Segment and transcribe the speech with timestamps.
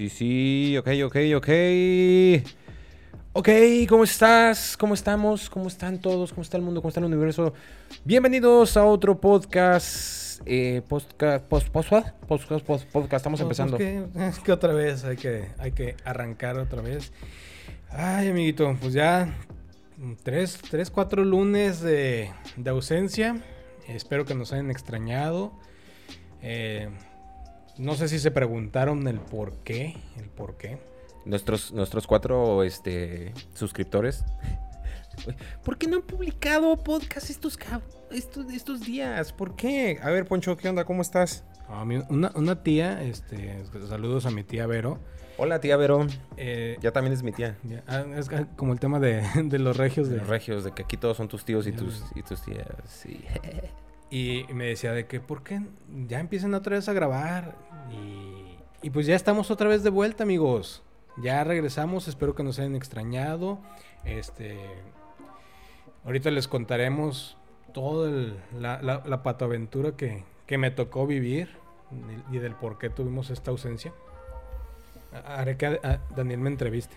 [0.00, 0.78] sí, sí.
[0.78, 1.48] Ok, ok, ok.
[3.34, 3.48] Ok,
[3.86, 4.76] ¿cómo estás?
[4.78, 5.50] ¿Cómo estamos?
[5.50, 6.32] ¿Cómo están todos?
[6.32, 6.80] ¿Cómo está el mundo?
[6.80, 7.52] ¿Cómo está el universo?
[8.04, 10.40] Bienvenidos a otro podcast.
[10.46, 11.90] Eh, podcast, post, post,
[12.26, 13.20] podcast, post, podcast.
[13.20, 13.76] Estamos empezando.
[13.76, 17.12] Es que, es que otra vez hay que, hay que arrancar otra vez.
[17.90, 19.36] Ay, amiguito, pues ya
[20.22, 23.42] tres, tres cuatro lunes de, de ausencia.
[23.86, 25.52] Espero que nos hayan extrañado.
[26.40, 26.88] Eh,
[27.80, 30.78] no sé si se preguntaron el por qué, el por qué.
[31.24, 34.24] Nuestros, nuestros cuatro este, suscriptores.
[35.64, 37.58] ¿Por qué no han publicado podcast estos,
[38.10, 39.32] estos, estos días?
[39.32, 39.98] ¿Por qué?
[40.02, 40.84] A ver, Poncho, ¿qué onda?
[40.84, 41.44] ¿Cómo estás?
[42.08, 44.98] una, una, tía, este, saludos a mi tía Vero.
[45.38, 46.06] Hola, tía Vero.
[46.36, 47.56] Eh, ya también es mi tía.
[47.86, 50.10] Ah, es como el tema de, de los regios.
[50.10, 52.66] De, los regios, de que aquí todos son tus tíos y tus, y tus tías.
[52.86, 53.24] Sí.
[54.10, 55.60] Y me decía de que, ¿por qué
[56.08, 57.54] ya empiezan otra vez a grabar?
[58.82, 60.82] Y, pues ya estamos otra vez de vuelta, amigos.
[61.22, 63.58] Ya regresamos, espero que nos hayan extrañado.
[64.04, 64.58] Este,
[66.04, 67.36] ahorita les contaremos
[67.72, 68.10] toda
[68.58, 71.50] la, la, patoaventura que, que me tocó vivir
[72.32, 73.92] y del por qué tuvimos esta ausencia.
[75.26, 75.80] Haré que
[76.16, 76.96] Daniel me entreviste.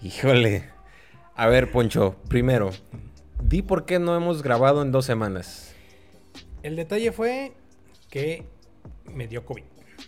[0.00, 0.64] Híjole.
[1.34, 2.70] A ver, Poncho, primero,
[3.40, 5.67] di por qué no hemos grabado en dos semanas.
[6.62, 7.52] El detalle fue
[8.10, 8.44] que
[9.14, 9.62] me dio COVID.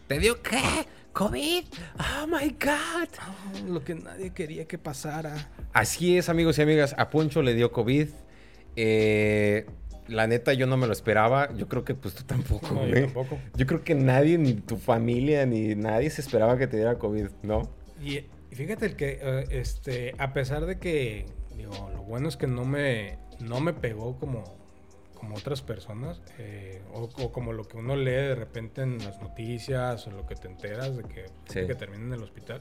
[0.06, 0.60] ¿Te dio qué?
[1.12, 1.64] ¿COVID?
[1.98, 3.08] Oh my God.
[3.18, 3.34] Ah,
[3.66, 5.50] lo que nadie quería que pasara.
[5.72, 6.94] Así es, amigos y amigas.
[6.98, 8.08] A Poncho le dio COVID.
[8.76, 9.66] Eh,
[10.08, 11.54] la neta, yo no me lo esperaba.
[11.56, 13.38] Yo creo que pues tú tampoco, no, yo tampoco.
[13.54, 17.28] Yo creo que nadie, ni tu familia, ni nadie se esperaba que te diera COVID,
[17.42, 17.62] ¿no?
[18.02, 21.26] Y, fíjate el que, eh, este, a pesar de que,
[21.56, 24.59] digo, lo bueno es que no me, no me pegó como
[25.20, 30.06] como otras personas, eh, o, como lo que uno lee de repente en las noticias
[30.06, 31.26] o lo que te enteras de que,
[31.66, 32.60] que termina en el hospital.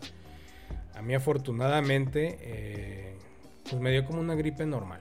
[0.94, 3.16] A mí afortunadamente, eh,
[3.64, 5.00] pues me dio como una gripe normal.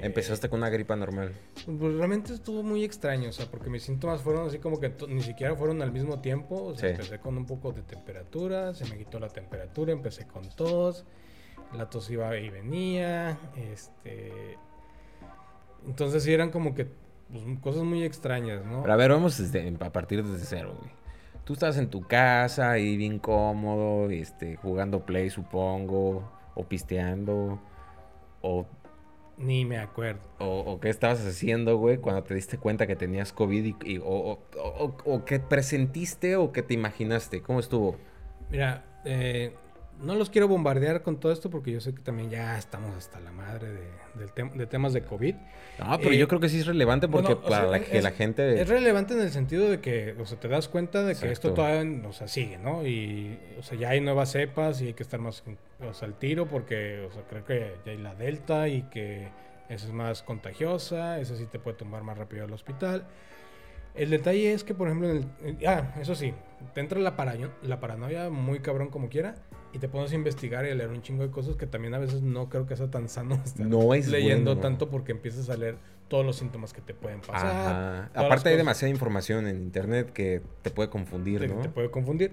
[0.00, 1.34] Empezaste con una gripa normal.
[1.64, 5.22] Pues realmente estuvo muy extraño, o sea, porque mis síntomas fueron así como que ni
[5.22, 6.62] siquiera fueron al mismo tiempo.
[6.66, 10.48] O sea, empecé con un poco de temperatura, se me quitó la temperatura, empecé con
[10.50, 11.04] tos,
[11.74, 14.56] la tos iba y venía, este,
[15.86, 16.86] entonces sí eran como que
[17.30, 18.82] pues, cosas muy extrañas, ¿no?
[18.82, 20.90] Pero a ver, vamos a partir desde cero, güey.
[21.44, 27.60] Tú estás en tu casa ahí bien cómodo, este, jugando play, supongo, o pisteando,
[28.40, 28.66] o...
[29.38, 30.22] Ni me acuerdo.
[30.38, 34.38] O, qué estabas haciendo, güey, cuando te diste cuenta que tenías COVID y, o,
[35.04, 37.42] o, qué presentiste o qué te imaginaste.
[37.42, 37.96] ¿Cómo estuvo?
[38.50, 39.52] Mira, eh,
[40.00, 43.20] no los quiero bombardear con todo esto porque yo sé que también ya estamos hasta
[43.20, 43.68] la madre
[44.14, 45.34] de, temas de COVID.
[45.78, 48.60] No, pero yo eh, creo que sí es relevante porque para la, que la gente...
[48.60, 51.54] Es relevante en el sentido de que, o sea, te das cuenta de que esto
[51.54, 52.86] todavía, o sea, sigue, ¿no?
[52.86, 55.42] Y, o sea, ya hay nuevas cepas y hay que estar más,
[55.80, 59.28] o sea, al tiro porque, o sea, creo que ya hay la Delta y que
[59.68, 63.06] esa es más contagiosa, esa sí te puede tomar más rápido al hospital.
[63.94, 66.34] El detalle es que, por ejemplo, en el, ah, eso sí,
[66.74, 67.14] te entra la,
[67.62, 69.36] la paranoia muy cabrón como quiera
[69.76, 71.98] y te pones a investigar y a leer un chingo de cosas que también a
[71.98, 75.56] veces no creo que sea tan sano estar no es leyendo tanto porque empiezas a
[75.56, 75.76] leer
[76.08, 78.10] todos los síntomas que te pueden pasar.
[78.14, 81.60] Aparte hay demasiada información en internet que te puede confundir, ¿no?
[81.60, 82.32] Te puede confundir.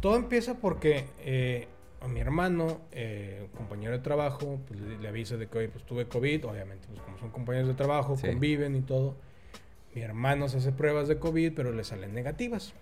[0.00, 1.68] Todo empieza porque eh,
[2.00, 6.06] a mi hermano, eh, compañero de trabajo, pues, le, avisa de que, hoy pues tuve
[6.06, 9.16] COVID, obviamente, pues como son compañeros de trabajo, conviven y todo
[9.94, 12.74] mi hermano se hace pruebas de COVID, pero le salen negativas.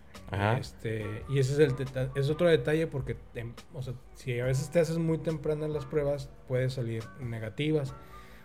[0.59, 1.75] Este, y ese es, el
[2.15, 5.85] es otro detalle porque, em, o sea, si a veces te haces muy temprano las
[5.85, 7.95] pruebas, puede salir negativas.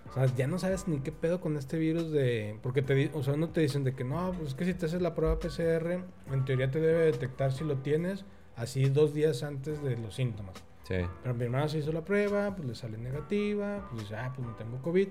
[0.10, 2.58] O sea, ya no sabes ni qué pedo con este virus de...
[2.62, 4.86] Porque te, o sea, no te dicen de que no, pues es que si te
[4.86, 8.26] haces la prueba PCR, en teoría te debe detectar si lo tienes
[8.56, 10.56] así dos días antes de los síntomas.
[10.84, 10.96] Sí.
[11.22, 14.48] Pero mi hermano se hizo la prueba, pues le sale negativa, pues dice, ah, pues
[14.48, 15.08] no tengo COVID.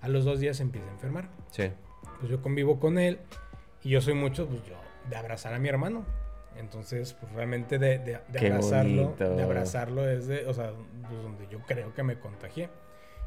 [0.00, 1.30] A los dos días se empieza a enfermar.
[1.50, 1.70] Sí
[2.18, 3.18] pues yo convivo con él
[3.82, 4.76] y yo soy mucho, pues yo,
[5.08, 6.04] de abrazar a mi hermano.
[6.58, 10.72] Entonces, pues realmente de, de, abrazarlo, de abrazarlo es de, o sea,
[11.08, 12.70] pues donde yo creo que me contagié.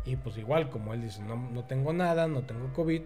[0.05, 3.01] Y pues igual, como él dice, no, no tengo nada, no tengo COVID,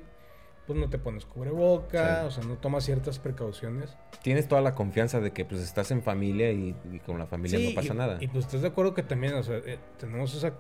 [0.66, 3.98] pues no te pones cubreboca, o sea, no tomas ciertas precauciones.
[4.22, 6.74] Tienes toda la confianza de que pues estás en familia y,
[7.06, 8.18] con la familia no pasa nada.
[8.22, 10.54] Y pues estás de acuerdo que también, o sea, eh, tenemos esa,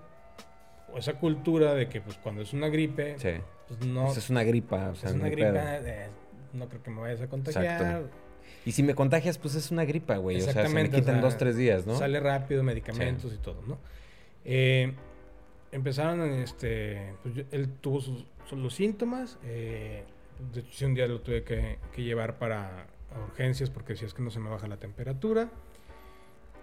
[0.97, 4.11] esa cultura de que pues cuando es una gripe, sí pues no.
[4.11, 6.09] es una gripa, o sea, es una gripa, eh,
[6.53, 8.03] no creo que me vayas a contagiar.
[8.65, 10.37] Y si me contagias, pues es una gripa, güey.
[10.37, 11.97] O sea, se me quitan dos, tres días, ¿no?
[11.97, 13.77] Sale rápido, medicamentos y todo, ¿no?
[14.45, 14.93] Eh,
[15.71, 19.37] empezaron, este, pues él tuvo sus, los síntomas.
[19.43, 20.03] Eh,
[20.53, 22.87] de hecho, un día lo tuve que, llevar para,
[23.27, 25.49] urgencias porque si es que no se me baja la temperatura.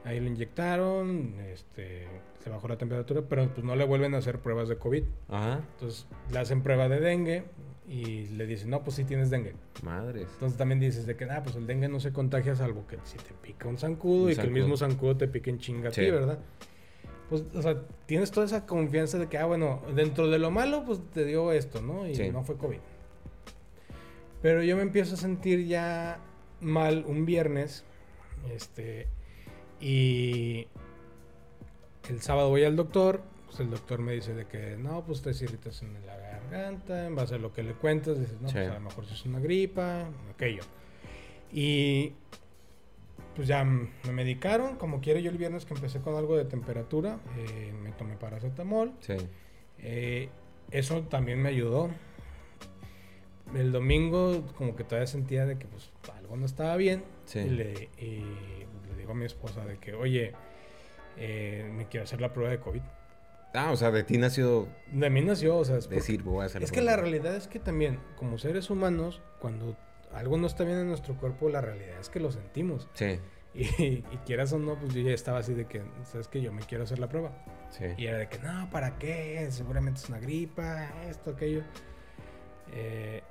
[0.04, 2.06] Ahí lo inyectaron, este,
[2.42, 5.04] se bajó la temperatura, pero pues no le vuelven a hacer pruebas de COVID.
[5.28, 5.60] Ajá.
[5.74, 7.44] Entonces le hacen prueba de dengue
[7.86, 9.54] y le dicen, no, pues sí tienes dengue.
[9.82, 10.28] Madres.
[10.32, 13.18] Entonces también dices de que, ah, pues el dengue no se contagia salvo que si
[13.18, 16.10] te pica un zancudo y que el mismo zancudo te pique en chinga a ti,
[16.10, 16.38] ¿verdad?
[17.28, 20.84] Pues, o sea, tienes toda esa confianza de que, ah, bueno, dentro de lo malo,
[20.84, 22.08] pues te dio esto, ¿no?
[22.08, 22.78] Y no fue COVID.
[24.42, 26.18] Pero yo me empiezo a sentir ya
[26.60, 27.84] mal un viernes,
[28.52, 29.08] este,
[29.80, 30.66] y
[32.08, 35.30] el sábado voy al doctor, pues el doctor me dice de que no, pues te
[35.30, 38.74] irritación en la garganta, en base a lo que le cuentas, dices, no, pues a
[38.74, 40.62] lo mejor es una gripa, aquello.
[41.52, 42.12] Y
[43.34, 47.18] pues ya me medicaron, como quiero yo el viernes que empecé con algo de temperatura,
[47.38, 48.92] eh, me tomé paracetamol.
[49.00, 49.14] Sí.
[49.78, 50.28] Eh,
[50.70, 51.90] eso también me ayudó.
[53.54, 57.02] El domingo como que todavía sentía de que pues algo no estaba bien.
[57.24, 57.40] Sí.
[57.40, 57.88] Y le,
[59.12, 60.32] a mi esposa de que, oye,
[61.16, 62.82] eh, me quiero hacer la prueba de COVID.
[63.52, 64.68] Ah, o sea, de ti nació.
[64.92, 67.48] De mí nació, o sea, es decir, voy a hacer Es que la realidad es
[67.48, 69.76] que también, como seres humanos, cuando
[70.14, 72.88] algo no está bien en nuestro cuerpo, la realidad es que lo sentimos.
[72.94, 73.18] Sí.
[73.52, 76.62] Y, quieras o no, pues yo ya estaba así de que, ¿sabes que Yo me
[76.62, 77.32] quiero hacer la prueba.
[77.70, 77.84] Sí.
[77.96, 79.46] Y era de que, no, ¿para qué?
[79.50, 81.62] Seguramente es una gripa, esto, aquello.
[82.72, 83.22] Eh,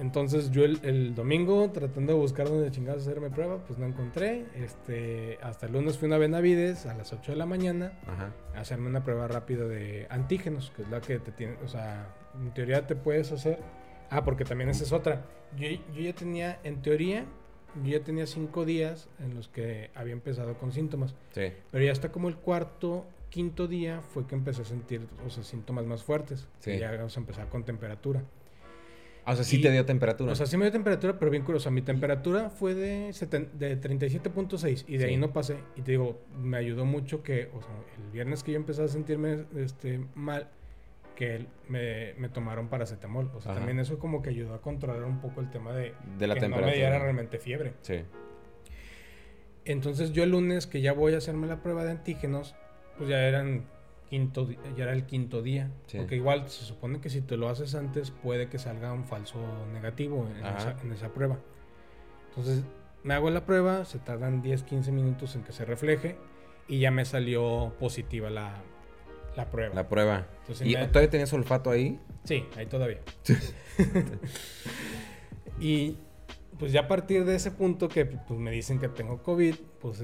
[0.00, 4.44] entonces yo el, domingo tratando de buscar dónde chingados hacerme prueba, pues no encontré.
[4.54, 7.92] Este, hasta el lunes fui a Benavides a las 8 de la mañana
[8.54, 12.14] a hacerme una prueba rápida de antígenos, que es la que te tiene, o sea,
[12.40, 13.58] en teoría te puedes hacer.
[14.10, 15.24] Ah, porque también esa es otra.
[15.56, 17.24] Yo, yo ya tenía, en teoría,
[17.82, 21.14] yo ya tenía cinco días en los que había empezado con síntomas.
[21.32, 21.52] Sí.
[21.70, 25.42] Pero ya hasta como el cuarto, quinto día fue que empecé a sentir, o sea,
[25.42, 26.48] síntomas más fuertes.
[26.60, 26.72] Sí.
[26.72, 28.22] Y ya vamos a empezar con temperatura.
[29.26, 30.32] O sea, sí te dio temperatura.
[30.32, 31.70] O sea, sí me dio temperatura, pero bien curioso.
[31.72, 33.06] Mi temperatura fue de,
[33.54, 35.58] de 37.6 y de ahí no pasé.
[35.74, 37.72] Y te digo, me ayudó mucho que, o sea,
[38.04, 40.48] el viernes que yo empecé a sentirme este, mal,
[41.16, 43.32] que me, me tomaron paracetamol.
[43.34, 46.26] O sea, también eso como que ayudó a controlar un poco el tema de, de
[46.28, 46.60] la que temperatura.
[46.60, 47.72] no me diera realmente fiebre.
[47.82, 48.02] Sí.
[49.64, 52.54] Entonces yo el lunes que ya voy a hacerme la prueba de antígenos,
[52.96, 53.64] pues ya eran
[54.08, 55.70] quinto ya era el quinto día.
[55.94, 59.38] Porque igual se supone que si te lo haces antes puede que salga un falso
[59.72, 61.38] negativo en, esa, prueba.
[62.28, 62.64] Entonces
[63.02, 66.16] me hago la prueba, se tardan 10, 15 minutos en que se refleje
[66.68, 68.62] y ya me salió positiva la,
[69.36, 69.74] la prueba.
[69.74, 70.26] La prueba.
[70.62, 71.98] ¿Y todavía tenías olfato ahí?
[72.24, 73.00] Sí, ahí todavía.
[75.60, 75.96] y
[76.58, 80.02] pues ya a partir de ese punto que pues, me dicen que tengo COVID, pues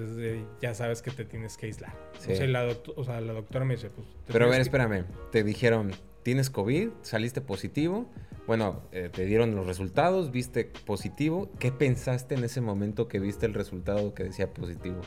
[0.60, 1.96] ya sabes que te tienes que aislar.
[2.16, 4.06] O, sea, la doctora me dice, pues...
[4.26, 8.06] Pero a ver, espérame, te dijeron, tienes COVID, saliste positivo,
[8.46, 13.46] bueno, eh, te dieron los resultados, viste positivo, ¿qué pensaste en ese momento que viste
[13.46, 15.00] el resultado que decía positivo?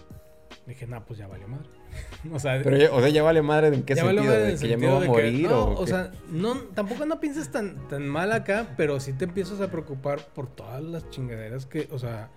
[0.67, 1.69] Dije, no, pues ya vale madre.
[2.33, 4.77] o sea, Pero ya, o sea, ya vale madre en qué sentido, de que ya
[4.77, 8.73] me voy a morir no, o, sea, no, tampoco no pienses tan, tan mal acá,
[8.75, 12.29] pero sí te empiezas a preocupar por todas las chingaderas que, o sea,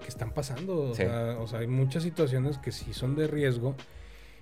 [0.00, 0.90] que están pasando.
[0.90, 3.74] O, sea, o sea, hay muchas situaciones que sí son de riesgo.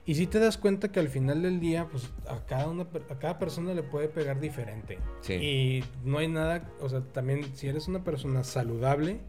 [0.07, 3.19] Y sí te das cuenta que al final del día, pues a cada, una, a
[3.19, 4.99] cada persona le puede pegar diferente.
[5.21, 5.35] Sí.
[5.35, 9.21] Y no hay nada, o sea, también si eres una persona saludable,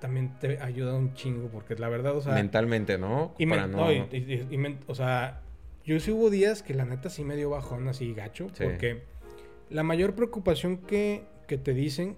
[0.00, 2.34] también te ayuda un chingo, porque la verdad, o sea...
[2.34, 3.34] Mentalmente, ¿no?
[3.38, 3.92] Y, no...
[3.92, 5.42] y, o sea,
[5.84, 9.02] yo sí hubo días que la neta sí me dio bajón así gacho, porque
[9.68, 12.16] la mayor preocupación que, que, te dicen,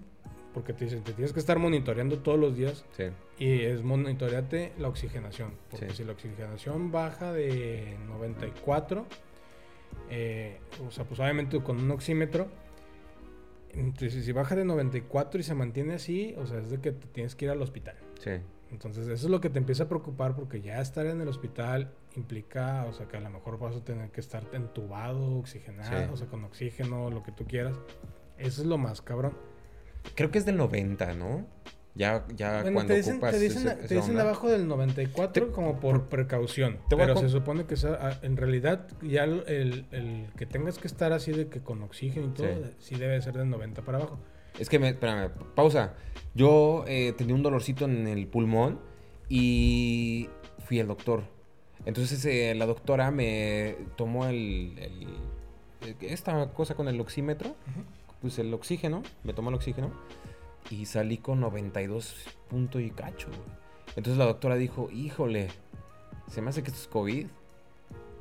[0.53, 3.05] porque te dicen, te tienes que estar monitoreando todos los días, sí.
[3.37, 9.05] y es monitoreate la oxigenación, porque si la oxigenación baja de 94,
[10.09, 12.47] eh, o sea, pues obviamente con un oxímetro,
[13.73, 17.07] entonces, si baja de 94 y se mantiene así, o sea, es de que te
[17.07, 17.95] tienes que ir al hospital.
[18.19, 18.31] Sí.
[18.71, 21.93] Entonces, eso es lo que te empieza a preocupar porque ya estar en el hospital
[22.15, 26.17] implica, o sea, que a lo mejor vas a tener que estar entubado, oxigenado, o
[26.17, 27.77] sea, con oxígeno, lo que tú quieras.
[28.37, 29.37] Eso es lo más cabrón.
[30.15, 31.45] Creo que es del 90, ¿no?
[31.95, 36.09] Ya, ya cuando te dicen, ocupas te dicen, te dicen abajo del 94 como por,
[36.09, 36.79] precaución.
[36.89, 41.31] pero se supone que ah, en realidad ya el, el, que tengas que estar así
[41.31, 42.47] de que con oxígeno y todo,
[42.79, 44.17] sí, debe ser del 90 para abajo.
[44.57, 45.93] Es que, me, espérame, pausa.
[46.33, 48.79] Yo eh, tenía un dolorcito en el pulmón
[49.29, 50.29] y
[50.65, 51.23] fui al doctor.
[51.85, 54.75] Entonces eh, la doctora me tomó el,
[56.01, 57.55] esta cosa con el oxímetro,
[58.19, 59.91] pues el oxígeno, me tomó el oxígeno
[60.69, 62.15] y salí con 92
[62.49, 63.27] puntos y cacho,
[63.95, 65.49] Entonces la doctora dijo, híjole,
[66.27, 67.27] se me hace que esto es COVID.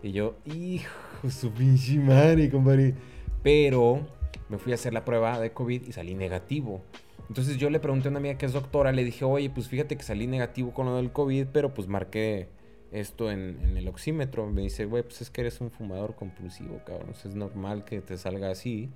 [0.03, 2.95] Y yo, hijo, su pinche madre, compadre.
[3.43, 4.07] Pero
[4.49, 6.83] me fui a hacer la prueba de COVID y salí negativo.
[7.29, 9.97] Entonces yo le pregunté a una amiga que es doctora, le dije, oye, pues fíjate
[9.97, 12.49] que salí negativo con lo del COVID, pero pues marqué
[12.91, 14.47] esto en, el oxímetro.
[14.47, 17.11] Me dice, güey, pues es que eres un fumador compulsivo, cabrón.
[17.11, 18.91] es normal que te salga así,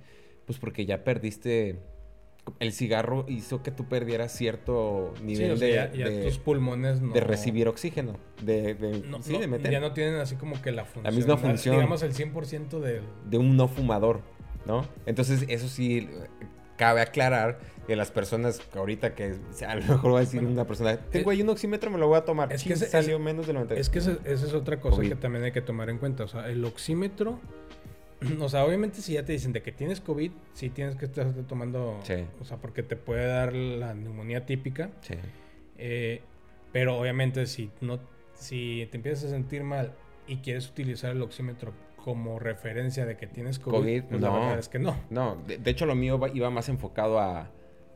[0.45, 1.79] pues porque ya perdiste
[2.59, 9.03] el cigarro hizo que tú perdieras cierto nivel de, tus pulmones de recibir oxígeno de,
[9.21, 9.71] sí, de meter.
[9.71, 13.01] ya no tienen así como que la función la misma función digamos el 100% de
[13.25, 14.21] de un no fumador
[14.65, 16.09] no entonces eso sí
[16.77, 19.35] cabe aclarar que las personas ahorita que
[19.65, 22.17] a lo mejor va a decir una persona tengo ahí un oxímetro me lo voy
[22.17, 25.15] a tomar es que salió menos de 90 es que esa, es otra cosa que
[25.15, 27.39] también hay que tomar en cuenta o sea el oxímetro
[28.41, 31.31] O sea, obviamente si ya te dicen de que tienes COVID, sí tienes que estar
[31.47, 31.99] tomando,
[32.39, 34.89] o sea, porque te puede dar la neumonía típica.
[35.01, 35.15] Sí.
[35.77, 36.21] Eh,
[36.71, 37.99] pero obviamente si no,
[38.33, 39.93] si te empiezas a sentir mal
[40.27, 44.59] y quieres utilizar el oxímetro como referencia de que tienes COVID, pues no, la verdad
[44.59, 44.95] es que no.
[45.09, 47.51] No, de, hecho lo mío iba más enfocado a,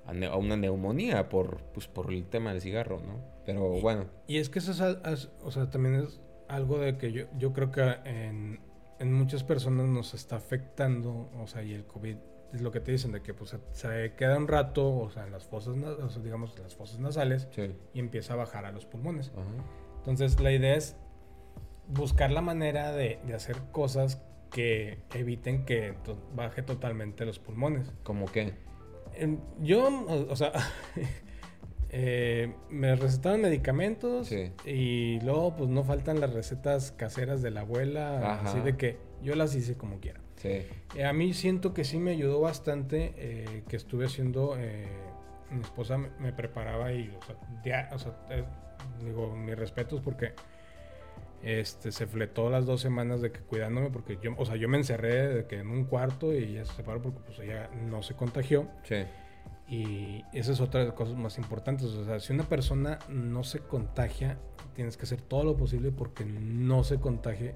[0.05, 3.23] a, una neumonía por, pues, por el tema del cigarro, ¿no?
[3.45, 4.05] Pero bueno.
[4.27, 7.71] Y es que eso es, o sea, también es algo de que yo, yo creo
[7.71, 8.59] que en
[9.01, 12.17] en muchas personas nos está afectando, o sea, y el COVID
[12.53, 15.31] es lo que te dicen, de que pues se queda un rato, o sea, en
[15.31, 17.47] las fosas, o sea, digamos, las fosas nasales,
[17.93, 19.31] y empieza a bajar a los pulmones.
[19.97, 20.95] Entonces, la idea es
[21.87, 25.95] buscar la manera de, de hacer cosas que eviten que
[26.35, 27.91] baje totalmente los pulmones.
[28.03, 28.53] ¿Cómo qué?
[29.59, 30.51] yo, o, sea,
[31.93, 34.31] eh, me recetaron medicamentos
[34.65, 39.35] y luego pues no faltan las recetas caseras de la abuela, así de que yo
[39.35, 40.21] las hice como quiera.
[40.43, 40.71] Eh,
[41.05, 44.55] a mí siento que sí me ayudó bastante eh, que estuve haciendo,
[45.51, 47.13] mi esposa me, preparaba y,
[47.91, 48.15] o sea,
[49.03, 50.31] digo, mis respetos porque
[51.43, 54.77] este, se fletó las dos semanas de que cuidándome porque yo, o sea, yo me
[54.77, 58.15] encerré de que en un cuarto y ella se separó porque pues ella no se
[58.15, 58.69] contagió.
[58.83, 59.03] Sí.
[59.71, 61.87] Y esa es otra de las cosas más importantes.
[61.87, 64.37] O sea, si una persona no se contagia,
[64.75, 67.55] tienes que hacer todo lo posible porque no se contagie.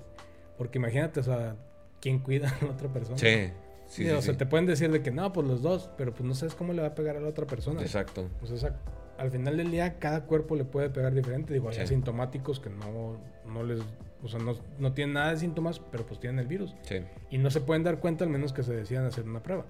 [0.57, 1.57] Porque imagínate, o sea,
[1.99, 3.17] ¿quién cuida a la otra persona?
[3.17, 3.51] Sí.
[3.87, 6.33] Sí, o sea, te pueden decir de que no, pues los dos, pero pues no
[6.33, 7.81] sabes cómo le va a pegar a la otra persona.
[7.81, 8.29] Exacto.
[8.39, 8.79] Pues esa,
[9.17, 11.53] al final del día, cada cuerpo le puede pegar diferente.
[11.53, 13.81] Digo, hay asintomáticos que no, no les,
[14.23, 16.75] o sea, no, no, tienen nada de síntomas, pero pues tienen el virus.
[16.83, 17.01] Sí.
[17.29, 19.65] Y no se pueden dar cuenta al menos que se decidan hacer una prueba.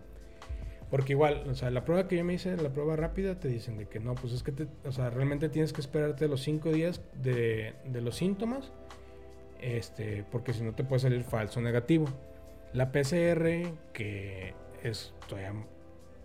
[0.96, 3.76] Porque igual, o sea, la prueba que yo me hice, la prueba rápida, te dicen
[3.78, 6.72] de que no, pues es que, te, o sea, realmente tienes que esperarte los cinco
[6.72, 8.72] días de, de los síntomas,
[9.60, 12.06] este, porque si no te puede salir falso negativo.
[12.72, 15.52] La PCR, que es todavía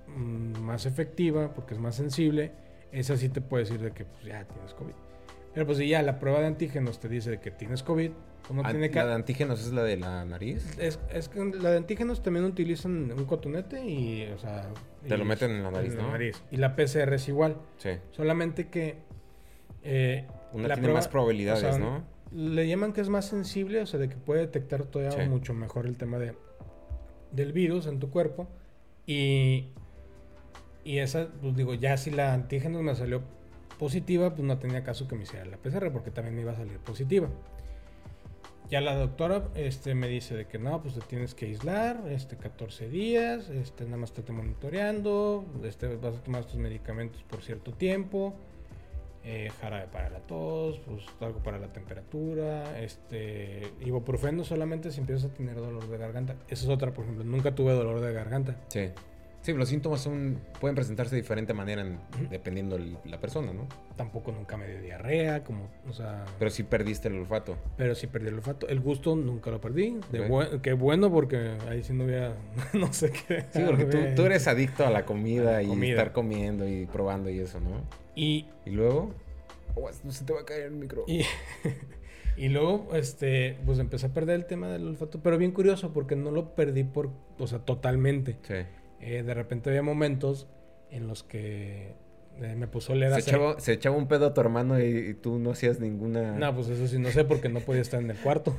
[0.06, 2.52] más efectiva, porque es más sensible,
[2.92, 4.94] esa sí te puede decir de que pues ya tienes COVID.
[5.52, 8.10] Pero pues si ya la prueba de antígenos te dice que tienes COVID,
[8.50, 8.98] uno tiene que...
[8.98, 10.76] ¿La de antígenos es la de la nariz?
[10.78, 14.68] Es, es que la de antígenos también utilizan un cotonete y, o sea...
[15.06, 16.12] Te lo meten en la nariz, ¿no?
[16.50, 17.56] Y la PCR es igual.
[17.78, 17.90] Sí.
[18.10, 18.98] Solamente que...
[19.82, 22.04] Eh, Una tiene más probabilidades, ¿no?
[22.32, 25.86] Le llaman que es más sensible, o sea, de que puede detectar todavía mucho mejor
[25.86, 26.34] el tema de,
[27.32, 28.48] del virus en tu cuerpo.
[29.06, 29.68] Y...
[30.82, 33.22] Y esa, pues digo, ya si la antígenos me salió
[33.80, 36.56] positiva, pues no tenía caso que me hiciera la PCR porque también me iba a
[36.56, 37.30] salir positiva.
[38.68, 42.36] Ya la doctora este, me dice de que no, pues te tienes que aislar, este,
[42.36, 47.72] 14 días, este, nada más te monitoreando, este, vas a tomar tus medicamentos por cierto
[47.72, 48.34] tiempo,
[49.24, 55.30] eh, jarabe para la tos, pues algo para la temperatura, este, ibuprofeno solamente si empiezas
[55.30, 56.36] a tener dolor de garganta.
[56.48, 58.56] Esa es otra, por ejemplo, nunca tuve dolor de garganta.
[58.68, 58.90] Sí.
[59.42, 61.84] Sí, los síntomas son, pueden presentarse de diferente manera
[62.30, 63.66] dependiendo de la persona, ¿no?
[63.96, 66.26] Tampoco nunca me dio diarrea, como, o sea...
[66.38, 67.56] Pero sí perdiste el olfato.
[67.78, 68.68] Pero sí perdí el olfato.
[68.68, 69.98] El gusto nunca lo perdí.
[70.12, 72.34] De qué bueno porque ahí sí no había,
[72.74, 73.46] no sé qué.
[73.50, 77.60] Sí, porque tú, eres adicto a la comida y estar comiendo y probando y eso,
[77.60, 77.82] ¿no?
[78.14, 78.46] Y...
[78.66, 79.14] ¿Y luego?
[79.74, 81.04] Oh, se te va a caer el micro.
[81.06, 81.22] Y...
[82.36, 86.16] Y luego, este, pues empecé a perder el tema del olfato, pero bien curioso porque
[86.16, 88.38] no lo perdí por, o sea, totalmente.
[88.42, 88.54] Sí.
[89.00, 90.46] Eh, de repente había momentos
[90.90, 91.94] en los que
[92.40, 95.38] eh, me puso a se, echaba, se echaba un pedo a tu hermano y, tú
[95.38, 96.32] no hacías ninguna...
[96.32, 98.56] No, pues eso sí, no sé porque no podía estar en el cuarto.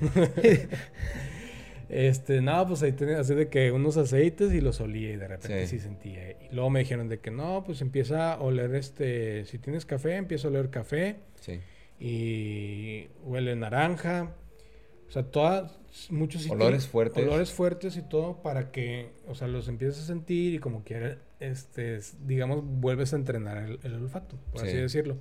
[1.89, 5.27] este, nada, pues ahí tenía así de que unos aceites y los olía y de
[5.27, 5.79] repente sí.
[5.79, 6.31] sentía.
[6.31, 10.15] Y luego me dijeron de que no, pues empieza a oler este, si tienes café,
[10.15, 11.17] empieza a oler café.
[11.39, 11.59] Sí.
[11.99, 14.31] Y huele naranja.
[15.11, 15.77] O sea, todas,
[16.09, 17.21] muchos olores fuertes.
[17.21, 21.17] Olores fuertes y todo para que, o sea, los empieces a sentir y como quiera,
[21.41, 25.17] este, digamos, vuelves a entrenar el, olfato, por así decirlo.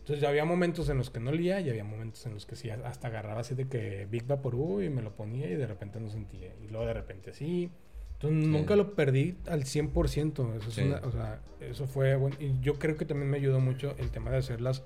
[0.00, 2.54] Entonces ya había momentos en los que no olía y había momentos en los que
[2.54, 6.00] sí, hasta agarraba así de que Big Vaporú y me lo ponía y de repente
[6.00, 6.52] no sentía.
[6.62, 7.70] Y luego de repente sí.
[8.12, 10.54] Entonces nunca lo perdí al 100%.
[10.54, 12.36] Eso, es una, o sea, eso fue bueno.
[12.38, 14.82] Y yo creo que también me ayudó mucho el tema de hacer las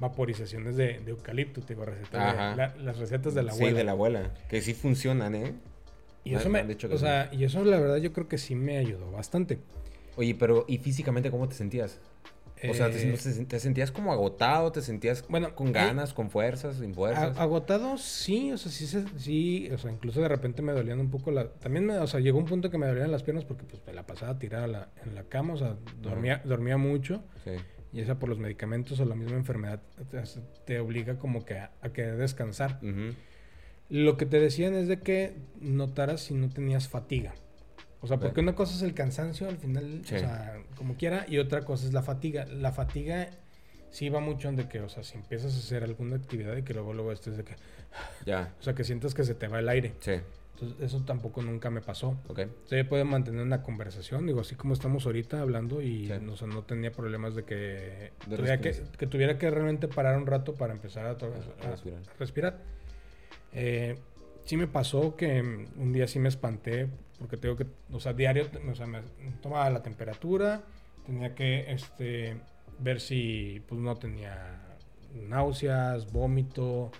[0.00, 3.70] vaporizaciones de, eucalipto, te digo, recetas las recetas de la abuela.
[3.70, 4.34] Sí, de la abuela.
[4.48, 5.54] Que sí funcionan, ¿eh?
[6.24, 9.10] Y eso, me, o sea, y eso la verdad yo creo que sí me ayudó
[9.10, 9.58] bastante.
[10.16, 11.98] Oye, pero ¿y físicamente cómo te sentías?
[12.68, 14.70] O sea, ¿te, eh, sentías como agotado?
[14.70, 17.38] ¿Te sentías bueno, con ganas, con fuerzas, sin fuerzas?
[17.38, 21.30] Agotado, sí, o sea, sí, sí, o sea, incluso de repente me dolían un poco
[21.30, 21.48] la...
[21.48, 23.94] También, me, o sea, llegó un punto que me dolían las piernas porque pues me
[23.94, 27.22] la pasaba tirada en la cama, o sea, dormía, dormía mucho.
[27.44, 27.52] Sí.
[27.92, 29.80] Y esa por los medicamentos o la misma enfermedad
[30.64, 32.80] te, obliga como que a, que descansar.
[33.88, 37.34] Lo que te decían es de que notaras si no tenías fatiga.
[38.00, 41.38] O sea, porque una cosa es el cansancio al final, o sea, como quiera, y
[41.38, 42.46] otra cosa es la fatiga.
[42.46, 43.30] La fatiga
[43.90, 46.62] sí va mucho en de que, o sea, si empiezas a hacer alguna actividad y
[46.62, 47.56] que luego luego estés de que...
[48.24, 48.54] Ya.
[48.60, 49.94] O sea, que sientas que se te va el aire.
[50.00, 50.12] Sí.
[50.60, 52.18] Entonces, eso tampoco nunca me pasó.
[52.28, 52.40] Ok.
[52.70, 56.62] Yo puedo mantener una conversación, digo, así como estamos ahorita hablando y o sea, no
[56.62, 61.06] tenía problemas de que, tuviera que, que, tuviera que realmente parar un rato para empezar
[61.06, 61.14] a,
[61.70, 62.00] respirar.
[62.18, 62.58] respirar.
[63.52, 63.98] Eh,
[64.44, 65.40] sí me pasó que
[65.76, 66.88] un día sí me espanté
[67.18, 69.00] porque tengo que, o sea, diario, o sea, me
[69.42, 70.62] tomaba la temperatura,
[71.04, 72.36] tenía que, este,
[72.78, 74.60] ver si, pues, no tenía
[75.28, 76.90] náuseas, vómito,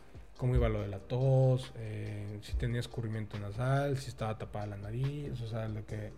[0.40, 4.78] cómo iba lo de la tos, eh, si tenía escurrimiento nasal, si estaba tapada la
[4.78, 6.12] nariz, o sea, lo que,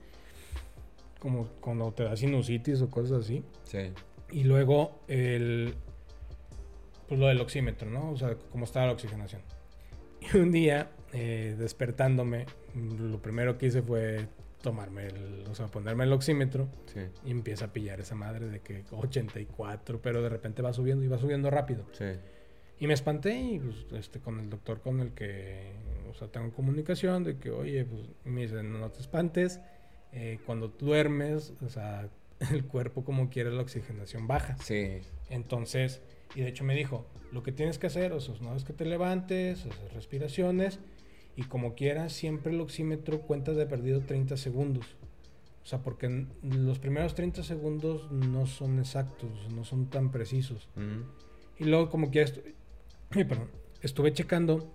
[1.18, 3.42] como cuando te da sinusitis o cosas así.
[3.64, 3.92] Sí.
[4.30, 5.74] Y luego el,
[7.08, 8.12] pues lo del oxímetro, ¿no?
[8.12, 9.42] O sea, cómo estaba la oxigenación.
[10.20, 14.28] Y un día eh, despertándome, lo primero que hice fue
[14.60, 16.68] tomarme el, o sea, ponerme el oxímetro
[17.24, 21.08] y empieza a pillar esa madre de que 84, pero de repente va subiendo y
[21.08, 21.84] va subiendo rápido.
[22.82, 25.70] Y me espanté y pues, este, con el doctor con el que,
[26.10, 29.60] o sea, tengo comunicación de que, oye, pues me dice, no, te espantes,
[30.10, 32.08] eh, cuando duermes, o sea,
[32.50, 34.56] el cuerpo como quiere la oxigenación baja.
[34.58, 34.98] Sí.
[35.30, 36.02] Entonces,
[36.34, 38.72] y de hecho me dijo, lo que tienes que hacer, o sea, una vez que
[38.72, 40.80] te levantes, hacer respiraciones,
[41.36, 44.86] y como quieras, siempre el oxímetro cuenta de perdido 30 segundos.
[45.62, 50.68] O sea, porque los primeros 30 segundos no son exactos, no son tan precisos.
[51.60, 52.40] Y luego como quieras,
[53.28, 54.72] perdón, estuve checando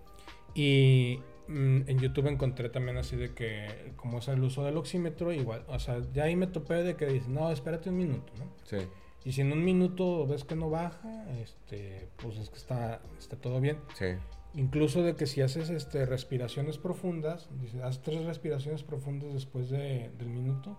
[0.54, 5.32] y mm, en YouTube encontré también así de que, como es el uso del oxímetro,
[5.32, 8.46] igual, o sea, ya ahí me topé de que dicen, no, espérate un minuto, ¿no?
[8.64, 8.78] Sí.
[9.26, 13.36] Y si en un minuto ves que no baja, este, pues es que está, está
[13.36, 13.78] todo bien.
[13.96, 14.06] Sí.
[14.54, 20.10] Incluso de que si haces este, respiraciones profundas, dice, haz tres respiraciones profundas después de,
[20.18, 20.78] del minuto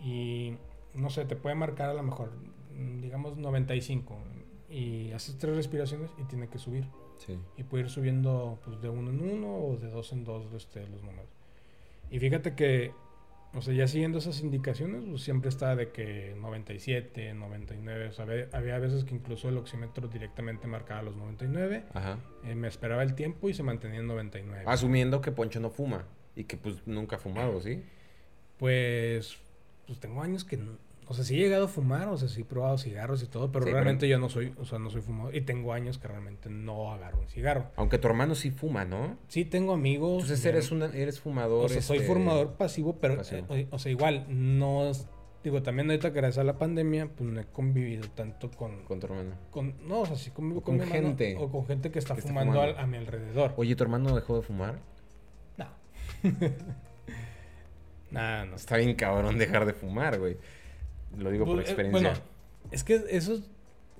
[0.00, 0.56] y
[0.94, 2.32] no sé, te puede marcar a lo mejor,
[3.00, 4.18] digamos 95
[4.68, 6.84] y haces tres respiraciones y tiene que subir.
[7.18, 7.38] Sí.
[7.56, 10.86] Y puede ir subiendo pues, de uno en uno o de dos en dos este,
[10.88, 11.30] los números.
[12.10, 12.92] Y fíjate que
[13.56, 18.08] o sea, ya siguiendo esas indicaciones, pues siempre está de que 97, 99.
[18.08, 21.84] O sea, había, veces que incluso el oxímetro directamente marcaba los 99.
[21.94, 22.18] Ajá.
[22.44, 24.64] Eh, me esperaba el tiempo y se mantenía en 99.
[24.66, 27.84] Asumiendo que Poncho no fuma y que pues nunca ha fumado, ¿sí?
[28.58, 29.38] Pues,
[29.86, 30.72] pues tengo años que no,
[31.06, 33.52] o sea, sí he llegado a fumar, o sea, sí he probado cigarros y todo,
[33.52, 35.34] pero realmente yo no soy, o sea, no soy fumador.
[35.36, 37.66] Y tengo años que realmente no agarro un cigarro.
[37.76, 39.18] Aunque tu hermano sí fuma, ¿no?
[39.28, 40.22] Sí, tengo amigos.
[40.22, 41.66] Entonces eres, una, eres fumador.
[41.66, 44.90] O sea, soy este, fumador pasivo, pero, eh, o, sea, igual, no...
[45.42, 48.84] Digo, también ahorita gracias a la pandemia, pues no he convivido tanto con...
[48.84, 49.36] Con tu hermano.
[49.50, 51.36] Con, no, o sea, sí convivo con, con gente.
[51.38, 53.52] o con gente que está fumando, A, mi alrededor.
[53.58, 54.78] Oye, ¿tu hermano dejó de fumar?
[55.58, 55.66] No.
[58.10, 58.56] nah, no.
[58.56, 60.38] Está bien cabrón dejar de fumar, güey.
[61.18, 62.10] Lo digo por pues, eh, experiencia.
[62.10, 62.24] bueno,
[62.70, 63.42] es que eso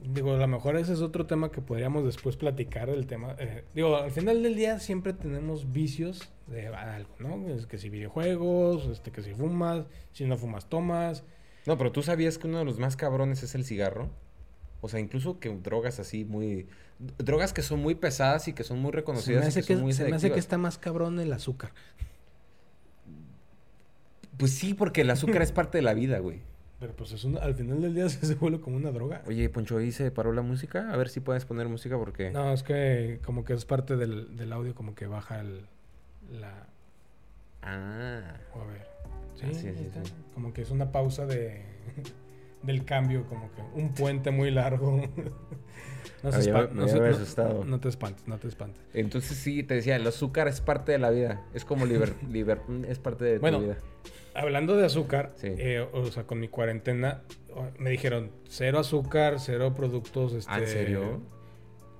[0.03, 3.37] digo, a lo mejor ese es otro tema que podríamos después platicar del tema.
[3.39, 7.49] Eh, digo, al final del día siempre tenemos vicios de algo, ¿no?
[7.55, 11.25] Es que si videojuegos, este, que si fumas, si no fumas, tomas.
[11.67, 14.11] No, pero tú sabías que uno de los más cabrones es el cigarro.
[14.81, 16.67] O sea, incluso que drogas así muy...
[17.19, 19.41] Drogas que son muy pesadas y que son muy reconocidas.
[19.41, 21.73] Se me hace, que, se me hace que está más cabrón el azúcar.
[24.37, 26.41] Pues sí, porque el azúcar es parte de la vida, güey.
[26.85, 29.23] Pero pues es al final del día se vuelve como una droga.
[29.27, 30.93] Oye, Poncho, ¿ahí se paró la música?
[30.93, 32.31] A ver si puedes poner música porque...
[32.31, 35.63] No, es que como que es parte del, del audio, como que baja el,
[36.31, 36.67] la...
[37.63, 38.37] Ah.
[38.55, 38.87] a ver.
[39.35, 41.63] Sí, ah, sí, sí, Como que es una pausa de...
[42.63, 45.01] del cambio, como que un puente muy largo.
[46.23, 46.67] no, se no,
[47.65, 48.83] no, te espantes, no te espantes.
[48.93, 51.47] Entonces sí, te decía, el azúcar es parte de la vida.
[51.55, 52.15] Es como liber,
[52.87, 53.79] es parte de tu vida
[54.35, 57.23] hablando de azúcar, eh, o sea, con mi cuarentena,
[57.79, 60.35] me dijeron cero azúcar, cero productos.
[60.35, 61.21] Este, ¿Ah, ¿En serio?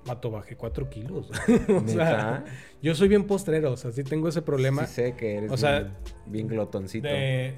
[0.05, 1.31] Vato, bajé 4 kilos.
[1.69, 2.45] o sea,
[2.81, 4.85] yo soy bien postrero, o sea, sí tengo ese problema.
[4.85, 5.91] Sí sé que eres o sea,
[6.27, 7.07] bien, glotoncito.
[7.07, 7.55] De,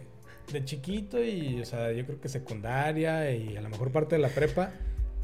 [0.54, 4.22] de, chiquito y, o sea, yo creo que secundaria y a lo mejor parte de
[4.22, 4.72] la prepa,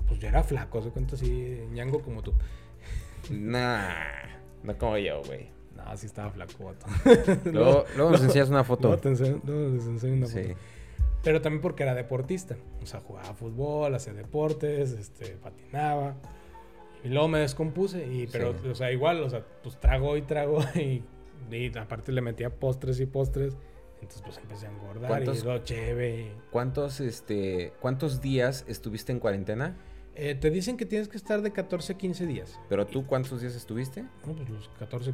[0.07, 2.33] pues yo era flaco, se cuenta así, ñango como tú.
[3.29, 3.93] Nah,
[4.63, 5.47] no como yo, güey.
[5.85, 6.85] No, sí estaba flaco, vato.
[7.51, 8.87] luego, luego nos enseñas una foto.
[8.87, 10.55] Luego, te enseño, una foto.
[11.23, 12.57] Pero también porque era deportista.
[12.81, 16.15] O sea, jugaba fútbol, hacía deportes, este, patinaba.
[17.03, 18.05] Y luego me descompuse.
[18.05, 20.59] Y, pero, o sea, igual, o sea, pues trago y trago.
[20.75, 21.03] Y,
[21.55, 23.55] y, aparte le metía postres y postres.
[24.01, 25.09] Entonces, pues empecé a engordar.
[25.09, 26.31] ¿Cuántos, y luego cheve.
[26.51, 29.77] ¿Cuántos, este, ¿Cuántos días estuviste en cuarentena?
[30.15, 32.59] Eh, te dicen que tienes que estar de 14 a 15 días.
[32.69, 34.03] ¿Pero tú cuántos días estuviste?
[34.25, 35.13] No, pues los 14,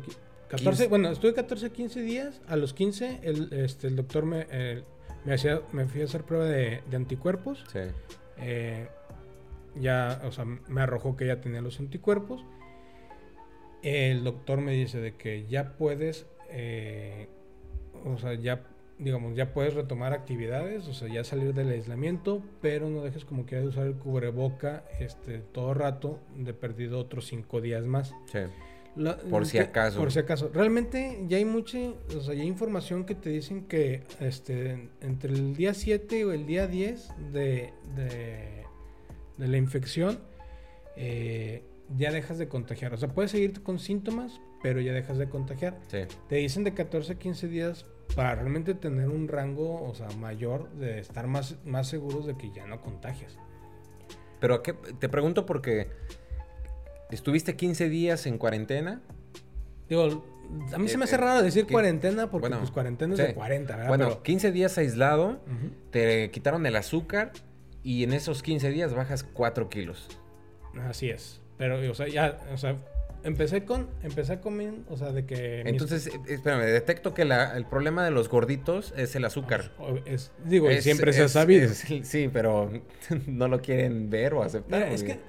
[0.49, 2.41] 14 bueno, estuve 14 a 15 días.
[2.47, 4.47] A los 15, el, este, el doctor me,
[5.25, 7.63] me, hacía, me fui a hacer prueba de, de anticuerpos.
[7.71, 7.79] Sí.
[8.37, 8.87] Eh,
[9.75, 12.43] ya, o sea, me arrojó que ya tenía los anticuerpos.
[13.81, 17.29] El doctor me dice de que ya puedes, eh,
[18.05, 18.63] o sea, ya,
[18.97, 23.45] digamos, ya puedes retomar actividades, o sea, ya salir del aislamiento, pero no dejes como
[23.45, 28.13] que de usar el cubreboca este, todo rato, de perdido otros cinco días más.
[28.25, 28.39] Sí.
[29.29, 29.99] Por si acaso.
[29.99, 30.49] Por si acaso.
[30.53, 31.77] Realmente ya hay mucha,
[32.15, 36.31] o sea, ya hay información que te dicen que este, entre el día 7 o
[36.31, 37.73] el día 10 de
[39.39, 40.19] de la infección,
[40.95, 41.63] eh,
[41.97, 42.93] ya dejas de contagiar.
[42.93, 45.79] O sea, puedes seguir con síntomas, pero ya dejas de contagiar.
[45.89, 47.85] Te dicen de 14 a 15 días
[48.15, 52.51] para realmente tener un rango, o sea, mayor de estar más, más seguros de que
[52.51, 53.37] ya no contagias.
[54.41, 55.87] Pero qué, te pregunto porque
[57.11, 59.01] estuviste 15 días en cuarentena.
[59.87, 60.23] Digo,
[60.73, 63.75] a mí se me hace eh, raro decir cuarentena porque pues cuarentena es de 40,
[63.75, 63.87] ¿verdad?
[63.89, 65.39] Bueno, 15 días aislado,
[65.91, 67.31] te quitaron el azúcar,
[67.83, 70.07] y en esos 15 días bajas 4 kilos.
[70.87, 71.41] Así es.
[71.57, 72.77] Pero, o sea, ya, o sea,
[73.23, 75.61] empecé con, empecé comer, o sea, de que...
[75.61, 79.71] Entonces, eh, espérame, detecto que el problema de los gorditos es el azúcar.
[80.05, 81.69] Es, digo, siempre se ha sabido.
[81.73, 82.71] sí, pero
[83.27, 84.83] no lo quieren ver o aceptar.
[84.83, 85.19] es que...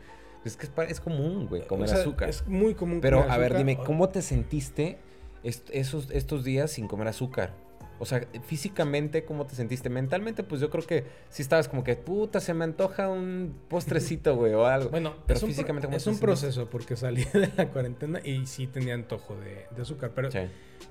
[0.44, 2.28] Es que es, común, güey, comer azúcar.
[2.28, 4.98] Es muy común Pero, a ver, dime, ¿cómo te sentiste
[5.42, 7.52] esos, estos días sin comer azúcar?
[8.00, 9.90] O sea, físicamente, ¿cómo te sentiste?
[9.90, 14.34] Mentalmente, pues yo creo que sí estabas como que, puta, se me antoja un postrecito,
[14.36, 14.88] güey, o algo.
[14.88, 18.66] Bueno, pero es físicamente, un, Es un proceso, porque salí de la cuarentena y sí
[18.66, 20.12] tenía antojo de, azúcar.
[20.14, 20.30] Pero,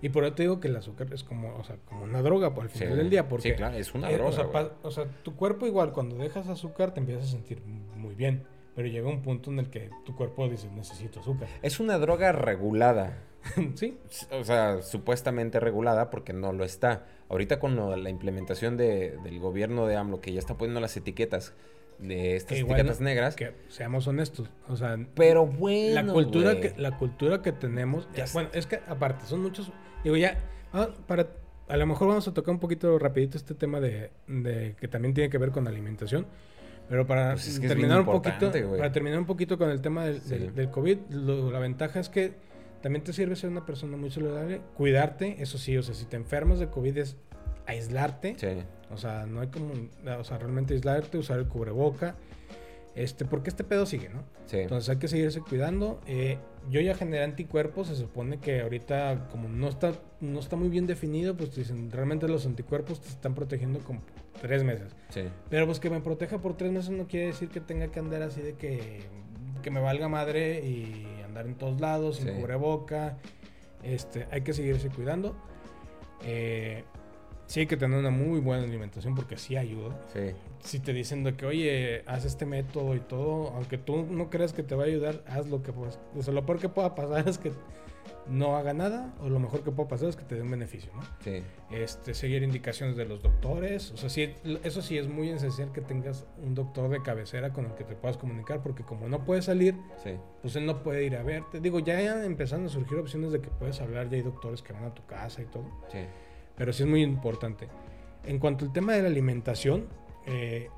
[0.04, 2.54] Y por eso te digo que el azúcar es como, o sea, como una droga
[2.54, 3.28] por el final del día.
[3.28, 4.30] Porque, sí, claro, es una droga.
[4.30, 7.60] o, sea, o sea, tu cuerpo igual, cuando dejas azúcar, te empiezas a sentir
[7.96, 8.46] muy bien.
[8.80, 11.50] Pero llega un punto en el que tu cuerpo dice, necesito azúcar.
[11.62, 13.18] Es una droga regulada.
[13.76, 13.98] sí.
[14.32, 17.06] O sea, supuestamente regulada porque no lo está.
[17.28, 21.52] Ahorita con la implementación del gobierno de AMLO, que ya está poniendo las etiquetas
[21.98, 23.36] de estas etiquetas negras.
[23.36, 24.50] Que seamos honestos.
[24.70, 26.02] O sea, pero bueno.
[26.02, 28.08] La cultura, que, la cultura que tenemos.
[28.32, 29.74] bueno, es que aparte, son muchos.
[30.06, 30.38] Digo, ya.
[30.72, 31.28] Ah, para,
[31.70, 34.12] a lo mejor vamos a tocar un poquito rapidito este tema de,
[34.80, 36.26] que también tiene que ver con alimentación.
[36.90, 40.72] Pero para pues terminar un poquito, para terminar un poquito con el tema del, del,
[40.72, 42.34] COVID, la ventaja es que
[42.82, 46.16] también te sirve ser una persona muy saludable, cuidarte, eso sí, o sea, si te
[46.16, 47.18] enfermas de COVID es
[47.68, 48.36] aislarte.
[48.38, 48.48] Sí.
[48.92, 52.16] O sea, no hay como, o sea, realmente aislarte, usar el cubreboca.
[52.96, 54.24] Este, porque este pedo sigue, ¿no?
[54.48, 54.58] Sí.
[54.58, 56.02] Entonces hay que seguirse cuidando.
[56.08, 56.38] Eh,
[56.70, 60.88] yo ya generé anticuerpos, se supone que ahorita como no está, no está muy bien
[60.88, 64.02] definido, pues dicen, realmente los anticuerpos te están protegiendo como
[64.42, 64.96] tres meses.
[65.10, 65.24] Sí.
[65.50, 68.22] Pero pues que me proteja por tres meses no quiere decir que tenga que andar
[68.22, 69.02] así de que,
[69.62, 73.18] que me valga madre y andar en todos lados, sin cubreboca.
[73.84, 75.36] Este, hay que seguirse cuidando.
[76.24, 76.84] Eh,
[77.46, 80.00] sí hay que tener una muy buena alimentación porque sí ayuda.
[80.14, 80.32] Sí.
[80.62, 84.54] Si te dicen de que, oye, haz este método y todo, aunque tú no creas
[84.54, 86.00] que te va a ayudar, haz lo que puedas.
[86.16, 87.52] O sea, lo peor que pueda pasar es que
[88.30, 90.92] no haga nada, o lo mejor que pueda pasar es que te dé un beneficio,
[90.96, 91.02] ¿no?
[91.24, 91.44] Sí.
[91.72, 93.92] Este, seguir indicaciones de los doctores.
[93.92, 97.66] O sea, sí, eso sí es muy esencial que tengas un doctor de cabecera con
[97.66, 99.76] el que te puedas comunicar, porque como no puedes salir,
[100.42, 101.60] pues él no puede ir a verte.
[101.60, 104.86] Digo, ya empezando a surgir opciones de que puedes hablar, ya hay doctores que van
[104.86, 105.66] a tu casa y todo.
[105.92, 106.00] Sí.
[106.56, 107.68] Pero sí es muy importante.
[108.26, 109.88] En cuanto al tema de la alimentación,
[110.28, 110.70] eh,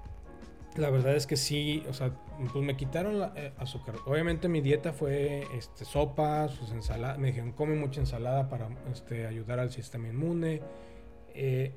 [0.77, 2.11] la verdad es que sí, o sea,
[2.51, 3.95] pues me quitaron la eh, azúcar.
[4.05, 7.17] Obviamente mi dieta fue este, sopas, pues ensalada.
[7.17, 10.61] Me dijeron, come mucha ensalada para este, ayudar al sistema inmune.
[11.33, 11.73] Eh,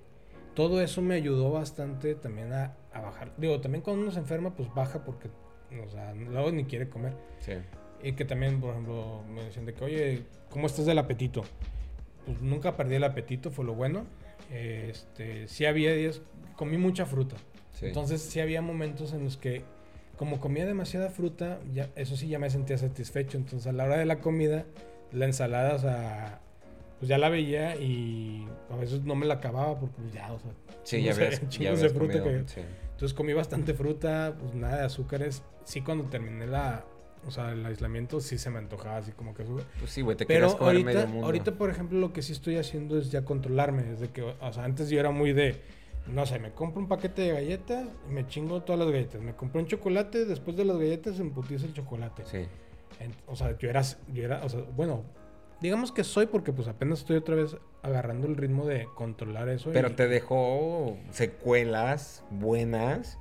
[0.54, 3.32] todo eso me ayudó bastante también a, bajar.
[3.36, 5.28] Digo, también cuando uno se enferma, pues baja porque,
[5.84, 7.14] o sea, luego ni quiere comer.
[7.40, 7.54] Sí.
[8.02, 11.42] Y que también, por ejemplo, me decían de que, oye, ¿cómo estás del apetito?
[12.26, 14.04] Pues nunca perdí el apetito, fue lo bueno.
[14.52, 16.22] Este, sí había días,
[16.54, 17.36] comí mucha fruta.
[17.80, 19.64] Entonces sí había momentos en los que
[20.16, 23.36] como comía demasiada fruta, ya, eso sí ya me sentía satisfecho.
[23.36, 24.64] Entonces a la hora de la comida,
[25.12, 26.40] la ensalada, o sea,
[26.98, 30.38] pues ya la veía y a veces no me la acababa porque pues, ya, o
[30.38, 30.50] sea,
[30.84, 31.12] sí, ya
[31.50, 32.44] ya de fruta que...
[32.94, 35.42] Entonces comí bastante fruta, pues nada de azúcares.
[35.64, 36.84] Sí, cuando terminé la,
[37.26, 39.62] o sea, el aislamiento sí se me antojaba así como que sube.
[39.80, 41.26] Pues sí, güey, te Pero comer ahorita, medio mundo.
[41.26, 43.82] ahorita, por ejemplo, lo que sí estoy haciendo es ya controlarme.
[43.82, 45.60] Desde que, o sea, antes yo era muy de,
[46.06, 49.20] no sé, me compro un paquete de galletas y me chingo todas las galletas.
[49.22, 52.24] Me compré un chocolate, después de las galletas emputiza el chocolate.
[52.26, 52.46] Sí.
[53.26, 55.04] o sea, yo era, yo era, o sea, bueno,
[55.60, 59.70] digamos que soy porque pues apenas estoy otra vez agarrando el ritmo de controlar eso.
[59.72, 63.18] Pero te dejó secuelas buenas.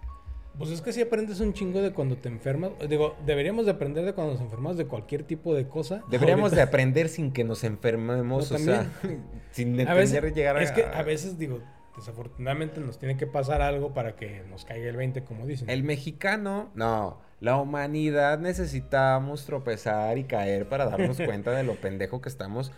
[0.57, 2.71] Pues es que si aprendes un chingo de cuando te enfermas.
[2.87, 6.03] Digo, deberíamos de aprender de cuando nos enfermamos de cualquier tipo de cosa.
[6.11, 8.91] Deberíamos de aprender sin que nos enfermemos, o sea,
[9.51, 10.61] sin entender llegar a...
[10.61, 11.59] Es que a veces, digo,
[11.95, 15.69] desafortunadamente nos tiene que pasar algo para que nos caiga el 20, como dicen.
[15.69, 22.21] El mexicano, no, la humanidad necesitamos tropezar y caer para darnos cuenta de lo pendejo
[22.21, 22.71] que estamos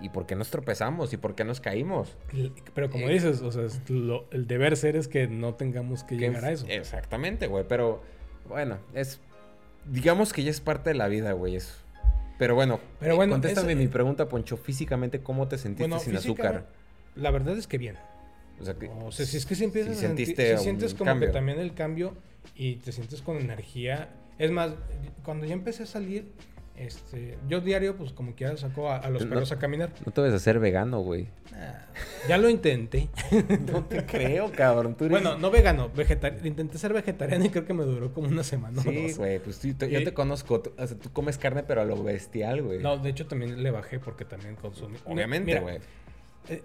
[0.00, 2.16] y por qué nos tropezamos y por qué nos caímos.
[2.74, 3.64] Pero como eh, dices, o sea,
[4.30, 6.66] el deber ser es que no tengamos que, llegar a eso.
[6.68, 8.02] Exactamente, güey, pero
[8.48, 9.20] bueno, es
[9.86, 11.74] digamos que ya es parte de la vida, güey, eso.
[12.38, 16.66] Pero bueno, pero bueno contéstame mi pregunta, Poncho, físicamente cómo te sentiste sin azúcar?
[17.14, 17.96] La verdad es que bien.
[18.60, 21.18] O sea, que, o sea si es que si empiezas a sentir, si sientes como
[21.18, 22.14] que también el cambio
[22.54, 24.10] y te sientes con energía.
[24.38, 24.72] Es más,
[25.24, 26.32] cuando ya empecé a salir,
[26.76, 29.92] este, yo diario, pues como quiera, saco a, los perros a caminar.
[30.04, 31.28] No te vas a hacer vegano, güey.
[31.54, 31.86] Ah,
[32.28, 33.08] ya lo intenté.
[33.72, 34.96] no te creo, cabrón.
[34.98, 36.44] Bueno, no vegano, vegetariano.
[36.46, 38.82] Intenté ser vegetariano y creo que me duró como una semana.
[38.82, 40.60] Sí, güey, pues yo te conozco.
[40.62, 42.80] Tú, o sea, tú comes carne, pero a lo bestial, güey.
[42.80, 44.98] No, de hecho también le bajé porque también consumí.
[45.04, 45.78] Obviamente, güey.
[46.48, 46.62] Eh,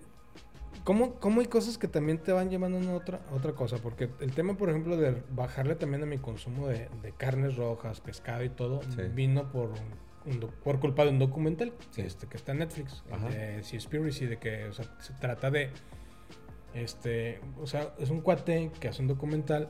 [0.83, 3.77] ¿Cómo, ¿Cómo, hay cosas que también te van llevando a otra, otra cosa?
[3.77, 8.43] Porque el tema, por ejemplo, de bajarle también a mi consumo de, carnes rojas, pescado
[8.43, 8.81] y todo,
[9.13, 9.71] vino por
[10.63, 15.13] por culpa de un documental este, que está en Netflix, de Seaspiracy, de que se
[15.13, 15.69] trata de.
[16.73, 19.69] Este, o sea, es un cuate que hace un documental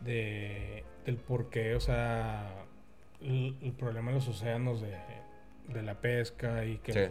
[0.00, 2.64] de, del por qué, o sea,
[3.20, 4.96] el, problema en los océanos de,
[5.68, 7.10] de la pesca y que,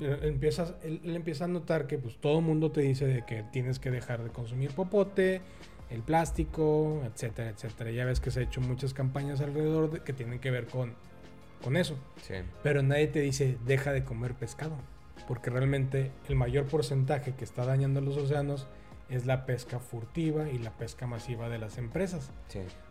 [0.00, 3.78] empiezas, él, empieza a notar que pues todo el mundo te dice de que tienes
[3.78, 5.40] que dejar de consumir popote,
[5.90, 7.90] el plástico, etcétera, etcétera.
[7.90, 10.94] Ya ves que se ha hecho muchas campañas alrededor de, que tienen que ver con,
[11.62, 11.96] con eso.
[12.62, 14.76] Pero nadie te dice deja de comer pescado,
[15.28, 18.66] porque realmente el mayor porcentaje que está dañando los océanos
[19.08, 22.32] es la pesca furtiva y la pesca masiva de las empresas.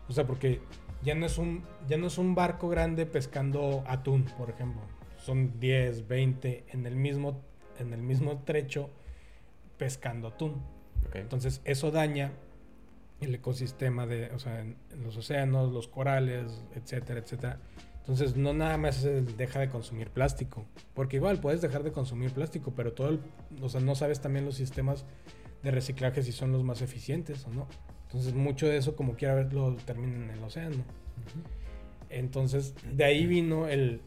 [0.08, 0.60] O sea, porque
[1.02, 4.95] ya no es un ya no es un barco grande pescando atún, por ejemplo
[5.26, 7.42] son 10, 20 en el mismo,
[7.80, 8.90] en el mismo trecho
[9.76, 10.62] pescando atún.
[11.14, 12.32] Entonces eso daña
[13.20, 17.58] el ecosistema de, o sea, en, los océanos, los corales, etcétera, etcétera.
[18.00, 19.02] Entonces no nada más
[19.36, 23.20] deja de consumir plástico, porque igual puedes dejar de consumir plástico, pero todo el,
[23.60, 25.04] o sea, no sabes también los sistemas
[25.64, 27.66] de reciclaje si son los más eficientes o no.
[28.04, 30.84] Entonces mucho de eso como quiera verlo termina en el océano.
[32.10, 34.00] Entonces, de ahí vino el,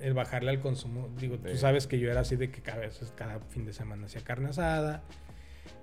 [0.00, 1.08] el, bajarle al consumo.
[1.18, 4.06] Digo, tú sabes que yo era así de que cada vez, cada fin de semana
[4.06, 5.02] hacía carne asada.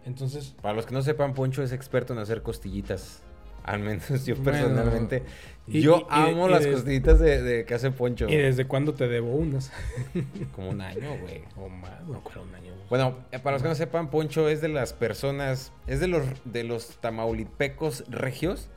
[0.05, 0.55] Entonces.
[0.61, 3.23] Para los que no sepan, Poncho es experto en hacer costillitas.
[3.63, 5.23] Al menos yo personalmente.
[5.67, 8.27] yo amo las costillitas de, de, que hace Poncho.
[8.27, 9.71] ¿Y desde cuándo te debo unas?
[10.55, 11.43] Como un año, güey.
[11.55, 12.73] O más, no, un año.
[12.89, 16.23] Bueno, eh, para los que no sepan, Poncho es de las personas, es de los,
[16.43, 18.69] de los tamaulipecos regios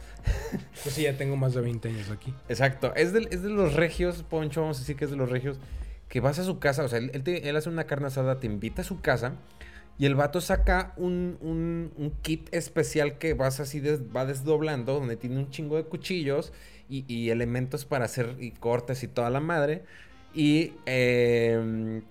[0.83, 2.35] pues sí, ya tengo más de 20 años aquí.
[2.49, 2.95] Exacto.
[2.95, 5.59] Es de, es de los regios, Poncho, vamos a decir que es de los regios,
[6.09, 8.83] que vas a su casa, o sea, él, él, hace una carne asada, te invita
[8.83, 9.35] a su casa
[9.99, 15.39] y el vato saca un, un, kit especial que vas así, va desdoblando, donde tiene
[15.39, 16.53] un chingo de cuchillos
[16.89, 19.85] y, y elementos para hacer y cortes y toda la madre.
[20.35, 22.03] Y eh,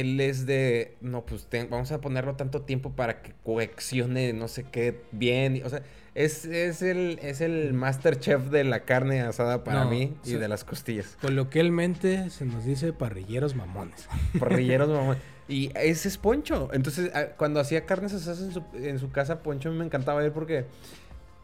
[0.00, 4.64] él es de, no, pues vamos a ponerlo tanto tiempo para que coaccione no sé
[4.64, 5.62] qué bien.
[5.64, 5.82] O sea,
[6.14, 10.48] es, es, el, es el master chef de la carne asada para mí y de
[10.48, 11.16] las costillas.
[11.20, 14.08] Coloquialmente se nos dice parrilleros mamones.
[14.38, 15.22] Parrilleros mamones.
[15.50, 16.68] Y ese es Poncho.
[16.74, 20.30] Entonces, ah, cuando hacía carnes asadas en su, en su casa, Poncho me encantaba ir
[20.32, 20.66] porque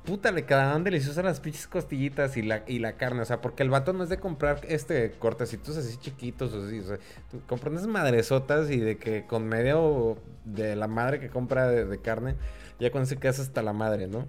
[0.04, 3.22] puta, le quedaban deliciosas las pinches costillitas y la, y la carne.
[3.22, 6.52] O sea, porque el vato no es de comprar este cortecitos así chiquitos.
[6.52, 6.98] O así, o sea,
[7.46, 12.36] compras unas madresotas y de que con medio de la madre que compra de, carne,
[12.78, 14.28] ya cuando se queda hasta la madre, ¿no?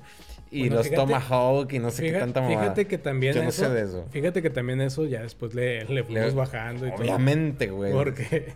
[0.52, 2.62] Y los tomahawk y no sé qué tanta mamada.
[2.62, 4.06] Fíjate que también Yo no sé de eso.
[4.12, 7.92] Fíjate que también eso ya después le, le fuimos bajando y Obviamente, güey.
[7.92, 8.54] Porque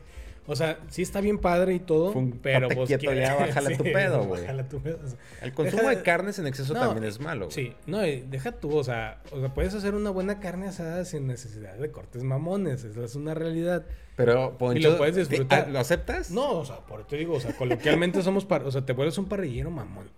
[0.51, 4.23] O sea, sí está bien padre y todo, pero pues quieto ya, bájale tu pedo,
[4.23, 4.41] güey.
[4.67, 4.97] tu pedo.
[5.43, 7.51] el consumo de carnes en exceso también es malo.
[7.51, 11.27] Sí, no, deja tú, o sea, o sea, puedes hacer una buena carne asada sin
[11.27, 13.85] necesidad de cortes mamones, eso es una realidad.
[14.15, 15.69] Pero, Poncho, y lo puedes disfrutar.
[15.69, 16.31] ¿Lo aceptas?
[16.31, 19.19] No, o sea, por te digo, o sea, coloquialmente somos, par o sea, te vuelves
[19.19, 20.09] un parrillero mamón.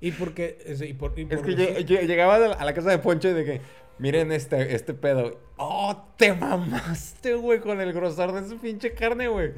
[0.00, 3.34] Y porque, y por, y es que yo, llegaba a la casa de Poncho y
[3.34, 3.60] de que,
[4.00, 5.38] Miren este, este pedo.
[5.58, 9.52] Oh, te mamaste, güey, con el grosor de su pinche carne, güey.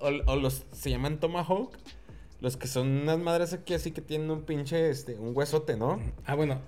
[0.00, 1.78] O, los, se llaman tomahawk.
[2.40, 6.00] Los que son unas madres aquí así que tienen un pinche, este, un huesote, ¿no?
[6.26, 6.60] Ah, bueno.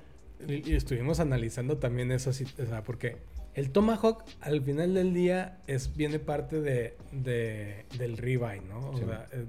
[0.47, 3.17] Y, estuvimos analizando también eso o sea, porque
[3.55, 8.91] el tomahawk al final del día es, viene parte de, de del ribeye, ¿no?
[8.91, 9.47] O sea, eh,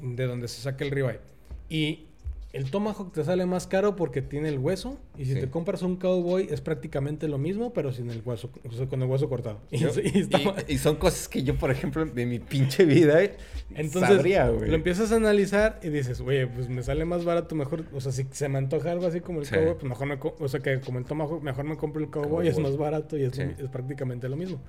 [0.00, 1.20] de donde se saca el ribeye.
[1.68, 2.06] Y
[2.54, 4.98] el Tomahawk te sale más caro porque tiene el hueso.
[5.18, 8.72] Y si te compras un cowboy es prácticamente lo mismo, pero sin el hueso, o
[8.72, 9.60] sea, con el hueso cortado.
[10.68, 13.20] Y, son cosas que yo, por ejemplo, de mi pinche vida
[13.74, 14.70] Entonces, sabría, güey.
[14.70, 17.84] Lo empiezas a analizar y dices, oye, pues me sale más barato, mejor.
[17.92, 20.18] O sea, si se me antoja algo así como el cowboy, pues mejor me.
[20.22, 23.24] O sea, que como el Tomahawk, mejor me compro el cowboy, es más barato y
[23.24, 24.60] es, es prácticamente lo mismo.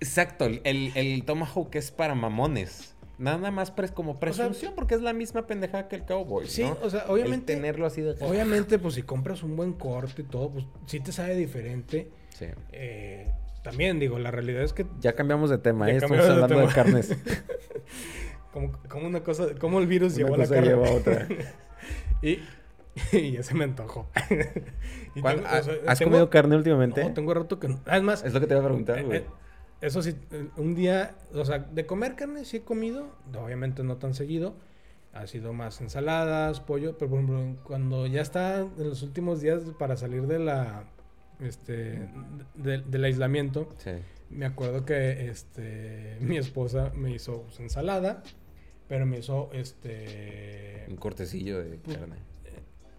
[0.00, 0.60] Exacto, el,
[0.94, 2.93] el Tomahawk es para mamones.
[3.18, 6.46] Nada más como presunción, porque es la misma pendejada que el cowboy.
[6.48, 7.54] Sí, o sea, obviamente.
[7.54, 8.16] tenerlo así de.
[8.20, 12.10] Obviamente, pues si compras un buen corte y todo, pues sí te sabe diferente.
[12.30, 12.46] Sí.
[12.72, 13.30] Eh,
[13.62, 14.86] también, digo, la realidad es que.
[15.00, 15.96] Ya cambiamos de tema, ¿eh?
[15.96, 17.16] Estamos hablando de, carnes.
[18.52, 19.54] como, como, una cosa.
[19.60, 20.68] Como el virus llevó a la carne.
[20.68, 21.28] Lleva otra.
[22.22, 22.40] y,
[23.12, 24.08] y ya se me antojó.
[25.86, 27.02] ¿Has comido carne últimamente?
[27.02, 27.80] No, tengo rato que no.
[27.86, 28.24] Además.
[28.24, 29.18] Es lo que te iba a preguntar, eh, güey.
[29.18, 29.26] Eh,
[29.84, 30.16] eso sí,
[30.56, 34.54] un día, o sea, de comer carne sí he comido, obviamente no tan seguido.
[35.12, 39.62] Ha sido más ensaladas, pollo, pero por ejemplo, cuando ya está en los últimos días
[39.78, 40.84] para salir de la
[41.38, 42.08] este
[42.54, 43.68] del aislamiento,
[44.30, 48.22] me acuerdo que este mi esposa me hizo pues, ensalada,
[48.88, 52.16] pero me hizo este un cortecillo de pues, carne.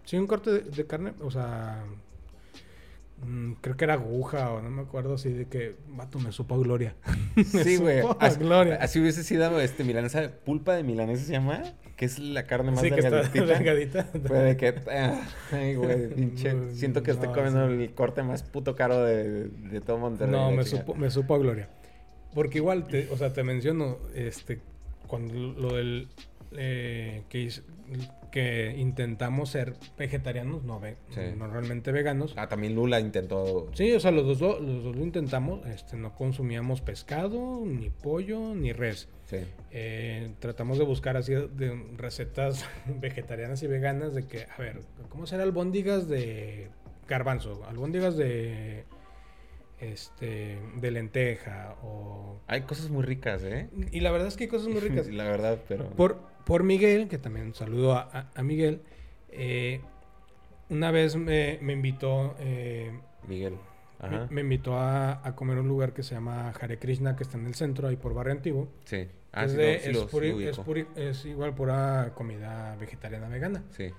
[0.04, 1.84] Sí, un corte de carne, o sea,
[3.60, 6.58] creo que era aguja o no me acuerdo así de que, vato, me supo a
[6.58, 6.94] gloria.
[7.44, 8.02] sí, güey.
[8.20, 8.40] Así,
[8.78, 11.62] así, hubiese sido este milanesa, pulpa de milanesa se llama,
[11.96, 14.04] que es la carne más sí, delgadita.
[14.04, 14.74] Fue de que,
[15.52, 19.80] ay, güey, pinche, mm, siento que estoy comiendo el corte más puto caro de, de
[19.80, 20.32] todo Monterrey.
[20.32, 21.68] No, me supo, me supo a gloria.
[22.34, 24.60] Porque igual, te, o sea, te menciono, este,
[25.06, 26.08] cuando lo del,
[26.52, 27.50] eh, que
[28.36, 30.98] que intentamos ser vegetarianos, no, ve,
[31.38, 32.34] no realmente veganos.
[32.36, 33.70] Ah, también Lula intentó.
[33.72, 35.64] Sí, o sea, los dos, los dos lo intentamos.
[35.64, 39.08] Este, no consumíamos pescado, ni pollo, ni res.
[39.24, 39.38] Sí.
[39.70, 42.66] Eh, tratamos de buscar así de recetas
[43.00, 46.68] vegetarianas y veganas de que, a ver, ¿cómo será albóndigas de
[47.08, 47.64] garbanzo?
[47.66, 48.84] Albóndigas de
[49.80, 54.48] este de lenteja o hay cosas muy ricas eh y la verdad es que hay
[54.48, 58.80] cosas muy ricas la verdad pero por por Miguel, que también saludo a, a, Miguel.
[59.30, 59.80] Eh,
[60.70, 62.36] una vez me, me invitó.
[62.38, 62.92] Eh,
[63.26, 63.56] Miguel.
[63.98, 64.28] Ajá.
[64.30, 67.46] Me, invitó a, a, comer un lugar que se llama Hare Krishna, que está en
[67.46, 68.68] el centro, ahí por Barrio Antiguo.
[68.84, 69.08] Sí.
[69.32, 69.86] Ah, es, es,
[70.96, 73.64] es, igual pura comida vegetariana vegana.
[73.70, 73.90] Sí.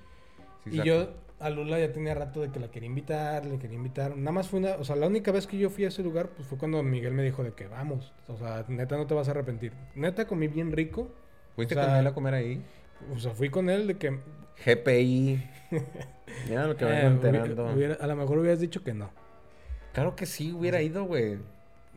[0.65, 4.15] y yo a Lula ya tenía rato de que la quería invitar, le quería invitar.
[4.15, 6.29] Nada más fue una, o sea, la única vez que yo fui a ese lugar,
[6.29, 9.27] pues fue cuando Miguel me dijo de que vamos, o sea, neta no te vas
[9.27, 9.73] a arrepentir.
[9.95, 11.11] Neta comí bien rico,
[11.57, 12.61] ¿Fuiste con él a comer ahí?
[13.15, 14.19] O sea, fui con él de que...
[14.63, 15.43] GPI.
[16.47, 17.67] Mira lo que eh, enterando.
[17.99, 19.09] a lo mejor hubieras dicho que no.
[19.91, 21.39] Claro que sí, hubiera ido, güey.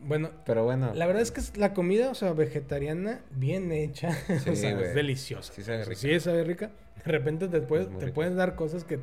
[0.03, 0.95] Bueno, pero bueno.
[0.95, 4.09] La verdad es que la comida, o sea, vegetariana, bien hecha,
[4.51, 5.53] o sea, es deliciosa.
[5.53, 6.01] Sí sabe rica.
[6.01, 6.71] Sí sabe rica.
[7.05, 8.99] De repente te, puedes, te pueden dar cosas que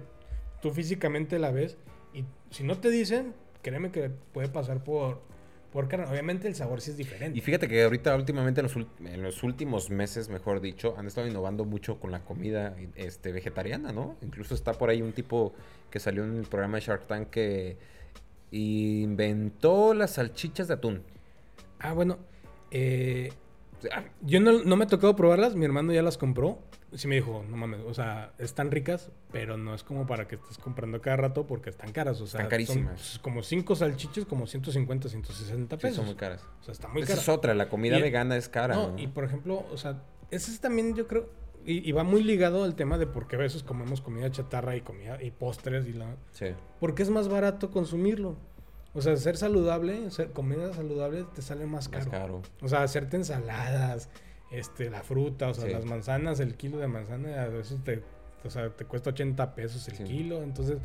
[0.60, 1.78] tú físicamente la ves
[2.16, 5.22] y si no te dicen, créeme que puede pasar por
[5.86, 7.38] obviamente el sabor sí es diferente.
[7.38, 12.00] Y fíjate que ahorita, últimamente, en los, últimos meses, mejor dicho, han estado innovando mucho
[12.00, 14.16] con la comida este, vegetariana, ¿no?
[14.22, 15.54] Incluso está por ahí un tipo
[15.90, 17.78] que salió en el programa de Shark Tank que
[18.52, 21.04] inventó las salchichas de atún.
[21.80, 22.18] Ah, bueno.
[22.72, 23.32] Eh,
[24.22, 26.60] yo no, no, me ha tocado probarlas, mi hermano ya las compró
[26.94, 30.36] sí me dijo, no mames, o sea, están ricas, pero no es como para que
[30.36, 32.22] estés comprando cada rato porque están caras.
[32.22, 33.02] O sea, están carísimas.
[33.02, 35.90] Son como cinco salchiches, como 150, 160 pesos.
[35.90, 36.44] Sí, son muy caras.
[36.62, 38.76] O sea, está muy Esa es otra, la comida vegana es cara.
[38.76, 40.02] No, y por ejemplo, o sea,
[40.32, 41.30] ese es también, yo creo,
[41.70, 44.82] y, va muy ligado al tema de por qué a veces comemos comida chatarra y
[44.82, 46.16] comida y postres y la.
[46.32, 46.48] Sí.
[46.80, 48.38] Porque es más barato consumirlo.
[48.94, 52.06] O sea, ser saludable, ser comida saludable te sale más caro.
[52.06, 52.42] Más caro.
[52.62, 54.10] O sea, hacerte ensaladas,
[54.52, 58.04] este, la fruta, o sea, las manzanas, el kilo de manzana, a veces te,
[58.44, 60.44] o sea, te cuesta 80 pesos el kilo.
[60.44, 60.78] Entonces,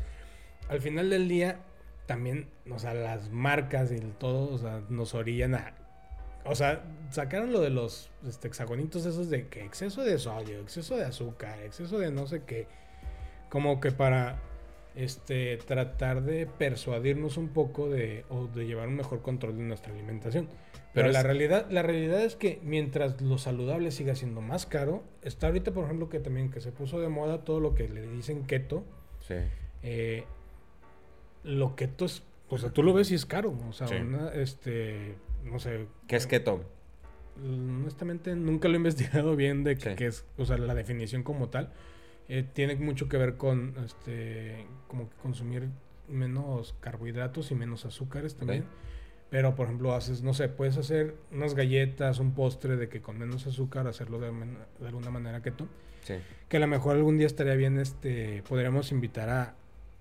[0.69, 1.59] al final del día,
[2.05, 5.73] también, o sea, las marcas y todo, o sea, nos orillan a,
[6.45, 10.97] o sea, sacaron lo de los este, hexagonitos esos de que exceso de sodio, exceso
[10.97, 12.67] de azúcar, exceso de no sé qué.
[13.49, 14.39] Como que para
[14.95, 19.93] este, tratar de persuadirnos un poco de, o de llevar un mejor control de nuestra
[19.93, 20.47] alimentación.
[20.93, 25.47] Pero, la, realidad, la realidad es que mientras lo saludable siga siendo más caro, está
[25.47, 28.43] ahorita, por ejemplo, que también que se puso de moda todo lo que le dicen
[28.43, 28.83] keto.
[29.19, 29.35] Sí.
[29.81, 30.25] Eh,
[31.43, 33.57] lo keto es, o sea, tú lo ves y es caro.
[33.67, 33.87] O sea,
[34.35, 35.87] este, no sé.
[36.07, 36.63] ¿Qué es keto?
[37.43, 41.71] Honestamente, nunca lo he investigado bien de qué es, o sea, la definición como tal.
[42.29, 45.69] Eh, tiene mucho que ver con, este, como que consumir
[46.07, 48.65] menos carbohidratos y menos azúcares también.
[49.29, 53.17] Pero, por ejemplo, haces, no sé, puedes hacer unas galletas, un postre de que con
[53.17, 54.31] menos azúcar, hacerlo de,
[54.85, 55.67] alguna manera keto.
[56.03, 56.15] Sí.
[56.49, 59.55] Que a lo mejor algún día estaría bien, este, podríamos invitar a,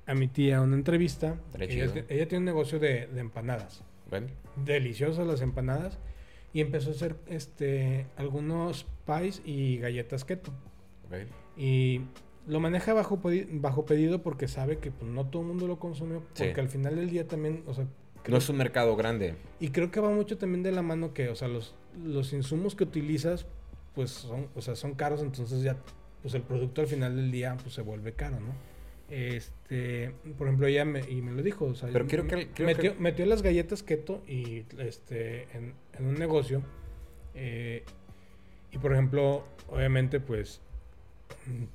[0.06, 1.36] a mi tía a una entrevista.
[1.58, 3.82] Ella, ella, tiene un negocio de, de empanadas.
[4.10, 4.26] Bueno.
[4.56, 5.98] Deliciosas las empanadas.
[6.52, 10.52] Y empezó a hacer, este, algunos pies y galletas keto.
[11.56, 12.02] Y
[12.46, 16.20] lo maneja bajo, bajo pedido porque sabe que pues, no todo el mundo lo consume.
[16.36, 17.86] Porque al final del día también, o sea,
[18.28, 19.34] no es un mercado grande.
[19.58, 21.74] Y creo que va mucho también de la mano que, o sea, los,
[22.04, 23.46] los insumos que utilizas,
[23.94, 25.76] pues son, o sea, son caros, entonces ya,
[26.22, 28.54] pues el producto al final del día, pues se vuelve caro, ¿no?
[29.10, 32.94] Este, por ejemplo, ella me, y me lo dijo, o sea, Pero quiero que, metió,
[32.98, 36.62] metió, las galletas keto y, este, en, un negocio,
[37.34, 37.84] eh,
[38.70, 40.62] y por ejemplo, obviamente, pues,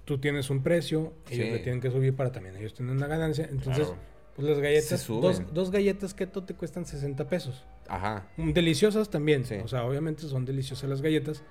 [0.06, 3.48] tú tienes un precio, ellos le tienen que subir para también ellos tener una ganancia,
[3.50, 3.94] entonces...
[4.36, 7.66] Pues las galletas, dos, dos, galletas keto te cuestan 60 pesos.
[7.88, 8.28] Ajá.
[8.38, 9.44] Deliciosas también.
[9.46, 9.56] Sí.
[9.64, 11.42] O sea, obviamente son deliciosas las galletas.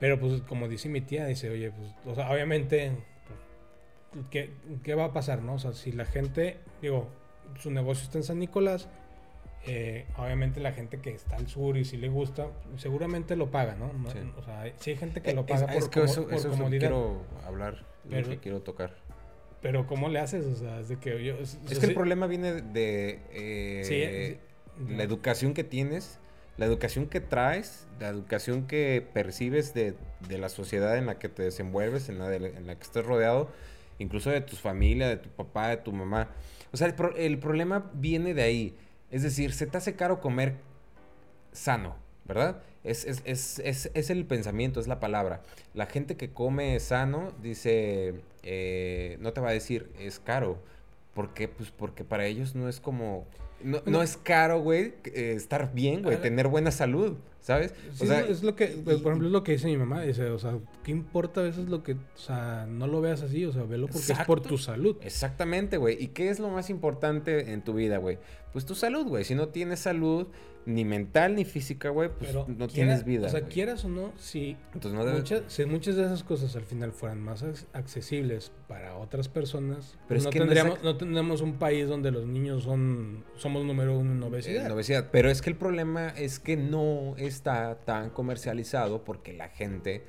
[0.00, 2.92] Pero pues como dice mi tía, dice, oye, pues, o sea, obviamente,
[4.12, 4.50] pues, ¿qué,
[4.82, 5.54] ¿qué, va a pasar, no?
[5.54, 7.08] O sea, si la gente, digo,
[7.58, 8.88] su negocio está en San Nicolás,
[9.66, 13.74] eh, obviamente la gente que está al sur y si le gusta, seguramente lo paga,
[13.74, 13.92] ¿no?
[14.38, 17.84] O sea, si hay gente que lo paga por, es que eso, eso quiero hablar,
[18.08, 18.94] lo que quiero tocar.
[19.60, 20.46] Pero ¿cómo le haces?
[20.46, 21.34] O sea, es de que yo...
[21.36, 24.38] Es, que el problema viene de eh,
[24.88, 26.18] la educación que tienes,
[26.56, 29.94] la educación que traes, la educación que percibes de,
[30.30, 33.50] la sociedad en la que te desenvuelves, en la, en la que estás rodeado,
[33.98, 36.30] incluso de tu familia, de tu papá, de tu mamá.
[36.72, 38.76] O sea, el, el problema viene de ahí.
[39.10, 40.56] Es decir, se te hace caro comer
[41.52, 42.62] sano, ¿verdad?
[42.84, 43.22] Es, es,
[43.58, 45.42] es, es, el pensamiento, es la palabra.
[45.74, 50.58] La gente que come sano dice, eh, no te va a decir, es caro.
[51.14, 51.48] ¿Por qué?
[51.48, 53.26] Pues porque para ellos no es como...
[53.62, 57.74] No, es caro, güey, eh, estar bien, güey, tener buena salud, ¿sabes?
[58.00, 60.38] o sea, es lo que, por ejemplo, es lo que dice mi mamá, dice, o
[60.38, 63.64] sea, ¿qué importa a veces lo que, o sea, no lo veas así, o sea,
[63.64, 64.96] velo porque es por tu salud.
[65.02, 66.02] Exactamente, güey.
[66.02, 68.18] ¿Y qué es lo más importante en tu vida, güey?
[68.52, 69.24] Pues tu salud, güey.
[69.24, 70.26] Si no tienes salud,
[70.66, 73.26] ni mental ni física, güey, pues no tienes vida.
[73.26, 77.20] O sea, quieras o no, si, muchas, si muchas de esas cosas al final fueran
[77.22, 82.26] más accesibles para otras personas, Pero pues no, tendríamos, no, tendríamos un país donde los
[82.26, 84.66] niños son somos número uno en obesidad.
[84.66, 85.08] En obesidad.
[85.10, 90.04] Pero es que el problema es que no está tan comercializado porque la gente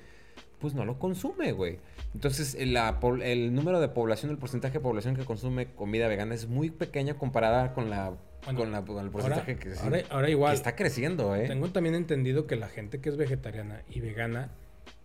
[0.59, 1.79] pues no lo consume, güey.
[2.13, 2.77] Entonces, el,
[3.23, 7.15] el número de población, el porcentaje de población que consume comida vegana es muy pequeña
[7.15, 8.13] comparada con la
[8.45, 9.73] con, el porcentaje que,
[10.09, 11.47] ahora, igual, está creciendo, ¿eh?
[11.47, 14.51] Tengo también entendido que la gente que es vegetariana y vegana...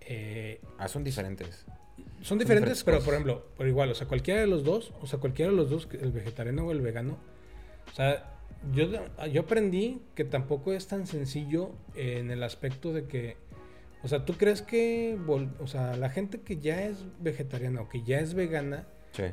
[0.00, 1.66] Eh, ah, son diferentes.
[2.22, 5.18] Son diferentes, pero por ejemplo, por igual, o sea, cualquiera de los dos, o sea,
[5.18, 7.18] cualquiera de los dos, el vegetariano o el vegano,
[7.92, 8.32] o sea,
[8.72, 8.88] yo,
[9.32, 13.36] yo aprendí que tampoco es tan sencillo en el aspecto de que,
[14.02, 15.18] o sea, ¿tú crees que,
[15.58, 18.86] o sea, la gente que ya es vegetariana o que ya es vegana,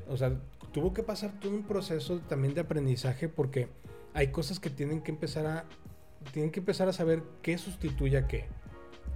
[0.07, 0.39] o sea,
[0.71, 3.67] tuvo que pasar todo un proceso también de aprendizaje porque
[4.13, 5.65] hay cosas que tienen que empezar a
[6.31, 8.45] tienen que empezar a saber qué sustituye a qué.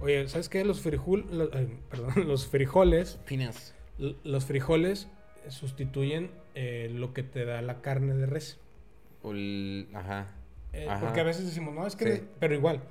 [0.00, 0.64] Oye, ¿sabes qué?
[0.64, 1.24] Los, frijol,
[1.90, 3.18] perdón, los frijoles.
[3.24, 3.74] Finas.
[3.98, 5.08] Los frijoles
[5.48, 8.58] sustituyen eh, lo que te da la carne de res.
[9.24, 10.34] Eh, ajá.
[11.00, 12.24] Porque a veces decimos, no, es que.
[12.38, 12.82] Pero igual.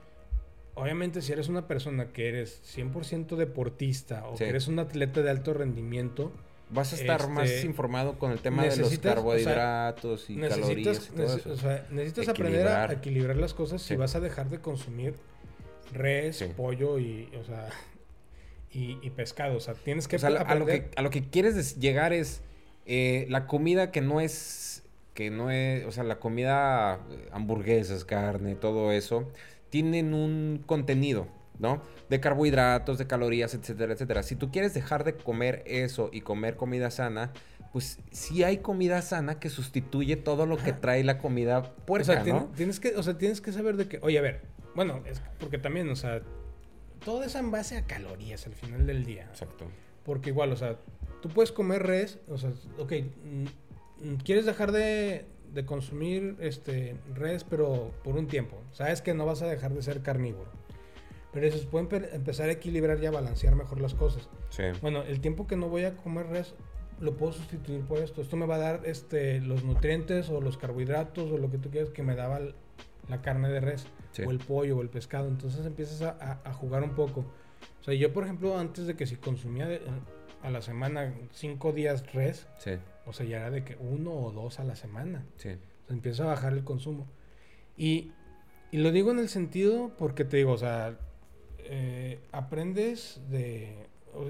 [0.75, 5.31] Obviamente, si eres una persona que eres 100% deportista o que eres un atleta de
[5.31, 6.31] alto rendimiento,
[6.69, 11.15] Vas a estar más este, informado con el tema de los carbohidratos y calorías y
[11.15, 11.51] todo eso.
[11.51, 15.15] O sea, necesitas aprender a equilibrar las cosas si vas a dejar de consumir
[15.93, 17.69] res, pollo y, o sea,
[18.71, 19.57] y, pescado.
[19.57, 22.41] O sea, tienes que, a, lo que a lo que quieres llegar es
[22.85, 28.05] eh, la comida que no es que no es, o sea, la comida eh, hamburguesas,
[28.05, 29.27] carne, todo eso
[29.69, 31.27] tienen un contenido
[31.59, 31.81] ¿no?
[32.09, 34.23] De carbohidratos, de calorías, etcétera, etcétera.
[34.23, 37.31] Si tú quieres dejar de comer eso y comer comida sana,
[37.71, 42.23] pues sí hay comida sana que sustituye todo lo que trae la comida puerca, o
[42.23, 42.51] sea, ¿no?
[42.55, 44.41] Tienes que, o sea, tienes que saber de que, oye, a ver,
[44.75, 46.21] bueno, es porque también, o sea,
[47.03, 49.23] todo es en base a calorías al final del día.
[49.23, 49.65] Exacto.
[50.03, 50.77] Porque igual, o sea,
[51.21, 56.95] tú puedes comer res, o sea, ok, mm, mm, quieres dejar de, de consumir este
[57.15, 58.57] res, pero por un tiempo.
[58.71, 60.51] Sabes que no vas a dejar de ser carnívoro.
[61.37, 64.27] Pero eso pueden empezar a equilibrar y a balancear mejor las cosas.
[64.49, 64.63] Sí.
[64.81, 66.55] Bueno, el tiempo que no voy a comer res
[66.99, 68.23] lo puedo sustituir por esto.
[68.23, 71.69] Esto me va a dar este los nutrientes o los carbohidratos o lo que tú
[71.69, 72.39] quieras que me daba
[73.07, 73.85] la carne de res
[74.25, 75.27] o el pollo o el pescado.
[75.27, 77.19] Entonces empiezas a, a, jugar un poco.
[77.81, 79.69] O sea, yo por ejemplo antes de que si consumía
[80.41, 82.71] a la semana cinco días res, sí.
[83.05, 85.23] o sea, ya era de que uno o dos a la semana.
[85.35, 85.51] Sí.
[85.87, 87.05] empieza a bajar el consumo.
[87.77, 88.11] Y,
[88.71, 90.97] y lo digo en el sentido porque te digo, o sea,
[91.69, 93.85] eh, aprendes de...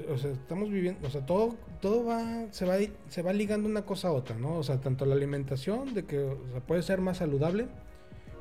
[0.09, 2.75] O, sea, estamos viviendo, o sea, todo, todo va, se va,
[3.07, 4.57] se va ligando una cosa a otra, ¿no?
[4.57, 6.35] O sea, tanto la alimentación, de que
[6.67, 7.67] puede ser más saludable,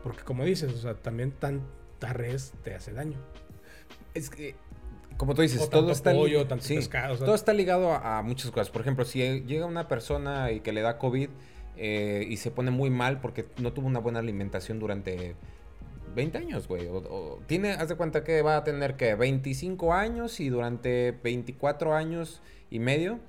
[0.03, 3.19] porque como dices, o sea, también tanta res te hace daño.
[4.15, 4.57] Es que,
[5.17, 8.71] como tú dices, todo está, todo está ligado a, muchas cosas.
[8.71, 11.29] Por ejemplo, si llega una persona y que le da COVID
[11.77, 15.37] eh, y se pone muy mal porque no tuvo una buena alimentación durante
[16.17, 16.89] 20 años, güey.
[16.89, 21.95] O, tiene, haz de cuenta que va a tener que 25 años y durante 24
[21.95, 23.21] años y medio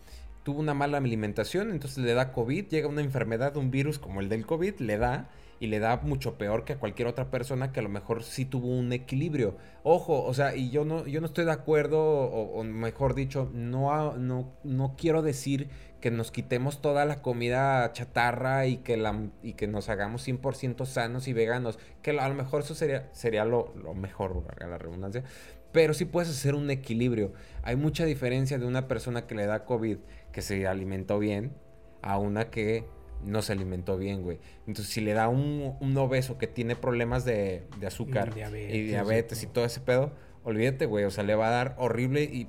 [0.42, 4.30] tuvo una mala alimentación, entonces le da COVID, llega una enfermedad, un virus como el
[4.30, 5.30] del COVID, le da
[5.60, 8.46] y le da mucho peor que a cualquier otra persona que a lo mejor sí
[8.46, 9.58] tuvo un equilibrio.
[9.84, 14.16] Ojo, o sea, y yo no, yo no estoy de acuerdo, o, mejor dicho, no,
[14.16, 15.68] no, no quiero decir
[16.00, 20.86] que nos quitemos toda la comida chatarra y que, la, y que nos hagamos 100%
[20.86, 25.24] sanos y veganos, que a lo mejor eso sería, sería lo, lo mejor, la redundancia,
[25.72, 27.34] pero sí puedes hacer un equilibrio.
[27.64, 29.98] Hay mucha diferencia de una persona que le da COVID,
[30.32, 31.54] que se alimentó bien,
[32.02, 32.86] a una que
[33.24, 34.40] no se alimentó bien, güey.
[34.68, 39.48] Entonces, si le da un, un obeso que tiene problemas de, azúcar y diabetes y
[39.48, 41.06] todo ese pedo, olvídate, güey.
[41.06, 42.48] O sea, le va a dar horrible y,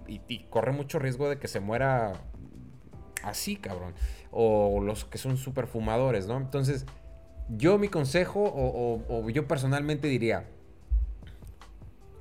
[0.51, 2.12] corre mucho riesgo de que se muera
[3.29, 3.95] así, cabrón.
[4.31, 6.37] O los que son súper fumadores, ¿no?
[6.37, 6.87] Entonces,
[7.49, 10.47] yo mi consejo, o, yo personalmente diría,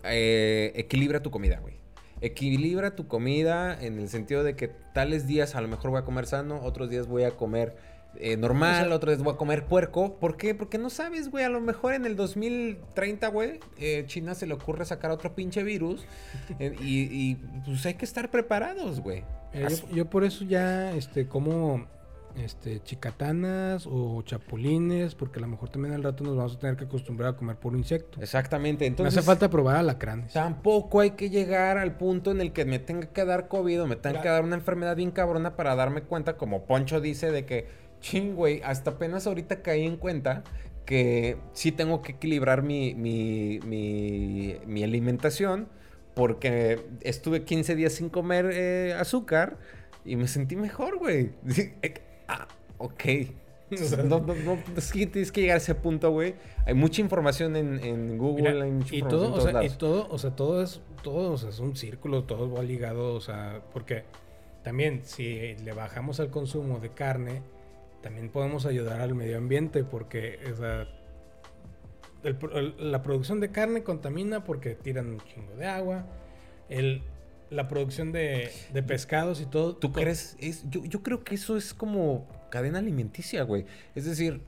[0.03, 1.75] eh, equilibra tu comida, güey.
[2.21, 6.05] Equilibra tu comida en el sentido de que tales días a lo mejor voy a
[6.05, 7.75] comer sano, otros días voy a comer
[8.15, 10.15] eh, normal, otra vez voy a comer puerco.
[10.15, 10.55] ¿Por qué?
[10.55, 11.43] Porque no sabes, güey.
[11.43, 15.63] A lo mejor en el 2030, güey, eh, China se le ocurre sacar otro pinche
[15.63, 16.05] virus.
[16.59, 17.35] Eh, y,
[17.65, 19.23] pues hay que estar preparados, güey.
[19.91, 21.85] Yo, por eso ya, este, como
[22.35, 26.75] este, chicatanas o chapulines, porque a lo mejor también al rato nos vamos a tener
[26.75, 28.21] que acostumbrar a comer por insecto.
[28.21, 29.13] Exactamente, entonces...
[29.13, 30.33] No hace falta probar alacranes.
[30.33, 33.87] Tampoco hay que llegar al punto en el que me tenga que dar COVID o
[33.87, 37.45] me tenga que dar una enfermedad bien cabrona para darme cuenta, como Poncho dice, de
[37.45, 40.43] que Ching, güey, hasta apenas ahorita caí en cuenta
[40.85, 43.59] que sí tengo que equilibrar mi, mi,
[44.65, 45.67] mi, alimentación
[46.13, 49.57] porque estuve 15 días sin comer eh, azúcar
[50.05, 51.31] y me sentí mejor, güey.
[51.81, 51.93] Eh,
[52.27, 53.03] ah, ok.
[54.05, 56.35] no, no, no, es que tienes que llegar a ese punto, güey.
[56.65, 60.31] Hay mucha información en, Google, hay mucha y todo, o sea, y todo, o sea,
[60.35, 64.05] todo es, todo, o sea, es un círculo, todo va ligado, o sea, porque
[64.63, 67.41] también si le bajamos al consumo de carne,
[68.01, 70.39] también podemos ayudar al medio ambiente porque
[72.79, 76.05] la producción de carne contamina porque tiran un chingo de agua.
[76.69, 77.03] El,
[77.49, 78.51] la producción de,
[78.87, 79.75] pescados y todo.
[79.75, 80.35] ¿Tú crees?
[80.39, 83.65] Es, yo, yo creo que eso es como cadena alimenticia, güey.
[83.95, 84.41] Es decir,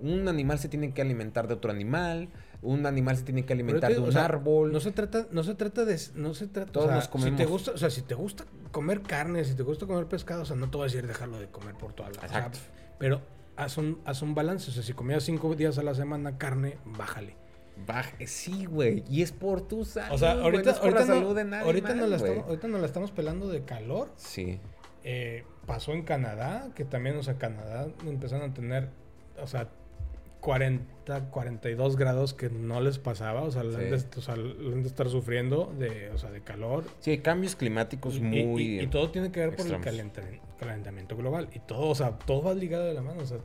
[0.00, 2.28] un animal se tiene que alimentar de otro animal,
[2.62, 4.72] un animal se tiene que alimentar de un árbol.
[4.72, 6.72] No se trata, no se trata de, no se trata.
[6.72, 7.38] Todos nos comemos.
[7.38, 10.42] Si te gusta, o sea, si te gusta comer carne, si te gusta comer pescado,
[10.42, 12.16] o sea, no te voy a decir dejarlo de comer por toda la.
[12.16, 12.58] Exacto.
[12.98, 13.20] Pero
[13.56, 16.78] haz un, haz un balance, o sea, si comías cinco días a la semana carne,
[16.84, 17.36] bájale.
[17.86, 19.04] Baje, sí, güey.
[19.08, 20.14] Y es por tu salud.
[20.14, 23.10] O sea, ahorita, no ahorita, salud de nadie ahorita, la estamos, ahorita nos la estamos
[23.12, 24.10] pelando de calor.
[24.16, 24.58] Sí.
[25.04, 28.88] Eh, pasó en Canadá, que también, o sea, Canadá empezaron a tener,
[29.40, 29.68] o sea,
[30.40, 33.68] 40, 42 grados que no les pasaba, o sea, sí.
[33.68, 36.84] han, de, estar sufriendo de, o sea, de calor.
[37.00, 38.80] Sí, hay cambios climáticos muy...
[38.80, 39.80] Y, todo tiene que ver por el
[40.58, 41.48] calentamiento, global.
[41.54, 43.22] Y todo, o sea, todo va ligado de la mano.
[43.22, 43.38] O sea,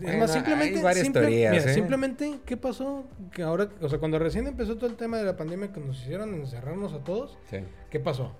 [0.00, 1.74] es más, simplemente, ¿eh?
[1.74, 3.04] simplemente, ¿qué pasó?
[3.32, 6.00] Que ahora, o sea, cuando recién empezó todo el tema de la pandemia que nos
[6.02, 7.38] hicieron encerrarnos a todos,
[7.90, 8.32] ¿qué pasó?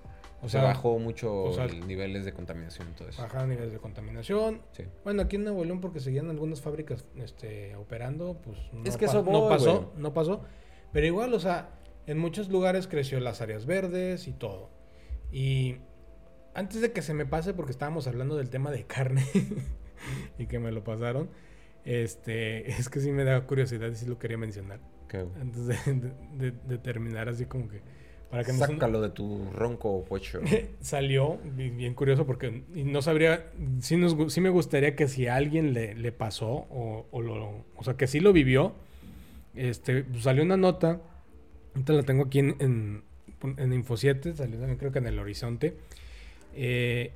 [0.42, 2.88] O sea, bajó mucho los niveles de contaminación.
[2.88, 3.16] Entonces.
[3.16, 4.60] Bajaron niveles de contaminación.
[5.04, 9.06] Bueno, aquí en Nuevo León, porque seguían algunas fábricas este, operando, pues no, es que
[9.06, 10.42] eso no pasó, no pasó.
[10.92, 11.70] Pero igual, o sea,
[12.06, 14.70] en muchos lugares creció las áreas verdes y todo.
[15.32, 15.76] Y
[16.56, 19.24] antes de que se me pase, porque estábamos hablando del tema de carne
[20.38, 21.28] y que me lo pasaron,
[21.84, 24.80] este, es que sí me da curiosidad y sí lo quería mencionar.
[25.40, 27.80] Antes de, terminar, así como que.
[28.28, 30.40] Para que Sácalo de tu ronco pocho.
[30.80, 33.50] Salió, bien curioso, porque no sabría.
[33.80, 37.64] Sí, nos, sí me gustaría que si a alguien le, le pasó, o, o, lo,
[37.76, 38.74] o sea, que sí lo vivió,
[39.54, 41.00] este, pues salió una nota.
[41.74, 43.04] Ahorita la tengo aquí en, en,
[43.58, 45.76] en Info 7, salió también creo que en el Horizonte.
[46.56, 47.12] Eh,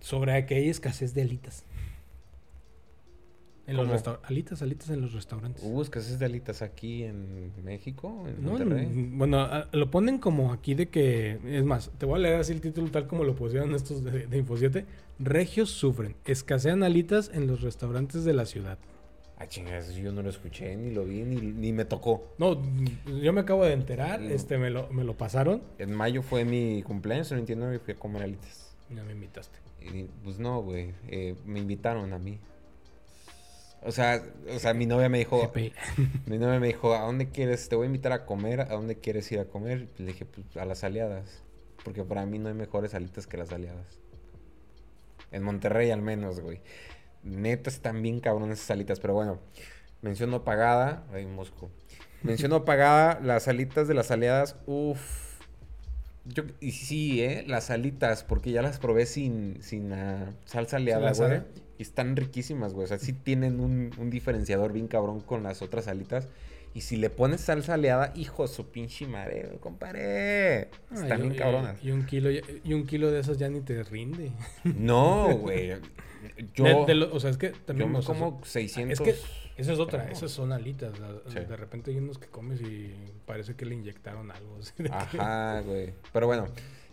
[0.00, 1.64] sobre que hay escasez de alitas.
[3.66, 3.86] En los
[4.24, 5.62] alitas, alitas en los restaurantes.
[5.62, 8.24] ¿Hubo escasez de alitas aquí en México?
[8.26, 8.52] En no,
[9.14, 11.38] bueno, lo ponen como aquí de que.
[11.44, 14.26] Es más, te voy a leer así el título tal como lo pusieron estos de,
[14.26, 14.86] de Info 7.
[15.18, 16.16] Regios sufren.
[16.24, 18.78] Escasean alitas en los restaurantes de la ciudad.
[19.40, 22.34] Ah, chingas, yo no lo escuché, ni lo vi, ni, me tocó.
[22.38, 22.60] No,
[23.22, 25.62] yo me acabo de enterar, este, me lo, me lo pasaron.
[25.78, 28.74] En mayo fue mi cumpleaños, no entiendo, y fui a comer alitas.
[28.90, 29.56] Ya me invitaste.
[30.24, 32.40] pues no, güey, eh, me invitaron a mí.
[33.84, 35.52] O sea, o sea, mi novia me dijo,
[36.26, 37.68] mi novia me dijo, ¿a dónde quieres?
[37.68, 39.86] Te voy a invitar a comer, ¿a dónde quieres ir a comer?
[39.98, 41.44] Le dije, pues a las aliadas,
[41.84, 44.00] porque para mí no hay mejores alitas que las aliadas.
[45.30, 46.60] En Monterrey al menos, güey.
[47.22, 49.38] Neta están bien cabrones esas alitas, pero bueno.
[50.02, 51.04] Menciono pagada.
[51.12, 51.70] Ay, Mosco.
[52.22, 54.56] Menciono pagada las alitas de las aliadas.
[54.66, 55.28] Uff.
[56.24, 57.44] Yo, y sí, ¿eh?
[57.46, 61.42] Las alitas, porque ya las probé sin, sin uh, salsa aliada, güey.
[61.78, 62.84] Y están riquísimas, güey.
[62.84, 66.28] O sea, sí tienen un, un, diferenciador bien cabrón con las otras alitas.
[66.74, 70.68] Y si le pones salsa aliada, hijo su pinche madre, compadre.
[70.92, 71.82] Están bien cabronas.
[71.82, 74.32] Y, un kilo, y un kilo de esas ya ni te rinde.
[74.64, 75.72] No, güey.
[76.54, 77.92] Yo, o sea, es que también.
[77.92, 78.92] Yo como 600.
[78.92, 79.20] Es que
[79.58, 80.94] esa es otra, esas son alitas.
[81.32, 82.94] De repente hay unos que comes y
[83.26, 84.58] parece que le inyectaron algo.
[84.90, 85.94] Ajá, güey.
[86.12, 86.46] Pero bueno,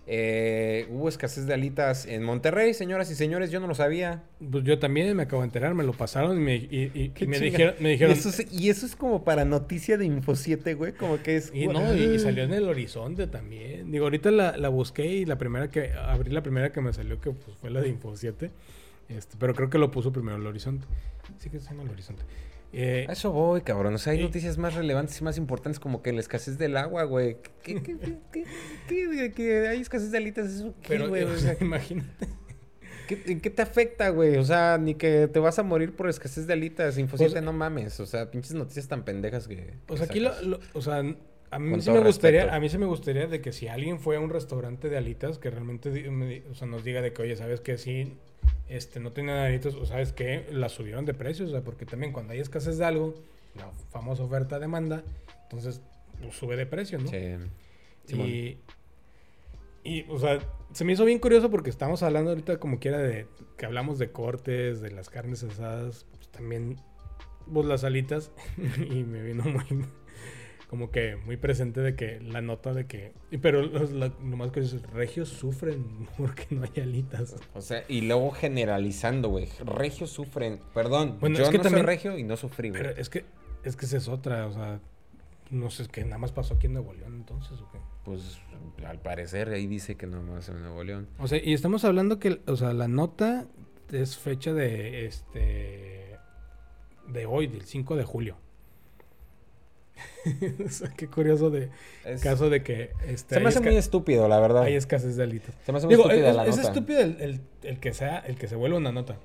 [0.08, 4.24] eh, hubo escasez de alitas en Monterrey, señoras y señores, yo no lo sabía.
[4.52, 7.76] Pues yo también me acabo de enterar, me lo pasaron y me, y, me, dijeron,
[7.80, 8.16] me dijeron...
[8.52, 11.52] ¿Y eso, es, como para noticia de Info 7, güey, como que es...
[11.54, 13.92] Y no, y, salió en el horizonte también.
[13.92, 15.94] Digo, ahorita la, la, busqué y la primera que...
[15.94, 18.52] Abrí la primera que me salió que pues, fue la de Info 7.
[19.10, 20.86] Este, pero creo que lo puso primero el horizonte.
[21.40, 22.24] Sí que está en el horizonte.
[22.78, 23.94] Eh, a eso voy, cabrón.
[23.94, 27.06] O sea, hay noticias más relevantes y más importantes como que la escasez del agua,
[27.06, 27.38] güey.
[27.64, 27.98] ¿Qué, qué,
[28.88, 30.48] qué, qué, hay escasez de alitas?
[30.48, 31.24] ¿Eso Pero, güey?
[31.24, 32.28] o sea, imagínate.
[33.28, 34.36] ¿En qué te afecta, güey?
[34.36, 36.98] O sea, ni que te vas a morir por escasez de alitas.
[36.98, 37.98] Infosiete, pues, no mames.
[38.02, 39.76] O sea, pinches noticias tan pendejas que.
[39.86, 40.34] Pues aquí lo,
[40.74, 41.02] o sea,
[41.52, 44.18] a mí sí me gustaría, a mí sí me gustaría de que si alguien fue
[44.18, 47.62] a un restaurante de alitas, que realmente o sea, nos diga de que, oye, ¿sabes
[47.62, 47.78] qué?
[47.78, 48.14] Sí,
[48.68, 50.48] este, no tienen alitas, o ¿sabes qué?
[50.52, 53.16] Las subieron de precio, o sea, porque también cuando hay escasez de algo,
[53.56, 55.04] la famosa oferta-demanda,
[55.44, 55.82] entonces
[56.22, 57.08] pues, sube de precio, ¿no?
[57.08, 58.14] Sí.
[58.14, 58.58] Y,
[59.84, 60.40] y, o sea,
[60.74, 63.28] se me hizo bien curioso porque estamos hablando ahorita como quiera de
[63.58, 66.78] que hablamos de cortes, de las carnes asadas, pues también,
[67.52, 68.32] pues las alitas,
[68.90, 69.86] y me vino muy
[70.76, 73.14] como que muy presente de que la nota de que.
[73.42, 75.86] Pero los, lo más que es, regios sufren
[76.18, 77.34] porque no hay alitas.
[77.54, 79.48] O sea, y luego generalizando, güey.
[79.64, 80.60] Regios sufren.
[80.74, 82.82] Perdón, bueno, yo es que no también, soy regio y no sufrí, güey.
[82.82, 83.24] Pero es que,
[83.64, 84.82] es que esa es otra, o sea.
[85.50, 87.78] No sé, que nada más pasó aquí en Nuevo León entonces, ¿o qué?
[88.04, 88.42] Pues
[88.86, 91.08] al parecer ahí dice que nada más en Nuevo León.
[91.20, 93.48] O sea, y estamos hablando que, o sea, la nota
[93.94, 96.18] es fecha de este.
[97.08, 98.45] de hoy, del 5 de julio.
[100.98, 101.70] qué curioso de
[102.22, 102.92] caso de que...
[103.08, 104.64] Este, se me hace muy estúpido, la verdad.
[104.64, 105.56] Hay escasez de alitas.
[105.66, 108.56] Se me hace muy es, la es estúpido el, el, que sea, el que se
[108.56, 109.18] vuelva una nota.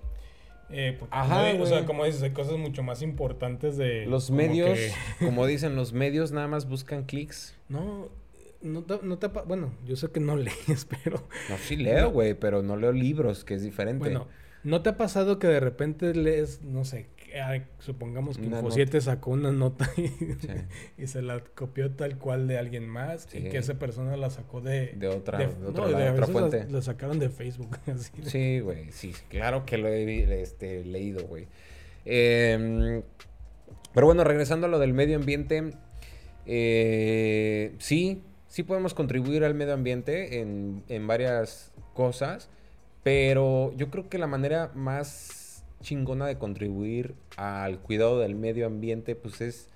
[0.71, 4.07] Eh, Ajá, o sea, como dices, hay cosas mucho más importantes de...
[4.07, 4.79] Los medios,
[5.19, 7.57] como dicen, los medios nada más buscan clics.
[7.69, 8.09] No,
[8.63, 9.27] no te, no te...
[9.27, 11.27] Bueno, yo sé que no lees, pero...
[11.49, 14.05] No, sí leo, güey, pero no leo libros, que es diferente.
[14.05, 14.29] Bueno,
[14.63, 17.09] ¿no te ha pasado que de repente lees, no sé,
[17.79, 19.91] supongamos que Info7 sacó una nota
[20.99, 24.61] y, se la copió tal cual de alguien más y que esa persona la sacó
[24.61, 26.67] de, de otra, de, otra, fuente.
[26.71, 27.79] La, sacaron de Facebook.
[28.25, 31.47] Sí, güey, sí, claro que lo he este, leído, güey.
[32.05, 33.03] Em,
[33.93, 35.73] pero bueno, regresando a lo del medio ambiente,
[36.47, 42.49] eh, sí, sí podemos contribuir al medio ambiente en, en varias cosas,
[43.03, 45.40] pero yo creo que la manera más
[45.83, 49.69] chingona de contribuir al cuidado del medio ambiente, pues es,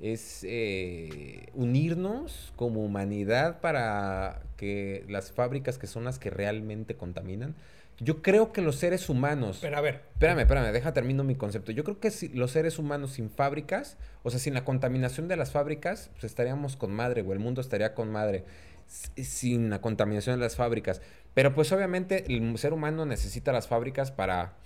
[0.00, 7.54] es eh, unirnos como humanidad para que las fábricas que son las que realmente contaminan,
[7.98, 9.58] Yo creo que los seres humanos.
[9.62, 10.02] Pero a ver.
[10.12, 11.72] Espérame, espérame, deja termino mi concepto.
[11.72, 15.36] Yo creo que si los seres humanos sin fábricas, o sea, sin la contaminación de
[15.36, 17.38] las fábricas, pues estaríamos con madre, güey.
[17.38, 18.44] El mundo estaría con madre.
[18.86, 21.00] Sin la contaminación de las fábricas.
[21.32, 24.56] Pero pues obviamente el ser humano necesita las fábricas para,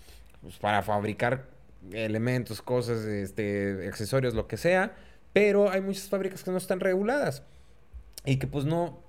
[0.42, 1.48] pues, para fabricar
[1.92, 4.94] elementos, cosas, este, accesorios, lo que sea.
[5.32, 7.42] Pero hay muchas fábricas que no están reguladas.
[8.24, 9.00] Y que pues no,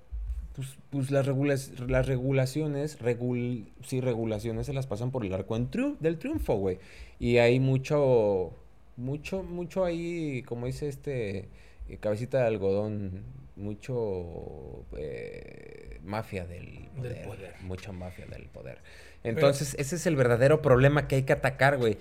[0.55, 6.17] pues, pues las, las regulaciones, regul sí, regulaciones se las pasan por el arco del
[6.17, 6.79] triunfo, güey.
[7.19, 8.53] Y hay mucho,
[8.97, 11.49] mucho, mucho ahí, como dice este
[11.89, 13.23] eh, cabecita de algodón,
[13.55, 18.79] mucho eh, mafia del poder, Mucha mafia del poder.
[19.23, 21.97] Entonces, ese es el verdadero problema que hay que atacar, güey.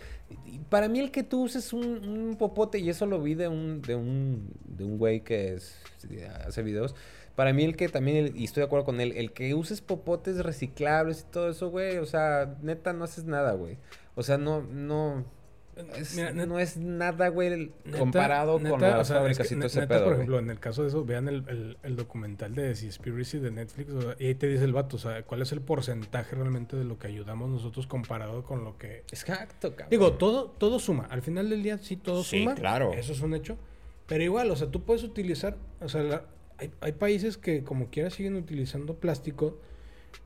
[0.69, 3.83] Para mí el que tú uses un, un, popote, y eso lo vi de un,
[3.83, 5.77] de un, de un güey que es,
[6.47, 6.95] hace videos,
[7.35, 10.39] para mí el que también, y estoy de acuerdo con él, el que uses popotes
[10.45, 13.79] reciclables y todo eso, güey, o sea, neta no haces nada, güey.
[14.15, 15.25] O sea, no, no...
[16.35, 20.51] no es nada, güey, comparado con las fábricas y todo ese pedo, Por ejemplo, en
[20.51, 24.47] el caso de eso, vean el, el, documental de Seaspiracy de Netflix, y ahí te
[24.49, 27.87] dice el vato, o sea, cuál es el porcentaje realmente de lo que ayudamos nosotros
[27.87, 29.05] comparado con lo que...
[29.11, 29.91] Exacto, cabrón.
[29.91, 31.07] Digo, todo, todo suma.
[31.11, 32.55] Al final del día sí todo sí, suma.
[32.55, 32.93] claro.
[32.93, 33.57] Eso es un hecho.
[34.07, 36.25] Pero igual, o sea, tú puedes utilizar, o sea, la,
[36.81, 39.59] hay, países que como quiera siguen utilizando plástico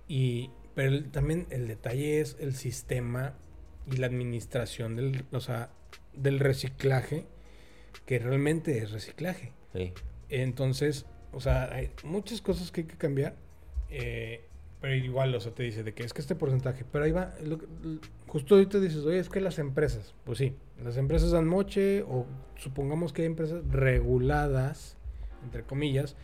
[0.08, 3.34] y pero también el detalle es el sistema
[3.90, 5.70] y la administración del, o sea,
[6.12, 7.26] del reciclaje
[8.06, 9.52] que realmente es reciclaje.
[10.28, 13.34] Entonces, o sea, hay muchas cosas que hay que cambiar.
[13.90, 14.44] Eh,
[14.80, 17.34] pero igual, o sea, te dice de que es que este porcentaje, pero ahí va,
[18.26, 22.26] justo ahorita dices, oye, es que las empresas, pues sí, las empresas dan moche o
[22.56, 24.98] supongamos que hay empresas reguladas
[25.44, 26.16] entre comillas.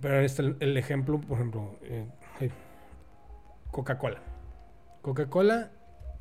[0.00, 2.06] Pero este el, el ejemplo, por ejemplo, eh,
[3.70, 4.20] Coca-Cola.
[5.02, 5.70] Coca-Cola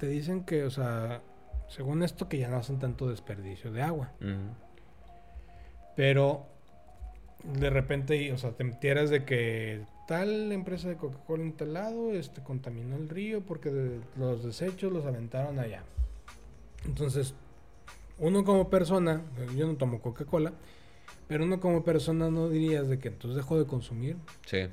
[0.04, 1.22] te dicen que, o sea,
[1.70, 4.12] según esto, que ya no hacen tanto desperdicio de agua.
[5.96, 6.46] Pero
[7.46, 12.12] de repente, o sea, te enteras de que tal empresa de Coca-Cola en tal lado
[12.12, 15.84] este, contaminó el río porque los desechos los aventaron allá.
[16.84, 17.34] Entonces,
[18.20, 19.22] uno como persona,
[19.56, 20.52] yo no tomo Coca-Cola,
[21.30, 24.18] pero uno como persona no dirías de que entonces dejo de consumir.
[24.48, 24.68] Sí.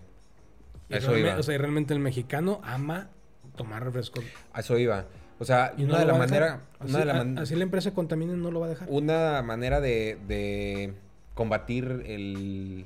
[0.89, 1.37] eso iba.
[1.37, 3.11] O sea, y realmente el mexicano ama
[3.55, 4.21] tomar refresco.
[4.57, 5.07] eso iba.
[5.41, 6.61] O sea, una de la manera...
[6.79, 8.89] Así, de la así la empresa contamina y no lo va a dejar.
[8.91, 10.93] Una manera de, de
[11.35, 12.85] combatir el...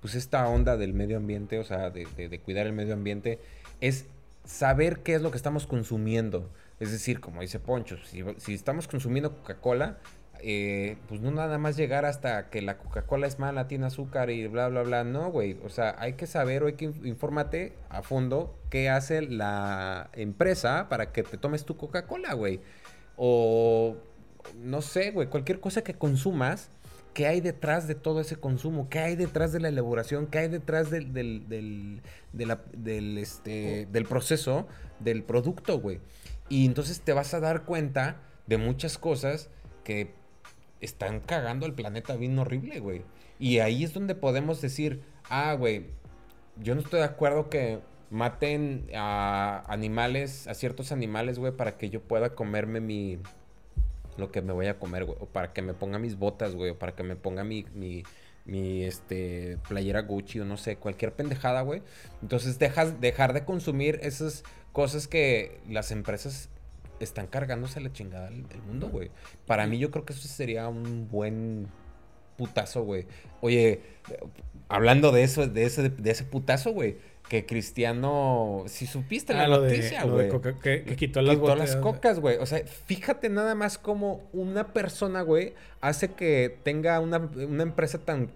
[0.00, 3.40] Pues esta onda del medio ambiente, o sea, de, de, cuidar el medio ambiente,
[3.80, 4.06] es
[4.44, 6.48] saber qué es lo que estamos consumiendo.
[6.78, 9.98] Es decir, como dice Poncho, si, si estamos consumiendo Coca-Cola,
[10.42, 14.46] eh, pues no nada más llegar hasta que la Coca-Cola es mala, tiene azúcar y
[14.46, 15.04] bla, bla, bla.
[15.04, 15.58] No, güey.
[15.64, 20.88] O sea, hay que saber o hay que infórmate a fondo qué hace la empresa
[20.88, 22.60] para que te tomes tu Coca-Cola, güey.
[23.16, 23.96] O
[24.56, 26.70] no sé, güey, cualquier cosa que consumas,
[27.14, 28.88] ¿qué hay detrás de todo ese consumo?
[28.88, 30.26] ¿Qué hay detrás de la elaboración?
[30.26, 32.00] ¿Qué hay detrás del, del,
[32.32, 34.66] del, este, del proceso
[35.00, 36.00] del producto, güey?
[36.48, 38.16] Y entonces te vas a dar cuenta
[38.46, 39.50] de muchas cosas
[39.84, 40.14] que
[40.80, 43.02] están cagando el planeta bien horrible, güey.
[43.38, 45.86] Y ahí es donde podemos decir, ah, güey,
[46.56, 51.90] yo no estoy de acuerdo que maten a animales, a ciertos animales, güey, para que
[51.90, 53.18] yo pueda comerme mi...
[54.16, 55.16] Lo que me voy a comer, güey.
[55.20, 56.72] O para que me ponga mis botas, güey.
[56.72, 58.02] O para que me ponga mi, mi,
[58.44, 61.82] mi este, playera Gucci o no sé, cualquier pendejada, güey.
[62.20, 66.50] Entonces dejas, dejar de consumir esas cosas que las empresas
[67.00, 69.10] están cargándose la chingada del, mundo, güey.
[69.46, 71.68] Para mí yo creo que eso sería un buen
[72.36, 73.06] putazo, güey.
[73.40, 73.80] Oye,
[74.68, 76.96] hablando de eso, de ese, de ese putazo, güey.
[77.28, 80.28] Que Cristiano, si supiste la ah, noticia, güey.
[80.62, 82.38] Que, que, quitó las, quitó las cocas, güey.
[82.38, 87.98] O sea, fíjate nada más cómo una persona, güey, hace que tenga una, una empresa
[87.98, 88.30] tan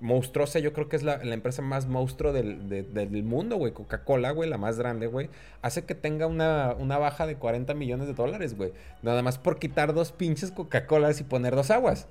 [0.00, 3.72] monstruosa, yo creo que es la, empresa más monstruo del, del mundo, güey.
[3.72, 5.30] Coca-Cola, güey, la más grande, güey.
[5.62, 8.72] Hace que tenga una, una baja de 40 millones de dólares, güey.
[9.02, 12.08] Nada más por quitar dos pinches Coca-Colas y poner dos aguas.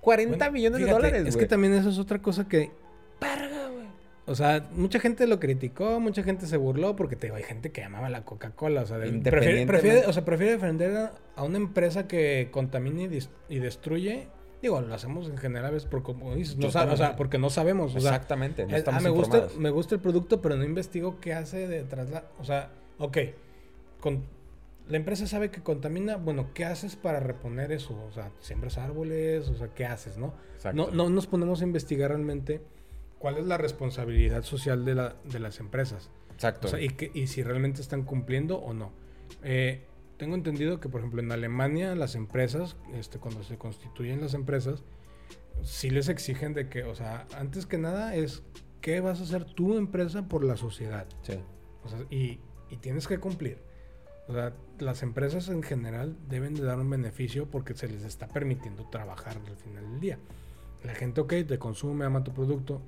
[0.00, 1.28] 40 millones de dólares, güey.
[1.28, 2.70] Es que también eso es otra cosa que...
[3.18, 3.86] Parga, güey.
[4.26, 7.70] O sea, mucha gente lo criticó, mucha gente se burló porque te digo, hay gente
[7.72, 8.82] que amaba la Coca-Cola.
[8.82, 14.28] O sea, prefiere, o sea, prefiere defender a, una empresa que contamine y, y destruye
[14.62, 17.94] Digo, lo hacemos en general es por como dices, no o sea, porque no sabemos.
[17.96, 21.66] Exactamente, no estamos ah, me gusta, me gusta el producto, pero no investigo qué hace
[21.66, 22.10] detrás.
[22.10, 23.18] La, o sea, ok,
[24.00, 24.24] con,
[24.90, 27.98] la empresa sabe que contamina, bueno, ¿qué haces para reponer eso?
[28.08, 30.34] O sea, siembras árboles, o sea, ¿qué haces, no?
[30.74, 32.60] No, no nos ponemos a investigar realmente
[33.18, 36.10] cuál es la responsabilidad social de, la, de las empresas.
[36.34, 36.66] Exacto.
[36.66, 38.92] O sea, y, que, y si realmente están cumpliendo o no.
[39.42, 39.84] Eh,
[40.20, 44.84] tengo entendido que, por ejemplo, en Alemania las empresas, este, cuando se constituyen las empresas,
[45.62, 48.42] sí les exigen de que, o sea, antes que nada es
[48.82, 51.06] qué vas a hacer tu empresa por la sociedad.
[51.22, 51.40] Sí.
[51.84, 53.62] O sea, y, y tienes que cumplir.
[54.28, 58.28] O sea, las empresas en general deben de dar un beneficio porque se les está
[58.28, 60.18] permitiendo trabajar al final del día.
[60.84, 62.82] La gente, ok, te consume, ama tu producto,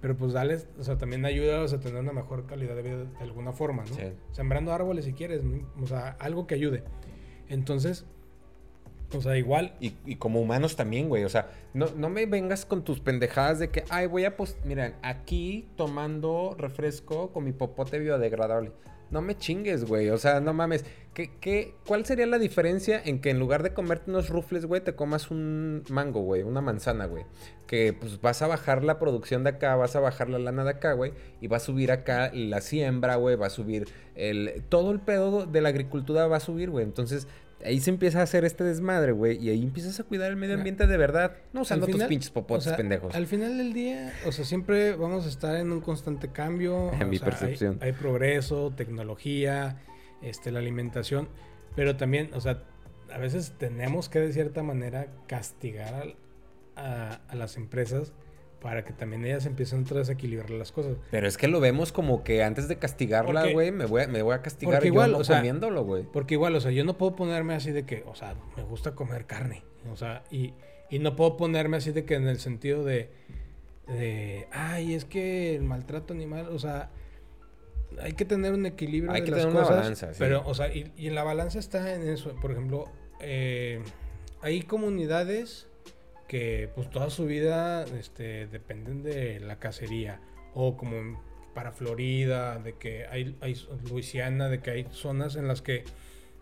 [0.00, 3.18] pero pues dale, o sea, también ayúdalos a tener una mejor calidad de vida de
[3.20, 3.94] alguna forma, ¿no?
[3.94, 4.12] Sí.
[4.32, 5.66] Sembrando árboles si quieres, ¿no?
[5.82, 6.82] o sea, algo que ayude.
[7.48, 8.04] Entonces,
[9.14, 11.24] o sea, igual, Y, y como humanos también, güey.
[11.24, 14.62] O sea, no, no me vengas con tus pendejadas de que, ay, voy a post...
[14.64, 18.72] Miren, aquí tomando refresco con mi popote biodegradable.
[19.10, 20.10] No me chingues, güey.
[20.10, 20.84] O sea, no mames.
[21.14, 24.82] ¿Qué, qué, ¿Cuál sería la diferencia en que en lugar de comerte unos rufles, güey,
[24.82, 26.42] te comas un mango, güey?
[26.42, 27.24] Una manzana, güey.
[27.66, 30.70] Que pues vas a bajar la producción de acá, vas a bajar la lana de
[30.70, 31.12] acá, güey.
[31.40, 33.36] Y va a subir acá la siembra, güey.
[33.36, 34.62] Va a subir el...
[34.68, 36.84] Todo el pedo de la agricultura va a subir, güey.
[36.84, 37.28] Entonces,
[37.64, 39.42] ahí se empieza a hacer este desmadre, güey.
[39.42, 41.36] Y ahí empiezas a cuidar el medio ambiente de verdad.
[41.52, 43.14] No usando Al tus final, pinches popotes o sea, pendejos.
[43.14, 46.92] Al final del día, o sea, siempre vamos a estar en un constante cambio.
[47.00, 47.78] En mi sea, percepción.
[47.80, 49.82] Hay, progreso, tecnología,
[50.22, 51.28] este, la alimentación,
[51.74, 52.62] pero también, o sea,
[53.12, 56.16] a veces tenemos que de cierta manera castigar
[56.74, 58.12] a, a las empresas
[58.66, 60.96] para que también ellas empiecen a desequilibrar las cosas.
[61.12, 64.22] Pero es que lo vemos como que antes de castigarla, güey, me voy, a- me
[64.22, 66.02] voy a castigar porque yo igual, no o sea, comiéndolo, güey.
[66.02, 68.96] Porque igual, o sea, yo no puedo ponerme así de que, o sea, me gusta
[68.96, 69.62] comer carne.
[69.92, 70.52] O sea, y,
[70.90, 73.08] y no puedo ponerme así de que en el sentido de,
[73.86, 76.90] de, ay, es que el maltrato animal, o sea,
[78.02, 79.76] hay que tener un equilibrio Hay de que las tener una cosas.
[79.76, 80.16] balanza, sí.
[80.18, 82.34] Pero, o sea, y, y la balanza está en eso.
[82.42, 82.86] Por ejemplo,
[83.20, 83.80] eh,
[84.42, 85.68] hay comunidades
[86.28, 90.20] que pues toda su vida este, dependen de la cacería.
[90.54, 91.22] O como
[91.54, 93.56] para Florida, de que hay, hay
[93.88, 95.84] Luisiana, de que hay zonas en las que,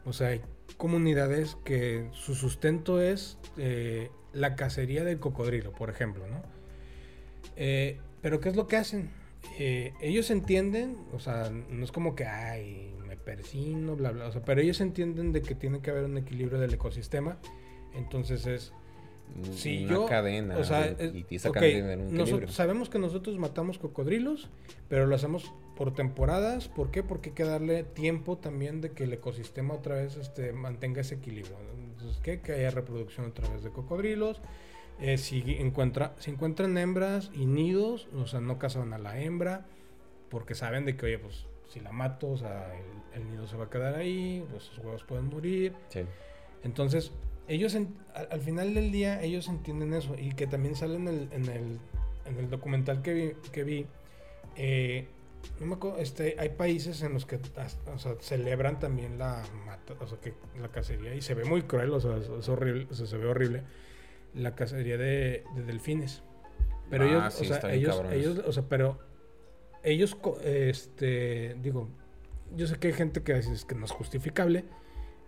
[0.04, 0.40] o sea, hay
[0.76, 6.42] comunidades que su sustento es eh, la cacería del cocodrilo, por ejemplo, ¿no?
[7.56, 9.10] Eh, pero ¿qué es lo que hacen?
[9.58, 14.32] Eh, ellos entienden, o sea, no es como que, ay, me persino, bla, bla, o
[14.32, 17.38] sea, pero ellos entienden de que tiene que haber un equilibrio del ecosistema.
[17.94, 18.72] Entonces es,
[19.52, 20.56] si una yo, cadena.
[20.58, 24.48] o sea, güey, es- y esa cadena tiene un nosotros sabemos que nosotros matamos cocodrilos,
[24.88, 26.68] pero lo hacemos por temporadas.
[26.68, 27.02] ¿Por qué?
[27.02, 31.16] Porque hay que darle tiempo también de que el ecosistema otra vez este, mantenga ese
[31.16, 31.56] equilibrio.
[31.74, 32.40] Entonces, ¿qué?
[32.40, 34.40] Que haya reproducción otra vez de cocodrilos.
[35.00, 39.66] Eh, si, encuentra, si encuentran hembras y nidos, o sea, no cazan a la hembra,
[40.28, 42.72] porque saben de que, oye, pues si la mato, o sea,
[43.14, 45.72] el, el nido se va a quedar ahí, pues sus huevos pueden morir.
[45.88, 46.02] Sí.
[46.62, 47.10] Entonces,
[47.48, 51.08] ellos en- al, al final del día, ellos entienden eso y que también sale en
[51.08, 51.78] el, en el,
[52.26, 53.32] en el documental que vi.
[53.52, 53.86] Que vi
[54.56, 55.08] eh,
[55.60, 57.38] no me acuerdo, este, hay países en los que
[57.94, 61.62] o sea, celebran también la mata- o sea, que la cacería y se ve muy
[61.62, 63.62] cruel, o sea, es, es horrible, o sea, se ve horrible
[64.32, 66.22] la cacería de, de delfines.
[66.88, 68.98] Pero Ah, ellos, sí, o sea, ellos, ellos, o sea, pero
[69.82, 71.88] ellos, este, digo,
[72.56, 74.64] yo sé que hay gente que dice que no es justificable,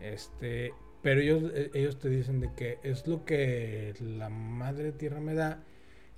[0.00, 0.72] este,
[1.06, 5.34] pero ellos, eh, ellos te dicen de que es lo que la madre tierra me
[5.34, 5.62] da,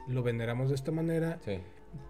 [0.07, 1.59] lo veneramos de esta manera, Sí.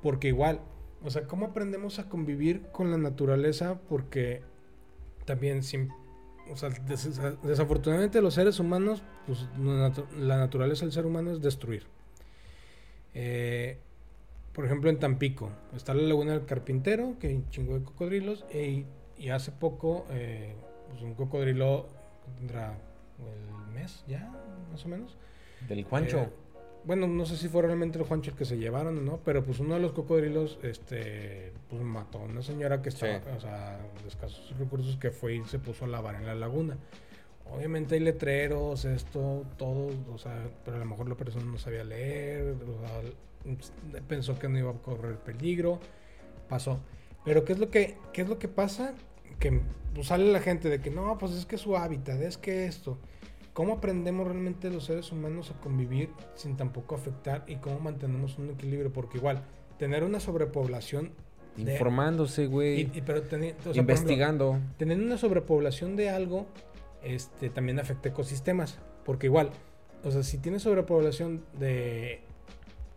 [0.01, 0.61] porque igual,
[1.03, 3.81] o sea, ¿cómo aprendemos a convivir con la naturaleza?
[3.89, 4.43] Porque
[5.25, 5.89] también, sin,
[6.53, 11.33] o sea, des- desafortunadamente los seres humanos, pues la natu- la naturaleza del ser humano
[11.33, 11.83] es destruir.
[13.13, 13.77] Eh,
[14.53, 18.45] por ejemplo, en Tampico está la laguna del carpintero, que hay un chingo de cocodrilos,
[18.55, 18.85] y,
[19.19, 20.55] y hace poco, eh,
[20.91, 21.98] pues un cocodrilo
[22.37, 22.75] tendrá
[23.19, 24.31] el mes ya,
[24.71, 25.17] más o menos.
[25.69, 26.19] Del Juancho.
[26.19, 26.29] Eh,
[26.85, 29.45] bueno, no sé si fue realmente el Juancho el que se llevaron o no, pero
[29.45, 33.29] pues uno de los cocodrilos, este, pues mató a una señora que estaba, Sí.
[33.37, 36.77] o sea, de escasos recursos que fue y se puso a lavar en la laguna.
[37.51, 41.83] Obviamente hay letreros, esto, todo, o sea, pero a lo mejor la persona no sabía
[41.83, 45.81] leer, o sea, pensó que no iba a correr peligro,
[46.49, 46.79] pasó.
[47.25, 48.95] Pero ¿qué es lo que, qué es lo que pasa?
[49.39, 49.61] Que
[49.95, 52.99] pues, sale la gente de que no, pues es que su hábitat, es que esto.
[53.53, 58.51] ¿Cómo aprendemos realmente los seres humanos a convivir sin tampoco afectar y cómo mantenemos un
[58.51, 58.93] equilibrio?
[58.93, 59.43] Porque igual,
[59.79, 61.11] tener una sobrepoblación...
[61.57, 62.83] de- Informándose, güey.
[63.59, 64.61] o sea, ejemplo, investigando.
[64.77, 66.47] Teniendo una sobrepoblación de algo,
[67.03, 68.79] este, también afecta ecosistemas.
[69.05, 69.51] Porque igual,
[70.05, 72.21] o sea, si tienes sobrepoblación de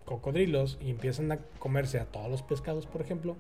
[0.06, 3.36] cocodrilos y empiezan a comerse a todos los pescados, por ejemplo,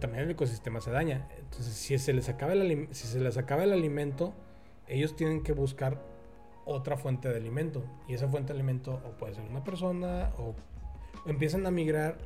[0.00, 1.28] también el ecosistema se daña.
[1.38, 4.34] Entonces, si se les acaba el, si se les acaba el alimento,
[4.88, 6.00] ellos tienen que buscar
[6.64, 7.84] otra fuente de alimento.
[8.08, 10.54] Y esa fuente de alimento o puede ser una persona o
[11.26, 12.18] empiezan a migrar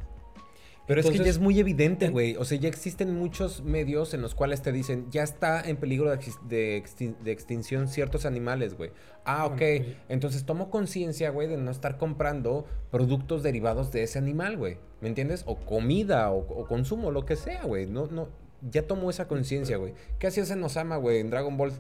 [0.89, 2.34] pero es que ya es muy evidente, güey.
[2.36, 6.11] O sea, ya existen muchos medios en los cuales te dicen, ya está en peligro
[6.49, 6.82] de,
[7.26, 8.91] extinción ciertos animales, güey.
[9.26, 9.61] Ah, ok.
[10.09, 14.78] Entonces tomo conciencia, güey, de no estar comprando productos derivados de ese animal, güey.
[15.03, 15.43] ¿Me entiendes?
[15.45, 17.84] O comida, o, consumo, lo que sea, güey.
[17.84, 18.30] No, no.
[18.70, 19.93] Ya tomo esa conciencia, güey.
[20.18, 21.72] ¿Qué hacía Senosama, güey, en Dragon Ball?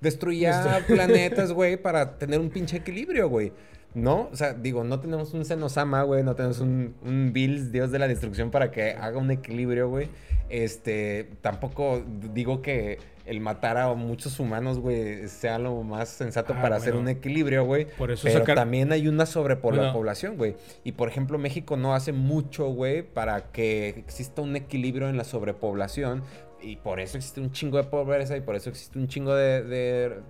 [0.00, 3.52] Destruía planetas, güey, para tener un pinche equilibrio, güey.
[3.94, 4.28] ¿No?
[4.32, 8.00] O sea, digo, no tenemos un Senosama, güey, no tenemos un, un Bills, dios de
[8.00, 10.08] la destrucción, para que haga un equilibrio, güey.
[10.50, 16.60] Este, tampoco digo que el matar a muchos humanos, güey, sea lo más sensato ah,
[16.60, 17.86] para hacer un equilibrio, güey.
[17.96, 20.56] Por eso Pero también hay una sobrepoblación, güey.
[20.82, 25.24] Y por ejemplo, México no hace mucho, güey, para que exista un equilibrio en la
[25.24, 26.22] sobrepoblación.
[26.60, 29.62] Y por eso existe un chingo de pobreza y por eso existe un chingo de
[29.62, 30.22] de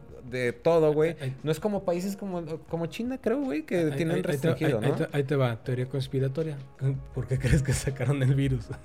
[0.63, 1.17] todo, güey.
[1.43, 4.95] No es como países como, como China, creo, güey, que tienen restringido, ¿no?
[5.13, 6.57] Ahí te, va, teoría conspiratoria.
[7.15, 8.69] ¿Por qué crees que sacaron el virus?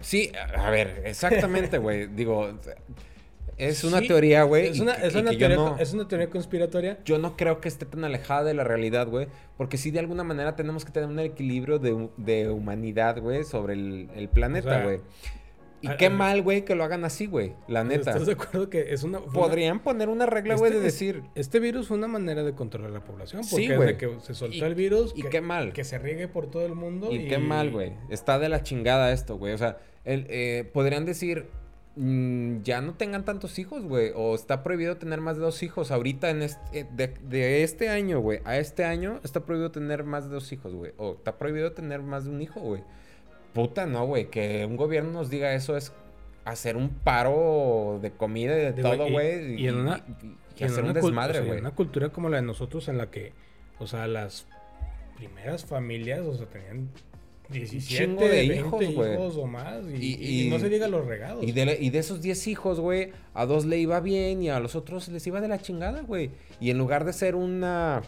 [0.00, 2.06] Sí, a ver, exactamente, güey.
[2.16, 2.58] Digo,
[3.58, 4.68] es una teoría, güey.
[4.68, 6.98] Es, una, es, una teoría, es una teoría conspiratoria.
[7.04, 9.28] Yo no creo que esté tan alejada de la realidad, güey.
[9.58, 13.74] Porque sí, de alguna manera tenemos que tener un equilibrio de, de humanidad, güey, sobre
[13.74, 15.00] el, el planeta, güey.
[15.82, 17.54] Y qué mal, güey, que lo hagan así, güey.
[17.68, 18.10] La neta.
[18.10, 19.20] ¿Estás de acuerdo que es una.
[19.20, 21.22] Podrían poner una regla, güey, este de decir.
[21.34, 23.42] Este virus fue una manera de controlar la población.
[23.48, 23.96] Porque sí, güey.
[23.96, 25.12] que se soltó el virus.
[25.16, 25.72] Y qué mal.
[25.72, 27.10] Que se riegue por todo el mundo.
[27.10, 27.94] Y, qué mal, güey.
[28.10, 29.54] Está de la chingada esto, güey.
[29.54, 31.46] O sea, el, eh, podrían decir.
[31.96, 34.12] Mm, ya no tengan tantos hijos, güey.
[34.14, 35.90] O está prohibido tener más de dos hijos.
[35.90, 40.28] Ahorita, en este, de, de este año, güey, a este año, está prohibido tener más
[40.28, 40.92] de dos hijos, güey.
[40.98, 42.82] O está prohibido tener más de un hijo, güey.
[43.52, 44.30] Puta, no, güey.
[44.30, 45.92] Que un gobierno nos diga eso es
[46.44, 49.60] hacer un paro de comida y de todo, güey.
[49.60, 50.04] Y, en una,
[50.60, 51.60] hacer un desmadre, güey.
[51.60, 53.32] una cultura como la de nosotros en la que,
[53.78, 54.46] o sea, las
[55.16, 56.88] primeras familias, o sea, tenían
[57.50, 59.82] 17 de hijos, hijos o más.
[59.92, 61.42] Y, no se diga los regados.
[61.42, 64.60] Y de, y de esos 10 hijos, güey, a dos le iba bien y a
[64.60, 66.30] los otros les iba de la chingada, güey.
[66.60, 68.02] Y en lugar de ser una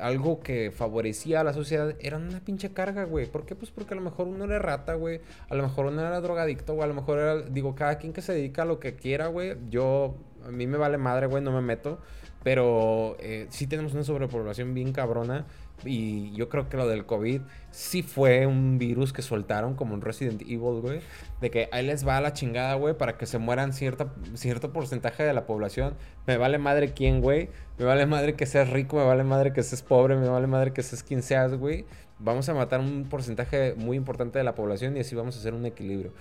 [0.00, 3.26] algo que favorecía a la sociedad era una pinche carga, güey.
[3.26, 3.54] ¿Por qué?
[3.54, 5.20] Pues porque a lo mejor uno era rata, güey.
[5.48, 8.22] A lo mejor uno era drogadicto, o a lo mejor era, digo, cada quien que
[8.22, 9.56] se dedica a lo que quiera, güey.
[9.70, 10.16] Yo,
[10.46, 11.98] a mí me vale madre, güey, no me meto.
[12.42, 15.46] Pero eh, sí tenemos una sobrepoblación bien cabrona.
[15.84, 20.00] Y yo creo que lo del COVID sí fue un virus que soltaron como un
[20.00, 21.00] Resident Evil, güey.
[21.40, 24.72] De que ahí les va a la chingada, güey, para que se mueran cierta, cierto
[24.72, 25.94] porcentaje de la población.
[26.26, 27.48] Me vale madre quién, güey.
[27.78, 30.72] Me vale madre que seas rico, me vale madre que seas pobre, me vale madre
[30.72, 31.84] que seas quien seas, güey.
[32.18, 35.54] Vamos a matar un porcentaje muy importante de la población y así vamos a hacer
[35.54, 36.12] un equilibrio.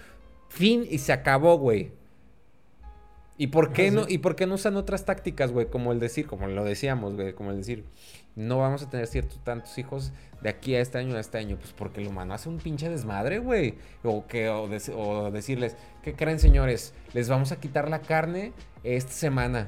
[0.50, 1.92] Fin y se acabó, güey.
[3.38, 5.68] ¿Y por qué no, y por qué no usan otras tácticas, güey?
[5.68, 7.86] Como el decir, como lo decíamos, güey, como el decir,
[8.38, 11.58] no vamos a tener ciertos tantos hijos de aquí a este año a este año.
[11.58, 13.76] Pues porque el humano hace un pinche desmadre, güey.
[14.04, 16.94] O que, o, decirles, ¿qué creen, señores?
[17.14, 19.68] Les vamos a quitar la carne esta semana.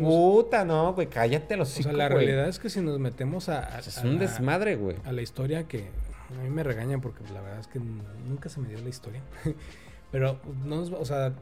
[0.00, 1.86] Puta, no, güey, cállate los hijos.
[1.86, 3.80] O sea, la realidad es que si nos metemos a.
[3.80, 4.96] es un desmadre, güey.
[5.04, 5.88] A la historia que
[6.30, 9.22] a mí me regañan porque la verdad es que nunca se me dio la historia.
[10.12, 11.32] Pero no o sea,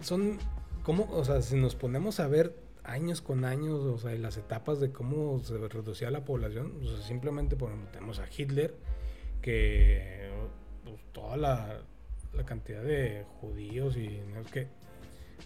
[0.00, 0.38] son
[0.84, 2.54] ¿Cómo, o sea, si nos ponemos a ver
[2.84, 7.06] años con años, o sea, las etapas de cómo se reducía la población, o sea,
[7.06, 7.56] simplemente
[7.92, 8.74] tenemos a Hitler,
[9.40, 10.28] que
[10.84, 11.80] pues, toda la,
[12.44, 14.68] cantidad de judíos y no que,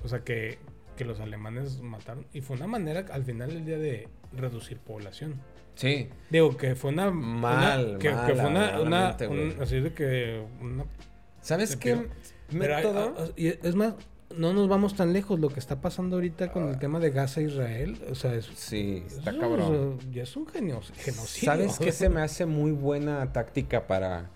[0.03, 0.59] o sea, que,
[0.99, 5.41] los alemanes mataron, y fue una manera al final del día de reducir población.
[5.77, 6.09] Sí.
[6.29, 9.11] Digo que fue una mal, que, fue una,
[9.61, 10.45] así de que
[11.41, 12.09] ¿Sabes qué?
[12.51, 13.33] Método.
[13.37, 13.95] es más,
[14.37, 15.39] no nos vamos tan lejos.
[15.41, 19.05] Lo que está pasando ahorita con el tema de Gaza Israel, o sea, es, sí,
[19.07, 19.99] está cabrón.
[20.13, 21.47] ya es un genio, genocidio.
[21.47, 24.31] ¿Sabes qué se me hace muy buena táctica para,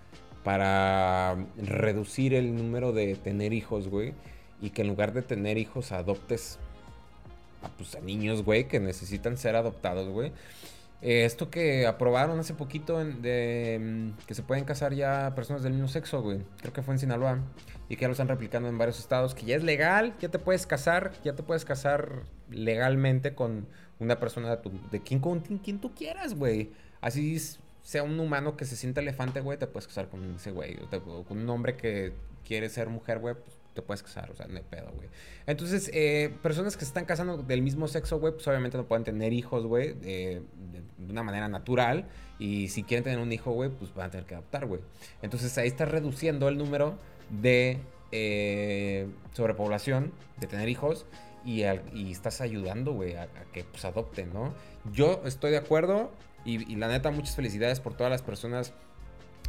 [0.45, 4.15] para reducir el número de tener hijos, güey?
[4.61, 6.59] Y que en lugar de tener hijos adoptes
[7.63, 10.33] a, pues, a niños, güey, que necesitan ser adoptados, güey.
[11.03, 15.73] Eh, esto que aprobaron hace poquito de mm, que se pueden casar ya personas del
[15.73, 16.39] mismo sexo, güey.
[16.61, 17.41] Creo que fue en Sinaloa.
[17.89, 19.35] Y que ya lo están replicando en varios estados.
[19.35, 23.67] Que ya es legal, ya te puedes casar, ya te puedes casar legalmente con
[23.99, 26.71] una persona de, de quien, con quien tú quieras, güey.
[27.01, 27.39] Así
[27.83, 30.79] sea un humano que se sienta elefante, güey, te puedes casar con ese güey.
[31.07, 32.13] O, con un hombre que
[32.47, 35.09] quiere ser mujer, güey, pues te puedes casar, o sea, no hay pedo, güey.
[35.47, 39.05] Entonces, eh, personas que se están casando del mismo sexo, güey, pues obviamente no pueden
[39.05, 40.43] tener hijos, güey, de,
[41.09, 42.07] una manera natural.
[42.39, 44.81] Y si quieren tener un hijo, güey, pues van a tener que adoptar, güey.
[45.23, 46.99] Entonces ahí está reduciendo el número
[47.31, 47.79] de
[48.11, 51.07] eh, sobrepoblación, de tener hijos.
[51.45, 54.55] Y estás ayudando, güey, a, que pues adopten, ¿no?
[54.93, 56.13] Yo estoy de acuerdo
[56.45, 58.73] Y, la neta, muchas felicidades por todas las personas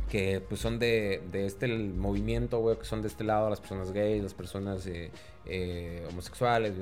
[0.10, 3.92] que pues son de, de este movimiento, güey, que son de este lado, las personas
[3.92, 5.12] gays, las personas eh,
[5.46, 6.74] eh, homosexuales,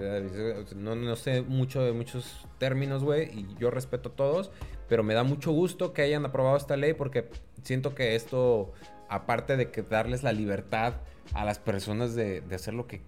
[0.76, 4.52] no, no, sé mucho de muchos términos, güey, y yo respeto a todos,
[4.88, 7.30] pero me da mucho gusto que hayan aprobado esta ley porque
[7.64, 8.74] siento que esto,
[9.10, 10.96] aparte de que darles la libertad
[11.34, 13.02] a las personas de, de hacer lo que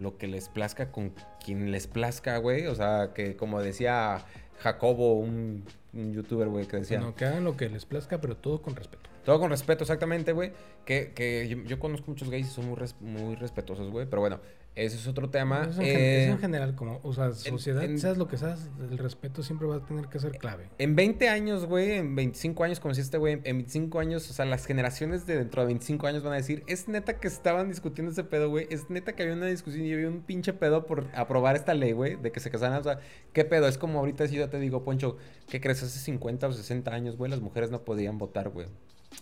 [0.00, 1.12] lo que les plazca con
[1.44, 2.66] quien les plazca, güey.
[2.66, 4.24] O sea, que como decía
[4.58, 7.00] Jacobo, un, youtuber, güey, que decía...
[7.00, 9.08] No, que hagan lo que les plazca, pero todo con respeto.
[9.26, 10.52] Todo con respeto, exactamente, güey.
[10.84, 14.06] Que, que yo, conozco muchos gays y son muy, muy respetuosos, güey.
[14.08, 14.38] Pero bueno,
[14.76, 15.66] ese es otro tema.
[15.68, 19.66] Eso en, eh, general, como, o sea, sociedad, sabes lo que sabes, el respeto siempre
[19.66, 20.68] va a tener que ser clave.
[20.78, 24.44] En 20 años, güey, en 25 años, como este güey, en 25 años, o sea,
[24.44, 28.12] las generaciones de dentro de 25 años van a decir, es neta que estaban discutiendo
[28.12, 31.08] ese pedo, güey, es neta que había una discusión y había un pinche pedo por
[31.16, 33.00] aprobar esta ley, güey, de que se casaran, o sea,
[33.32, 33.66] ¿qué pedo?
[33.66, 35.16] Es como ahorita si yo te digo, Poncho,
[35.48, 35.82] ¿qué crees?
[35.82, 38.68] Hace 50 o 60 años, güey, las mujeres no podían votar, güey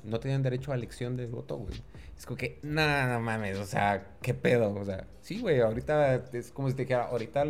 [0.03, 1.74] no tenían derecho a elección de voto, güey.
[2.16, 4.74] Es como que, nada, no mames, o sea, ¿qué pedo?
[4.74, 7.45] O sea, sí, güey, ahorita es como si te dijera, ahorita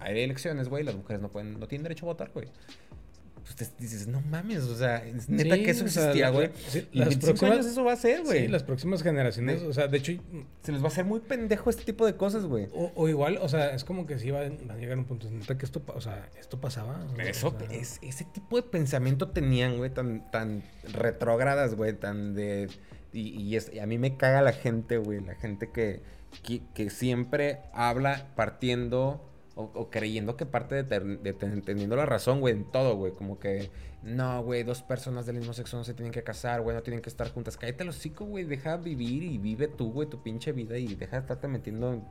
[0.00, 2.48] hay elecciones, güey, las mujeres no pueden, no tienen derecho a votar, güey
[3.42, 6.50] pues dices, no mames, o sea, neta que eso existía, güey.
[6.92, 8.42] las próximas años eso va a ser, güey.
[8.42, 10.12] Sí, las próximas generaciones, o sea, de hecho...
[10.62, 12.68] Se les va a hacer muy pendejo este tipo de cosas, güey.
[12.72, 15.64] O, igual, o sea, es como que sí va, a llegar un punto, neta que
[15.64, 17.04] esto, o sea, esto pasaba.
[17.18, 20.62] Eso, es, ese tipo de pensamiento tenían, güey, tan, tan
[20.92, 22.68] retrógradas, güey, tan de...
[23.12, 26.00] Y, es, a mí me caga la gente, güey, la gente que,
[26.74, 31.32] que siempre habla partiendo o, creyendo que parte de,
[31.64, 33.12] teniendo la razón, güey, en todo, güey.
[33.12, 33.70] Como que,
[34.02, 37.02] no, güey, dos personas del mismo sexo no se tienen que casar, güey, no tienen
[37.02, 37.56] que estar juntas.
[37.56, 41.16] Cállate los hocico, güey, deja vivir y vive tú, güey, tu pinche vida y deja
[41.16, 42.02] de estarte metiendo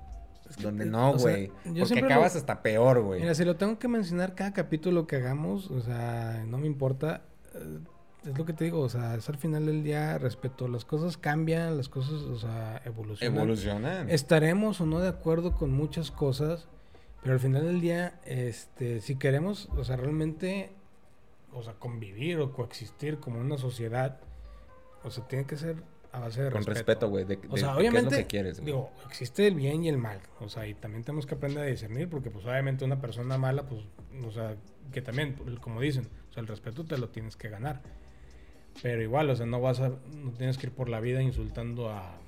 [0.62, 1.52] donde no, güey.
[1.64, 3.22] Porque acabas hasta peor, güey.
[3.22, 7.22] Mira, si lo tengo que mencionar cada capítulo que hagamos, o sea, no me importa.
[7.56, 7.80] Eh,
[8.30, 10.68] es lo que te digo, o sea, es al final del día respeto.
[10.68, 13.36] Las cosas cambian, las cosas, o sea, evolucionan.
[13.36, 14.10] Evolucionan.
[14.12, 16.68] Estaremos o no de acuerdo con muchas cosas
[17.22, 20.72] pero al final del día, este, si queremos, o sea, realmente,
[21.54, 24.20] o sea, convivir o coexistir como una sociedad,
[25.04, 27.26] o sea, tiene que ser a base de Con respeto, güey.
[27.50, 28.28] O sea, obviamente,
[28.64, 30.20] digo, existe el bien y el mal.
[30.40, 33.66] O sea, y también tenemos que aprender a discernir, porque pues obviamente una persona mala,
[33.66, 33.82] pues,
[34.26, 34.56] o sea,
[34.92, 37.82] que también, como dicen, o sea, el respeto te lo tienes que ganar.
[38.82, 41.90] Pero igual, o sea, no vas a, no tienes que ir por la vida insultando
[41.90, 42.20] a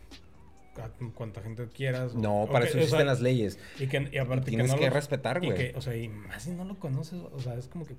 [0.82, 2.16] a cuanta gente quieras.
[2.16, 3.60] No, para eso existen las leyes.
[3.80, 5.74] Y, que, y aparte tienes que, no que respetar, güey.
[5.76, 7.96] O sea, y más si no lo conoces, o sea, es como que,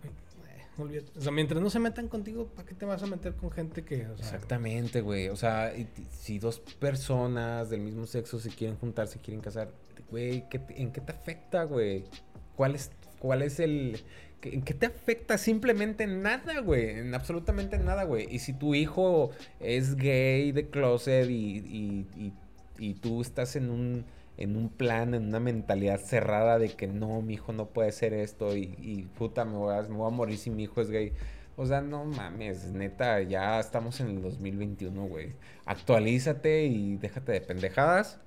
[0.76, 3.34] güey, eh, O sea, mientras no se metan contigo, ¿para qué te vas a meter
[3.34, 4.02] con gente que...
[4.18, 5.28] Exactamente, güey.
[5.28, 5.72] O sea,
[6.10, 9.70] si dos personas del mismo sexo se quieren juntar, se quieren casar,
[10.10, 12.04] güey, ¿en qué te afecta, güey?
[12.56, 14.02] ¿Cuál es, cuál es el...
[14.42, 15.38] ¿En qué te afecta?
[15.38, 16.98] Simplemente nada, güey.
[16.98, 18.26] En absolutamente nada, güey.
[18.30, 22.32] Y si tu hijo es gay de closet y, y y
[22.94, 24.04] tú estás en un,
[24.36, 28.14] en un plan, en una mentalidad cerrada de que no, mi hijo no puede ser
[28.14, 30.90] esto y, y puta, me voy, a, me voy a morir si mi hijo es
[30.90, 31.12] gay.
[31.56, 35.34] O sea, no mames, neta, ya estamos en el 2021, güey.
[35.66, 38.18] Actualízate y déjate de pendejadas.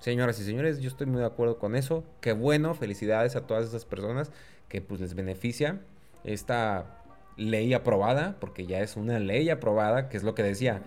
[0.00, 2.02] Señoras y señores, yo estoy muy de acuerdo con eso.
[2.20, 4.32] Qué bueno, felicidades a todas esas personas
[4.68, 5.80] que pues les beneficia
[6.24, 7.04] esta
[7.36, 10.82] ley aprobada, porque ya es una ley aprobada, que es lo que decía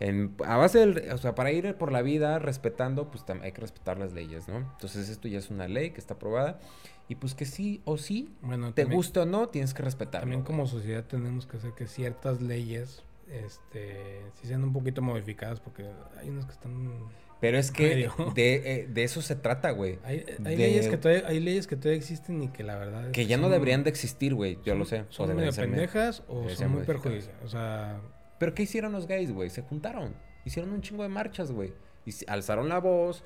[0.00, 3.98] a base del, o sea, para ir por la vida respetando, pues hay que respetar
[3.98, 4.58] las leyes, ¿no?
[4.58, 6.60] Entonces esto ya es una ley que está aprobada
[7.08, 10.20] y pues que sí o sí, bueno, te guste o no, tienes que respetar.
[10.20, 15.58] También como sociedad tenemos que hacer que ciertas leyes, este, si sean un poquito modificadas,
[15.58, 15.86] porque
[16.18, 16.92] hay unas que están...
[17.40, 20.00] Pero es que de, eh, de, eso se trata, güey.
[20.04, 23.10] Hay, leyes que todavía, hay leyes que todavía existen y que la verdad...
[23.12, 25.04] que ya no deberían de existir, güey, yo lo sé.
[25.08, 27.42] Son medio pendejas o son muy perjudiciales.
[27.44, 28.00] O sea,
[28.38, 29.50] pero ¿qué hicieron los gays, güey?
[29.50, 30.14] Se juntaron.
[30.44, 31.72] Hicieron un chingo de marchas, güey.
[32.06, 33.24] Y alzaron la voz.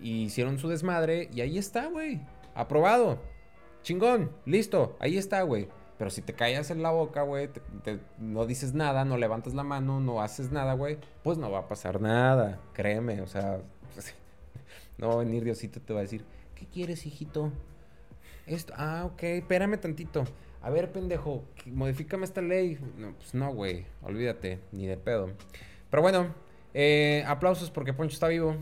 [0.00, 1.28] Y hicieron su desmadre.
[1.32, 2.20] Y ahí está, güey.
[2.54, 3.20] Aprobado.
[3.82, 4.30] Chingón.
[4.46, 4.96] Listo.
[5.00, 5.68] Ahí está, güey.
[5.98, 7.48] Pero si te callas en la boca, güey,
[8.18, 11.68] no dices nada, no levantas la mano, no haces nada, güey, pues no va a
[11.68, 12.58] pasar nada.
[12.72, 13.60] Créeme, o sea,
[14.98, 16.24] no va a venir Diosito te va a decir,
[16.56, 17.52] ¿qué quieres, hijito?
[18.46, 20.24] Esto, ah, ok, espérame tantito.
[20.64, 22.78] A ver, pendejo, modifícame esta ley.
[22.96, 23.84] No, pues no, güey.
[24.00, 25.30] Olvídate, ni de pedo.
[25.90, 26.34] Pero bueno,
[26.72, 28.56] eh, aplausos porque Poncho está vivo.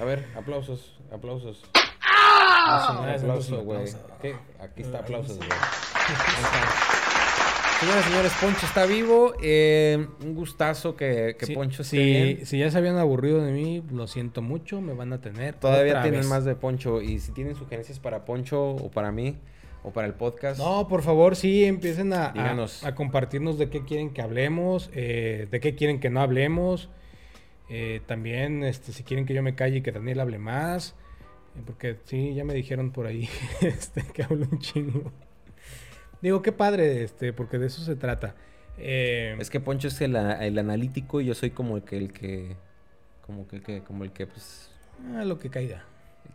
[0.00, 1.62] A ver, aplausos, aplausos.
[2.00, 3.14] ¡Ah!
[3.16, 3.84] aplauso, güey.
[4.58, 5.48] Aquí está, aplausos, güey.
[7.78, 9.34] Señoras y señores, Poncho está vivo.
[9.40, 12.46] Eh, un gustazo que, Poncho esté bien.
[12.46, 15.54] Si ya se habían aburrido de mí, lo siento mucho, me van a tener.
[15.54, 17.00] Todavía tienen más de Poncho.
[17.00, 19.38] Y si tienen sugerencias para Poncho o para mí,
[19.82, 20.58] o para el podcast.
[20.58, 22.32] No, por favor, sí, empiecen a,
[22.82, 26.88] a, compartirnos de qué quieren que hablemos, eh, de qué quieren que no hablemos.
[27.68, 30.94] Eh, también, este, si quieren que yo me calle y que Daniel hable más.
[31.56, 33.28] Eh, porque sí, ya me dijeron por ahí
[33.60, 35.12] este, que hablo un chingo.
[36.20, 38.36] Digo, qué padre, este, porque de eso se trata.
[38.76, 42.56] es que Poncho es el, analítico y yo soy como el que, el que,
[43.26, 44.70] como que, como el que, pues...
[45.16, 45.84] Ah, lo que caiga.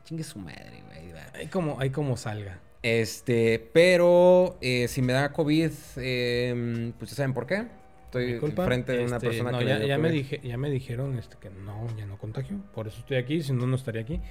[0.03, 1.13] Chingue su madre, güey.
[1.33, 2.59] Ahí como, ahí como salga.
[2.87, 7.65] Este, pero eh, si me da COVID, eh, pues ya saben por qué.
[8.05, 11.35] Estoy frente de una este, persona que ya, ya me dije, ya me dijeron este,
[11.37, 12.61] que no, ya no contagio.
[12.73, 14.21] Por eso estoy aquí, si no, no estaría aquí.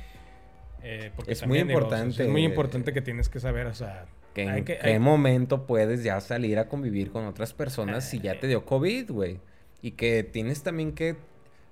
[0.83, 2.23] Eh, porque es muy importante.
[2.23, 4.07] es muy importante que tienes que saber, o sea...
[4.33, 8.47] Que en qué momento puedes ya salir a convivir con otras personas si ya te
[8.47, 9.41] dio COVID, güey.
[9.83, 11.17] Y que tienes también que...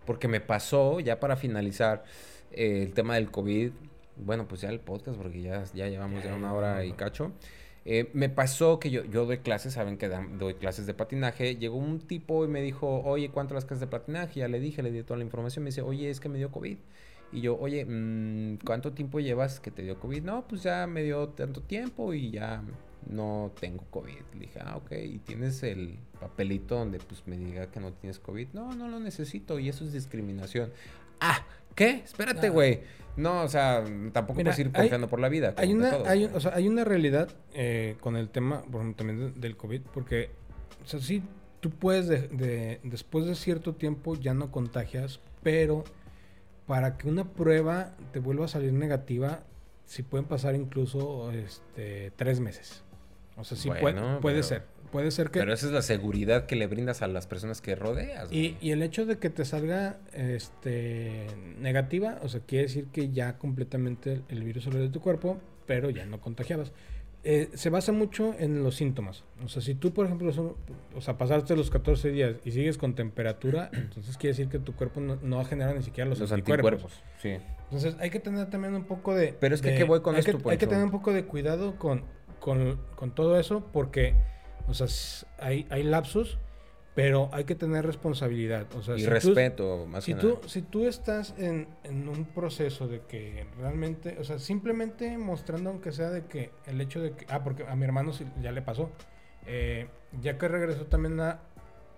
[0.04, 2.04] Porque me pasó, ya para finalizar,
[2.52, 3.70] eh, el tema del COVID
[4.16, 7.32] bueno, pues ya el podcast, porque ya, ya llevamos ya una hora y cacho.
[7.86, 11.56] Eh, me pasó que yo, yo doy clases, saben que doy clases de patinaje.
[11.56, 14.40] Llegó un tipo y me dijo, oye, ¿cuánto las clases de patinaje?
[14.40, 15.64] Ya le dije, le di toda la información.
[15.64, 16.78] Me dice, oye, es que me dio COVID.
[17.32, 20.22] Y yo, oye, mm, ¿cuánto tiempo llevas que te dio COVID?
[20.22, 22.62] No, pues ya me dio tanto tiempo y ya
[23.10, 24.20] no tengo COVID.
[24.34, 28.18] Le dije, ah, ok, ¿y tienes el papelito donde pues me diga que no tienes
[28.18, 28.48] COVID?
[28.52, 30.72] No, no lo necesito y eso es discriminación.
[31.20, 31.44] Ah,
[31.74, 32.02] ¿qué?
[32.04, 32.82] Espérate, güey.
[33.16, 35.54] No, o sea, tampoco puedes ir confiando por la vida.
[35.56, 39.40] Hay una, hay, o sea, hay una realidad eh, con el tema, por ejemplo, también
[39.40, 40.30] del COVID, porque,
[40.84, 41.22] o sea, sí,
[41.60, 45.84] tú puedes, de, después de cierto tiempo ya no contagias, pero
[46.66, 49.44] para que una prueba te vuelva a salir negativa,
[49.84, 52.82] sí pueden pasar incluso este, tres meses.
[53.36, 54.73] O sea, sí puede, puede ser.
[54.94, 55.40] Puede ser que...
[55.40, 58.30] Pero esa es la seguridad que le brindas a las personas que rodeas.
[58.30, 61.26] Y, y, el hecho de que te salga este,
[61.58, 65.90] negativa, o sea, quiere decir que ya completamente el virus salió de tu cuerpo, pero
[65.90, 66.70] ya no contagiabas.
[67.24, 69.24] Eh, se basa mucho en los síntomas.
[69.44, 70.56] O sea, si tú, por ejemplo,
[70.94, 74.76] o sea, pasaste los 14 días y sigues con temperatura, entonces quiere decir que tu
[74.76, 77.02] cuerpo no, no ha generado ni siquiera los, anticuerpos.
[77.20, 77.30] Sí.
[77.64, 79.34] Entonces hay que tener también un poco de...
[79.40, 81.24] Pero es que, ¿qué voy con hay esto, que, Hay que tener un poco de
[81.24, 82.04] cuidado con,
[82.38, 84.14] con, con todo eso porque
[84.68, 84.86] o sea,
[85.38, 86.38] hay, hay lapsos,
[86.94, 88.66] pero hay que tener responsabilidad.
[88.76, 93.46] O sea, y respeto, más si tú, Si tú estás en, un proceso de que
[93.58, 97.64] realmente, o sea, simplemente mostrando aunque sea de que el hecho de que, ah, porque
[97.66, 98.90] a mi hermano ya le pasó,
[99.46, 99.88] eh,
[100.22, 101.40] ya que regresó también a,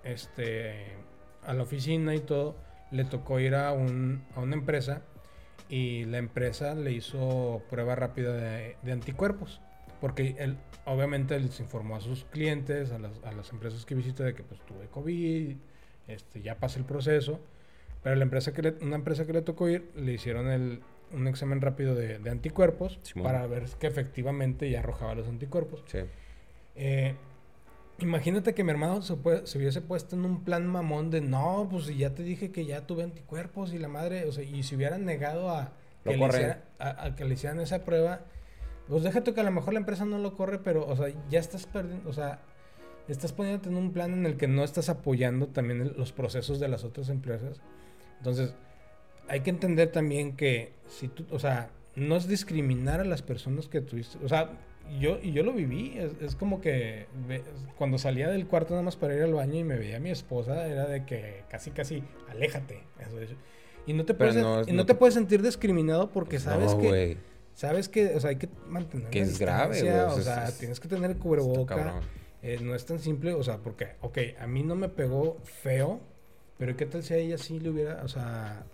[0.03, 0.97] este,
[1.45, 2.57] a la oficina y todo,
[2.91, 5.03] le tocó ir a, un, a una empresa
[5.69, 9.61] y la empresa le hizo prueba rápida de, de anticuerpos.
[10.07, 14.23] Porque él, obviamente, les informó a sus clientes, a las, a las empresas que visita
[14.23, 15.57] de que pues tuve COVID,
[16.07, 17.41] este, ya pasé el proceso.
[18.05, 20.81] Pero la empresa que una empresa que le tocó ir, le hicieron el,
[21.13, 25.83] un examen rápido de, de anticuerpos para ver que efectivamente ya arrojaba los anticuerpos.
[25.87, 25.99] Sí.
[26.77, 27.17] Eh,
[27.99, 31.87] imagínate que mi hermano se, se, hubiese puesto en un plan mamón de no, pues
[31.97, 35.05] ya te dije que ya tuve anticuerpos y la madre, o sea, y si hubieran
[35.05, 35.73] negado a,
[36.05, 38.21] que, le, a que le hicieran esa prueba,
[38.89, 41.41] pues déjate que a lo mejor la empresa no lo corre, pero, o sea, ya
[41.41, 42.41] estás perdiendo, o sea,
[43.09, 46.69] estás poniéndote en un plan en el que no estás apoyando también los procesos de
[46.69, 47.61] las otras empresas.
[48.19, 48.55] Entonces,
[49.29, 53.69] hay que entender también que si tú, o sea, no es discriminar a las personas
[53.69, 54.51] que tuviste, o sea,
[55.01, 57.07] yo, y yo lo viví, es, como que
[57.77, 60.11] cuando salía del cuarto nada más para ir al baño y me veía a mi
[60.11, 62.85] esposa, era de que casi, casi, aléjate.
[63.87, 64.37] y no te, puedes,
[64.69, 67.17] y no, te, puedes sentir discriminado porque sabes que
[67.57, 69.11] sabes que, o sea, hay que mantener.
[69.11, 69.93] Que es grave, güey.
[69.93, 72.01] O sea, tienes que tener cubreboca.
[72.43, 75.99] Eh, no es tan simple, o sea, porque, ok, a mí no me pegó feo,
[76.59, 78.65] pero ¿qué tal si a ella sí le hubiera, o sea,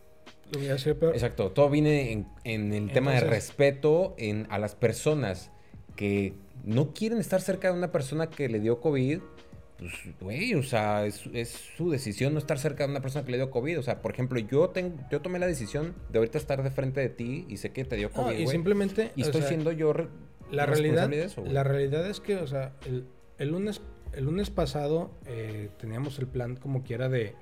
[0.51, 1.15] le hubiera sido peor?
[1.15, 5.53] Exacto, todo viene en, el tema de respeto en, a las personas
[5.97, 6.35] que
[6.65, 9.21] no quieren estar cerca de una persona que le dio COVID
[9.83, 11.17] pues, güey, o sea, es,
[11.77, 13.79] su decisión no estar cerca de una persona que le dio COVID.
[13.79, 17.01] O sea, por ejemplo, yo, tengo, yo tomé la decisión de ahorita estar de frente
[17.01, 18.39] de ti y sé que te dio COVID.
[18.39, 19.13] y simplemente.
[19.17, 19.93] Y estoy siendo yo.
[20.51, 21.11] La realidad,
[21.47, 23.81] la realidad es que, o sea, el, lunes,
[24.13, 27.35] el lunes pasado eh, teníamos el plan como quiera de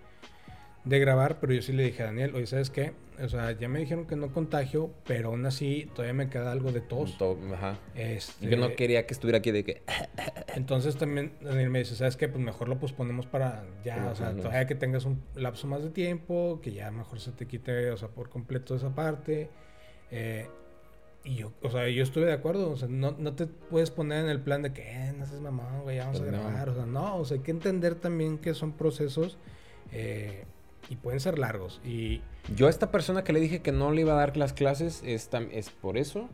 [0.85, 2.93] de grabar, pero yo sí le dije a Daniel, oye, ¿sabes qué?
[3.23, 6.73] O sea, ya me dijeron que no contagio, pero aún así todavía me queda algo
[6.73, 7.19] de tos.
[7.53, 7.79] Ajá.
[7.95, 9.83] Este, yo no quería que estuviera aquí de que...
[10.55, 12.29] Entonces también Daniel me dice, ¿sabes qué?
[12.29, 15.91] Pues mejor lo posponemos para ya, o sea, todavía que tengas un lapso más de
[15.91, 19.51] tiempo, que ya mejor se te quite, o sea, por completo esa parte.
[20.11, 20.49] Eh,
[21.23, 24.25] y yo, o sea, yo estuve de acuerdo, o sea, no, no te puedes poner
[24.25, 26.75] en el plan de que, eh, no seas mamá, güey, vamos a pues grabar, o
[26.75, 29.37] sea, no, o sea, hay que entender también que son procesos...
[29.93, 30.45] Eh,
[30.91, 31.81] y pueden ser largos.
[31.85, 32.21] Y
[32.55, 35.03] yo a esta persona que le dije que no le iba a dar las clases
[35.07, 36.29] es, es por eso,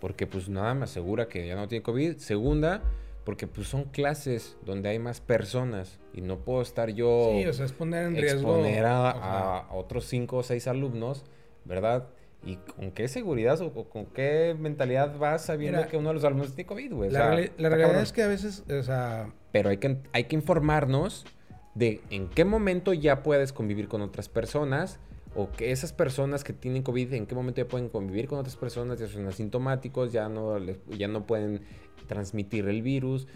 [0.00, 2.16] porque pues nada me asegura que ya no tiene COVID.
[2.16, 2.82] Segunda,
[3.24, 7.52] porque pues son clases donde hay más personas y no puedo estar yo sí, o
[7.52, 11.24] sea, es poner en riesgo exponer a, otros cinco o seis alumnos,
[11.64, 12.08] ¿verdad?
[12.44, 16.48] ¿Y con qué seguridad o, con qué mentalidad vas sabiendo que uno de los alumnos
[16.54, 17.10] tiene COVID, güey?
[17.10, 19.32] La, realidad es que a veces, o sea...
[19.52, 21.24] Pero hay que, hay que informarnos
[21.74, 25.00] de en qué momento ya puedes convivir con otras personas
[25.34, 28.56] o que esas personas que tienen COVID, en qué momento ya pueden convivir con otras
[28.56, 30.58] personas, ya son asintomáticos, ya no,
[30.90, 31.62] ya no pueden
[32.06, 33.26] transmitir el virus,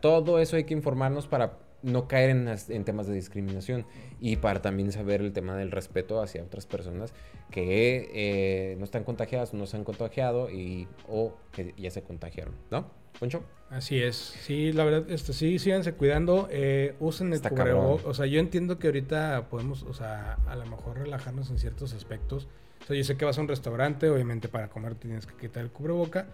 [0.00, 3.86] todo eso hay que informarnos para no caer en, temas de discriminación
[4.20, 7.14] y para también saber el tema del respeto hacia otras personas
[7.50, 12.54] que eh, no están contagiadas, no se han contagiado y, o que ya se contagiaron,
[12.70, 12.90] ¿no?
[13.20, 13.44] Poncho.
[13.70, 18.26] Así es, sí, la verdad, este, sí, síganse cuidando, eh, usen el cubrebocas, o sea,
[18.26, 22.48] yo entiendo que ahorita podemos, o sea, a lo mejor relajarnos en ciertos aspectos,
[22.82, 25.64] o sea, yo sé que vas a un restaurante, obviamente para comer tienes que quitar
[25.64, 26.26] el cubreboca,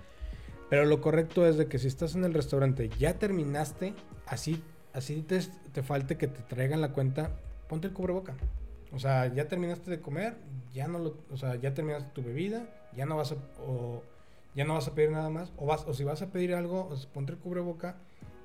[0.69, 3.95] pero lo correcto es de que si estás en el restaurante, ya terminaste,
[4.27, 4.63] así,
[4.93, 5.41] así te,
[5.73, 7.31] te falte que te traigan la cuenta,
[7.69, 8.35] ponte el cubreboca.
[8.93, 10.35] O sea, ya terminaste de comer,
[10.75, 14.03] ya no lo, o sea, ya terminaste tu bebida, ya no vas a, o,
[14.55, 16.91] ya no vas a pedir nada más, o vas, o si vas a pedir algo,
[17.15, 17.97] ponte el cubreboca,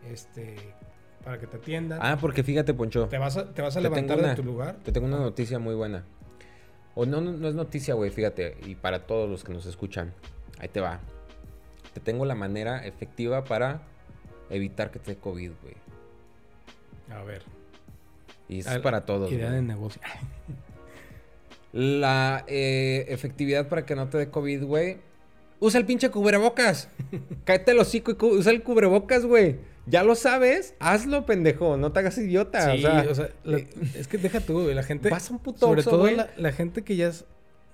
[0.09, 0.55] este,
[1.23, 1.99] para que te atiendan.
[2.01, 3.07] Ah, porque fíjate, Poncho.
[3.07, 4.77] Te vas a, te vas a levantar de tu lugar.
[4.83, 6.05] Te tengo una noticia muy buena.
[6.95, 10.13] O no, no, no es noticia, güey, fíjate, y para todos los que nos escuchan,
[10.59, 10.99] ahí te va
[11.99, 13.81] tengo la manera efectiva para
[14.49, 15.75] evitar que te dé COVID, güey.
[17.09, 17.43] A ver.
[18.49, 19.31] Y es para todos.
[19.31, 20.01] Idea de negocio.
[21.73, 24.97] La eh, efectividad para que no te dé COVID, güey.
[25.59, 26.89] Usa el pinche cubrebocas.
[27.43, 29.57] Cáete el hocico y usa el cubrebocas, güey.
[29.85, 31.77] Ya lo sabes, hazlo, pendejo.
[31.77, 32.75] No te hagas idiota.
[32.75, 34.75] Sí, o sea, eh, es que deja tú, güey.
[34.75, 35.09] La gente.
[35.09, 37.25] Pasa un puto Sobre todo la, la, gente que ya es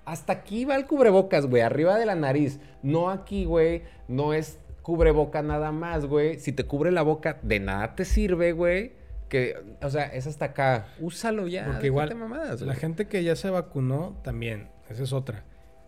[0.06, 2.60] hasta aquí va el cubrebocas, güey, arriba de la nariz.
[2.82, 3.84] No aquí, güey.
[4.08, 6.40] No es cubreboca nada más, güey.
[6.40, 8.92] Si te cubre la boca, de nada te sirve, güey.
[9.34, 10.86] Que, o sea, es hasta acá.
[11.00, 11.66] Úsalo ya.
[11.66, 12.16] Porque igual,
[12.62, 14.70] la gente que ya se vacunó, también.
[14.90, 15.44] Esa es otra.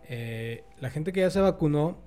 [0.09, 2.01] Eh, la gente que ya se vacunó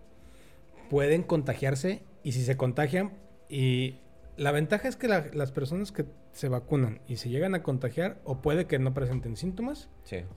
[0.90, 3.12] pueden contagiarse y si se contagian
[3.48, 4.00] y
[4.36, 8.42] la ventaja es que las personas que se vacunan y se llegan a contagiar, o
[8.42, 9.88] puede que no presenten síntomas,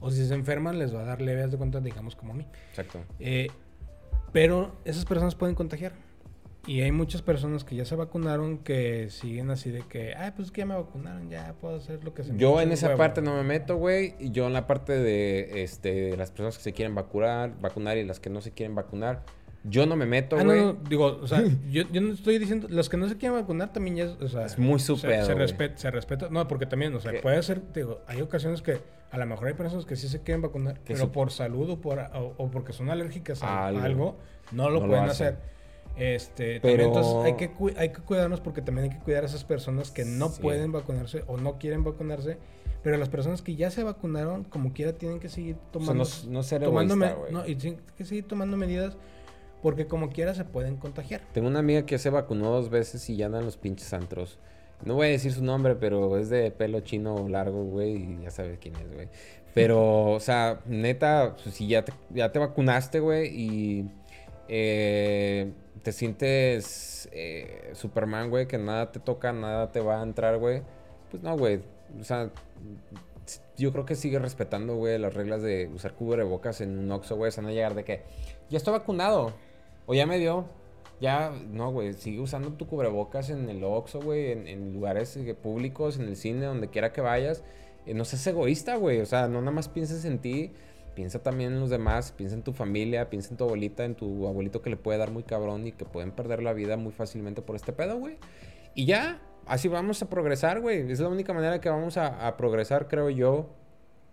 [0.02, 2.46] o si se enferman, les va a dar leves de cuenta, digamos, como a mí.
[2.70, 3.00] Exacto.
[3.20, 3.48] Eh,
[4.32, 5.94] pero esas personas pueden contagiar.
[6.68, 10.48] Y hay muchas personas que ya se vacunaron que siguen así de que, ay, pues
[10.48, 12.96] es que ya me vacunaron, ya puedo hacer lo que se me Yo en esa
[12.96, 14.16] parte no me meto, güey.
[14.20, 18.06] Y yo en la parte de este, las personas que se quieren vacunar, vacunar y
[18.06, 19.24] las que no se quieren vacunar
[19.64, 20.60] yo no me meto, ah, güey.
[20.60, 23.72] no, digo, o sea, yo, yo, no estoy diciendo, los que no se quieren vacunar
[23.72, 25.24] también ya, o sea, es muy súper.
[25.24, 28.80] Se, respeta, se respeta, no, porque también, o sea, puede ser, digo, hay ocasiones que
[29.12, 32.00] a lo mejor hay personas que sí se quieren vacunar, pero por salud o, por,
[32.00, 34.18] o, porque son alérgicas a, algo,
[34.52, 35.38] no lo pueden hacer.
[35.98, 36.84] Este, pero...
[36.84, 40.06] entonces hay que, hay que cuidarnos porque también hay que cuidar a esas personas que
[40.06, 42.38] no pueden vacunarse o no quieren vacunarse.
[42.84, 46.64] Pero las personas que ya se vacunaron, como quiera, tienen que seguir tomando, no, ser
[46.64, 48.98] tomando no, y tienen que seguir tomando medidas
[49.62, 51.22] porque como quiera se pueden contagiar.
[51.34, 54.40] Tengo una amiga que se vacunó dos veces y ya andan los pinches antros.
[54.84, 58.32] No voy a decir su nombre, pero es de pelo chino largo, güey, y ya
[58.32, 59.10] sabes quién es, güey.
[59.54, 63.92] Pero, o sea, neta, pues, si ya te, ya te vacunaste, güey, y
[64.48, 65.52] eh,
[65.84, 70.62] te sientes eh, Superman, güey, que nada te toca, nada te va a entrar, güey,
[71.10, 71.62] pues no, güey.
[72.00, 72.30] O sea,
[73.58, 77.30] yo creo que sigue respetando, güey, las reglas de usar cubrebocas en un Oxxo, güey.
[77.30, 78.02] O sea, no llegar de que
[78.50, 79.34] ya estoy vacunado.
[79.86, 80.46] O ya me dio.
[81.00, 85.98] Ya, no, güey, sigue usando tu cubrebocas en el Oxxo, güey, en, lugares eh, públicos,
[85.98, 87.44] en el cine, donde quiera que vayas.
[87.86, 89.02] Eh, no seas egoísta, güey.
[89.02, 90.52] O sea, no nada más pienses en ti.
[90.96, 94.28] Piensa también en los demás, piensa en tu familia, piensa en tu abuelita, en tu
[94.28, 97.42] abuelito que le puede dar muy cabrón y que pueden perder la vida muy fácilmente
[97.42, 98.18] por este pedo, güey.
[98.76, 100.92] Y ya, así vamos a progresar, güey.
[100.92, 103.50] Es la única manera que vamos a, progresar, creo yo,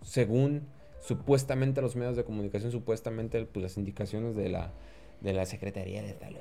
[0.02, 0.68] según
[1.00, 4.72] supuestamente los medios de comunicación, supuestamente pues, las indicaciones de la,
[5.20, 6.38] de la Secretaría de Salud.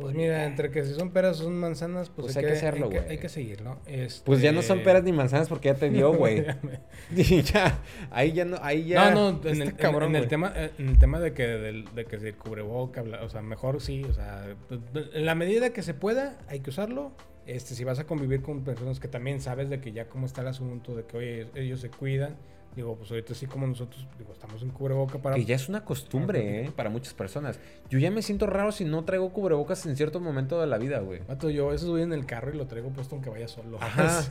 [0.00, 2.88] Pues mira, entre que si son peras o son manzanas, pues, pues hay, que, hacerlo,
[2.88, 3.02] güey.
[3.08, 3.78] Hay, que seguirlo.
[3.86, 4.24] Este...
[4.24, 6.44] Pues ya no son peras ni manzanas porque ya te dio, güey.
[7.16, 7.80] y ya,
[8.10, 9.10] ahí ya no, ahí ya.
[9.10, 12.04] No, no, en, el, cabrón, en, el tema, en el tema de que, de, de
[12.04, 14.44] que se cubreboca, o sea, mejor sí, o sea,
[14.92, 17.12] en la medida que se pueda, hay que usarlo.
[17.46, 20.42] Este, si vas a convivir con personas que también sabes de que ya cómo está
[20.42, 22.36] el asunto, de que oye, ellos se cuidan,
[22.76, 25.34] Digo, pues ahorita sí como nosotros, digo, estamos en cubreboca para...
[25.34, 26.72] Que ya es una costumbre, ¿eh?
[26.74, 27.58] Para muchas personas.
[27.90, 31.00] Yo ya me siento raro si no traigo cubrebocas en cierto momento de la vida,
[31.00, 31.20] güey.
[31.26, 33.78] Mato, yo a veces voy en el carro y lo traigo puesto aunque vaya solo.
[33.80, 34.22] Ajá.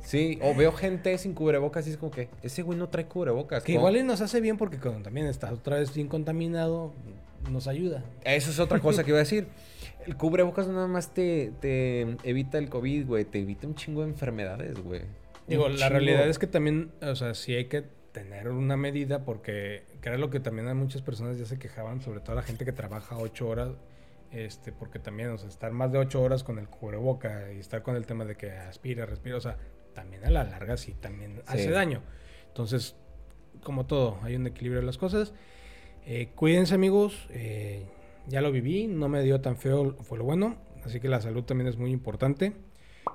[0.00, 3.62] sí, o veo gente sin cubrebocas y es como que ese güey no trae cubrebocas.
[3.62, 6.92] Que igual y nos hace bien porque cuando también está otra vez bien contaminado,
[7.50, 8.02] nos ayuda.
[8.24, 9.46] Eso es otra cosa que iba a decir.
[10.06, 13.24] El cubrebocas nada más te, te evita el COVID, güey.
[13.24, 15.02] Te evita un chingo de enfermedades, güey.
[15.48, 19.84] Digo, la realidad es que también, o sea, sí hay que tener una medida porque,
[20.00, 22.64] que era lo que también hay muchas personas ya se quejaban, sobre todo la gente
[22.64, 23.70] que trabaja ocho horas,
[24.30, 27.82] este, porque también, o sea, estar más de ocho horas con el cubreboca y estar
[27.82, 29.56] con el tema de que aspira, respira, o sea,
[29.94, 32.02] también a la larga sí también hace daño.
[32.48, 32.96] Entonces,
[33.62, 35.32] como todo, hay un equilibrio de las cosas.
[36.06, 37.86] Eh, cuídense amigos, eh,
[38.26, 41.44] ya lo viví, no me dio tan feo, fue lo bueno, así que la salud
[41.44, 42.54] también es muy importante.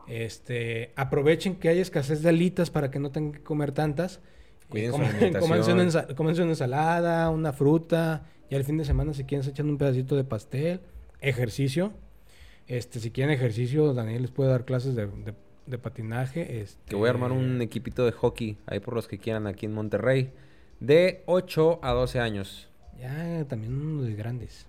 [0.07, 4.19] Este, aprovechen que hay escasez de alitas para que no tengan que comer tantas.
[4.69, 4.97] Cuídense
[5.73, 8.25] una, una ensalada, una fruta.
[8.49, 10.81] Ya el fin de semana, si quieren, se echan un pedacito de pastel.
[11.21, 11.93] Ejercicio.
[12.67, 15.09] Este, si quieren ejercicio, Daniel les puede dar clases de,
[15.65, 16.61] de, patinaje.
[16.61, 16.79] Este...
[16.87, 19.73] Que voy a armar un equipito de hockey ahí por los que quieran aquí en
[19.73, 20.31] Monterrey.
[20.79, 22.69] De 8 a 12 años.
[22.99, 24.67] Ya, también uno de grandes.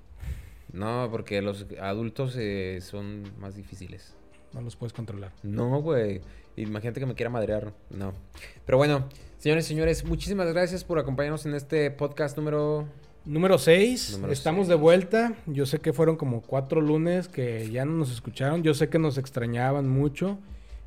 [0.73, 4.16] No, porque los adultos eh, son más difíciles.
[4.55, 5.32] No los puedes controlar.
[5.43, 6.20] No, güey.
[6.56, 7.72] Imagínate que me quiera madrear.
[7.90, 8.12] No.
[8.64, 9.09] Pero bueno,
[9.39, 12.86] señores y señores, muchísimas gracias por acompañarnos en este podcast número...
[13.26, 14.20] Número 6.
[14.28, 15.35] Estamos de vuelta.
[15.47, 18.62] Yo sé que fueron como cuatro lunes que ya no nos escucharon.
[18.62, 20.39] Yo sé que nos extrañaban mucho.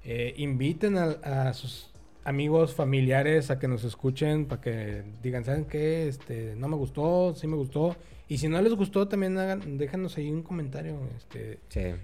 [0.04, 1.90] Eh, inviten a, sus
[2.24, 6.08] amigos, familiares a que nos escuchen para que digan, ¿saben qué?
[6.08, 7.96] Este, no me gustó, sí me gustó.
[8.28, 11.00] Y si no les gustó, también hagan, déjanos ahí un comentario.
[11.16, 11.60] Este,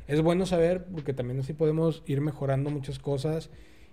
[0.08, 3.50] Es bueno saber porque también así podemos ir mejorando muchas cosas,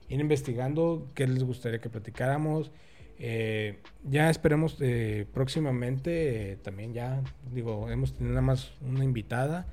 [0.09, 2.71] ir investigando qué les gustaría que platicáramos.
[3.19, 3.79] Eh,
[4.09, 9.67] ya esperemos eh, próximamente, eh, también ya, digo, hemos tenido nada más una invitada,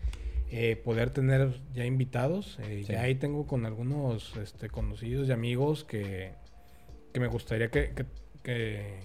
[0.83, 2.57] poder tener ya invitados.
[2.87, 6.31] Ya ahí tengo con algunos este, conocidos y amigos que,
[7.13, 8.05] que me gustaría que, que
[8.47, 9.01] que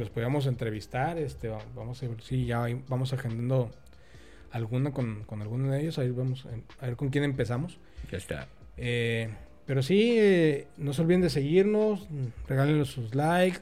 [0.00, 1.18] los podamos entrevistar.
[1.18, 3.70] Este, vamos a ver si ya vamos agendando
[4.50, 5.98] alguna con, con alguno de ellos.
[5.98, 6.46] Ahí vamos
[6.80, 7.78] a ver con quién empezamos.
[8.10, 8.48] Ya está.
[8.76, 9.28] Eh,
[9.66, 12.08] pero sí, eh, no se olviden de seguirnos,
[12.48, 13.60] regálenos sus likes.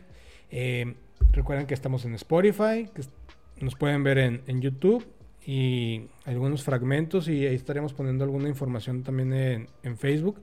[0.51, 0.95] Eh,
[1.33, 3.03] recuerden que estamos en Spotify, que
[3.61, 5.07] nos pueden ver en, en, YouTube
[5.47, 10.41] y algunos fragmentos y ahí estaremos poniendo alguna información también en, en Facebook.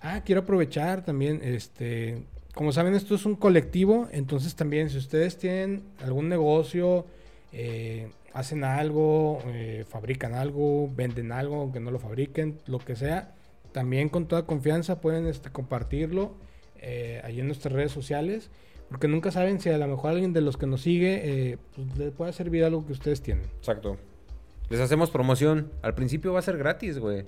[0.00, 2.22] Ah, quiero aprovechar también, este,
[2.58, 7.06] como saben, esto es un colectivo, entonces también si ustedes tienen algún negocio,
[7.52, 13.32] eh, hacen algo, eh, fabrican algo, venden algo, aunque no lo fabriquen, lo que sea,
[13.70, 16.34] también con toda confianza pueden este, compartirlo
[16.80, 18.50] eh, ahí en nuestras redes sociales,
[18.88, 22.10] porque nunca saben si a lo mejor alguien de los que nos sigue pues, le
[22.10, 23.44] puede servir algo que ustedes tienen.
[23.58, 23.98] Exacto.
[24.68, 25.70] Les hacemos promoción.
[25.82, 27.22] Al principio va a ser gratis, güey.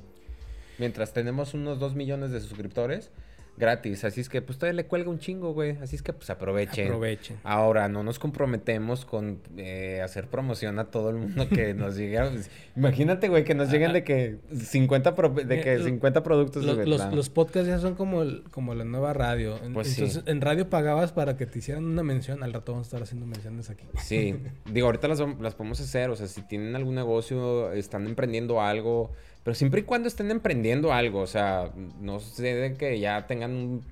[0.78, 3.12] Mientras tenemos unos 2 millones de suscriptores
[3.61, 4.05] gratis.
[4.05, 5.77] Así es que pues todavía le cuelga un chingo, güey.
[5.82, 6.87] Así es que pues aprovechen.
[6.87, 7.37] Aprovechen.
[7.45, 12.19] Ahora, no nos comprometemos con eh, hacer promoción a todo el mundo que nos llegue.
[12.19, 15.12] Pues, imagínate, güey, que nos lleguen de que 50,
[15.45, 16.65] de que 50 productos.
[16.65, 19.59] Los, los, podcasts ya son como, como la nueva radio.
[19.73, 22.43] Pues Entonces, en radio pagabas para que te hicieran una mención.
[22.43, 23.85] Al rato vamos a estar haciendo menciones aquí.
[24.03, 24.37] Sí.
[24.73, 26.11] Digo, ahorita las, las podemos hacer.
[26.11, 29.12] O sea, si tienen algún negocio, están emprendiendo algo
[29.43, 33.53] pero siempre y cuando estén emprendiendo algo, o sea, no sé de que ya tengan
[33.53, 33.85] un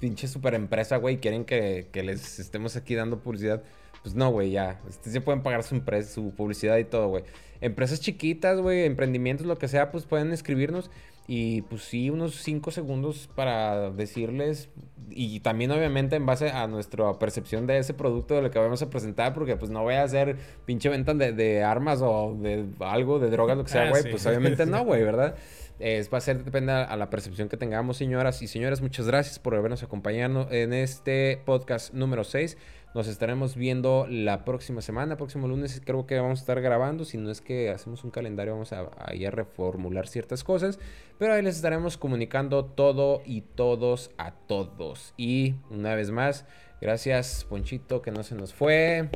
[0.00, 3.62] pinche super empresa, güey, y quieren que, les estemos aquí dando publicidad.
[4.02, 4.80] Pues no, güey, ya.
[4.88, 7.24] Ustedes ya pueden pagar su, su publicidad y todo, güey.
[7.60, 10.90] Empresas chiquitas, güey, emprendimientos, lo que sea, pues pueden escribirnos.
[11.28, 14.68] Y pues sí, unos 5 segundos para decirles,
[15.10, 18.82] y también obviamente en base a nuestra percepción de ese producto de lo que vamos
[18.82, 20.36] a presentar, porque pues no voy a hacer
[20.66, 24.24] pinche venta de, armas o de algo, de drogas, lo que sea, ah, güey, pues
[24.26, 25.36] obviamente no, güey, ¿verdad?
[25.78, 28.80] Es, va a ser, depende a, la percepción que tengamos, señoras y señores.
[28.80, 32.56] Muchas gracias por habernos acompañado en este podcast número 6.
[32.96, 37.18] Nos estaremos viendo la próxima semana, próximo lunes creo que vamos a estar grabando, si
[37.18, 40.78] no es que hacemos un calendario vamos a, ir a reformular ciertas cosas,
[41.18, 45.12] pero ahí les estaremos comunicando todo y todos a todos.
[45.18, 46.46] Y una vez más,
[46.80, 49.10] gracias Ponchito que no se nos fue.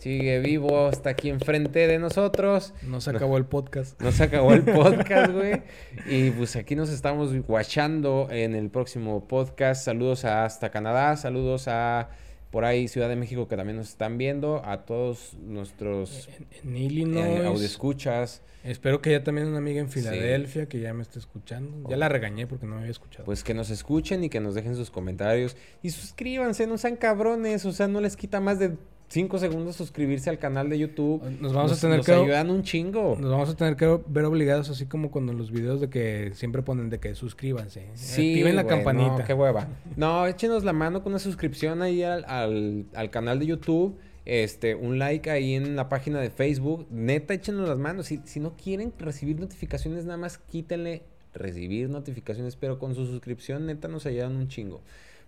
[0.00, 2.74] Sigue vivo, está aquí enfrente de nosotros.
[2.82, 4.00] No se acabó el podcast.
[4.02, 5.62] No se acabó el podcast, güey.
[6.06, 9.84] y pues aquí nos estamos guachando en el próximo podcast.
[9.84, 12.08] Saludos hasta Canadá, saludos a
[12.50, 16.28] por ahí Ciudad de México que también nos están viendo, a todos nuestros
[16.62, 18.42] en, Illinois, eh, escuchas.
[18.64, 21.88] Espero que haya también una amiga en Filadelfia que ya me esté escuchando.
[21.88, 23.24] Ya la regañé porque no me había escuchado.
[23.24, 27.64] Pues que nos escuchen y que nos dejen sus comentarios y suscríbanse, no sean cabrones,
[27.64, 28.76] o sea, no les quita más de
[29.10, 31.20] 5 segundos suscribirse al canal de YouTube.
[31.40, 32.12] Nos vamos a tener nos que.
[32.12, 33.16] ayudan un chingo.
[33.18, 36.62] Nos vamos a tener que ver obligados, así como cuando los videos de que siempre
[36.62, 37.88] ponen de que suscríbanse.
[37.94, 38.30] Sí.
[38.30, 39.18] Activen la campanita.
[39.18, 39.66] No, qué hueva.
[39.96, 43.98] No, échenos la mano con una suscripción ahí al, al, al canal de YouTube.
[44.26, 46.86] Este, un like ahí en la página de Facebook.
[46.90, 48.06] Neta, échenos las manos.
[48.06, 51.02] Si, si no quieren recibir notificaciones, nada más quítenle
[51.34, 54.82] recibir notificaciones, pero con su suscripción, neta, nos ayudan un chingo.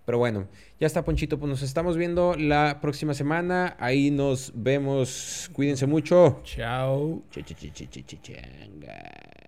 [0.05, 0.49] Pero bueno,
[0.81, 3.77] ya está Ponchito, pues nos estamos viendo la próxima semana.
[3.79, 5.51] Ahí nos vemos.
[5.53, 6.41] Cuídense mucho.
[6.45, 7.23] Chao.
[7.31, 9.42] Ch -ch -ch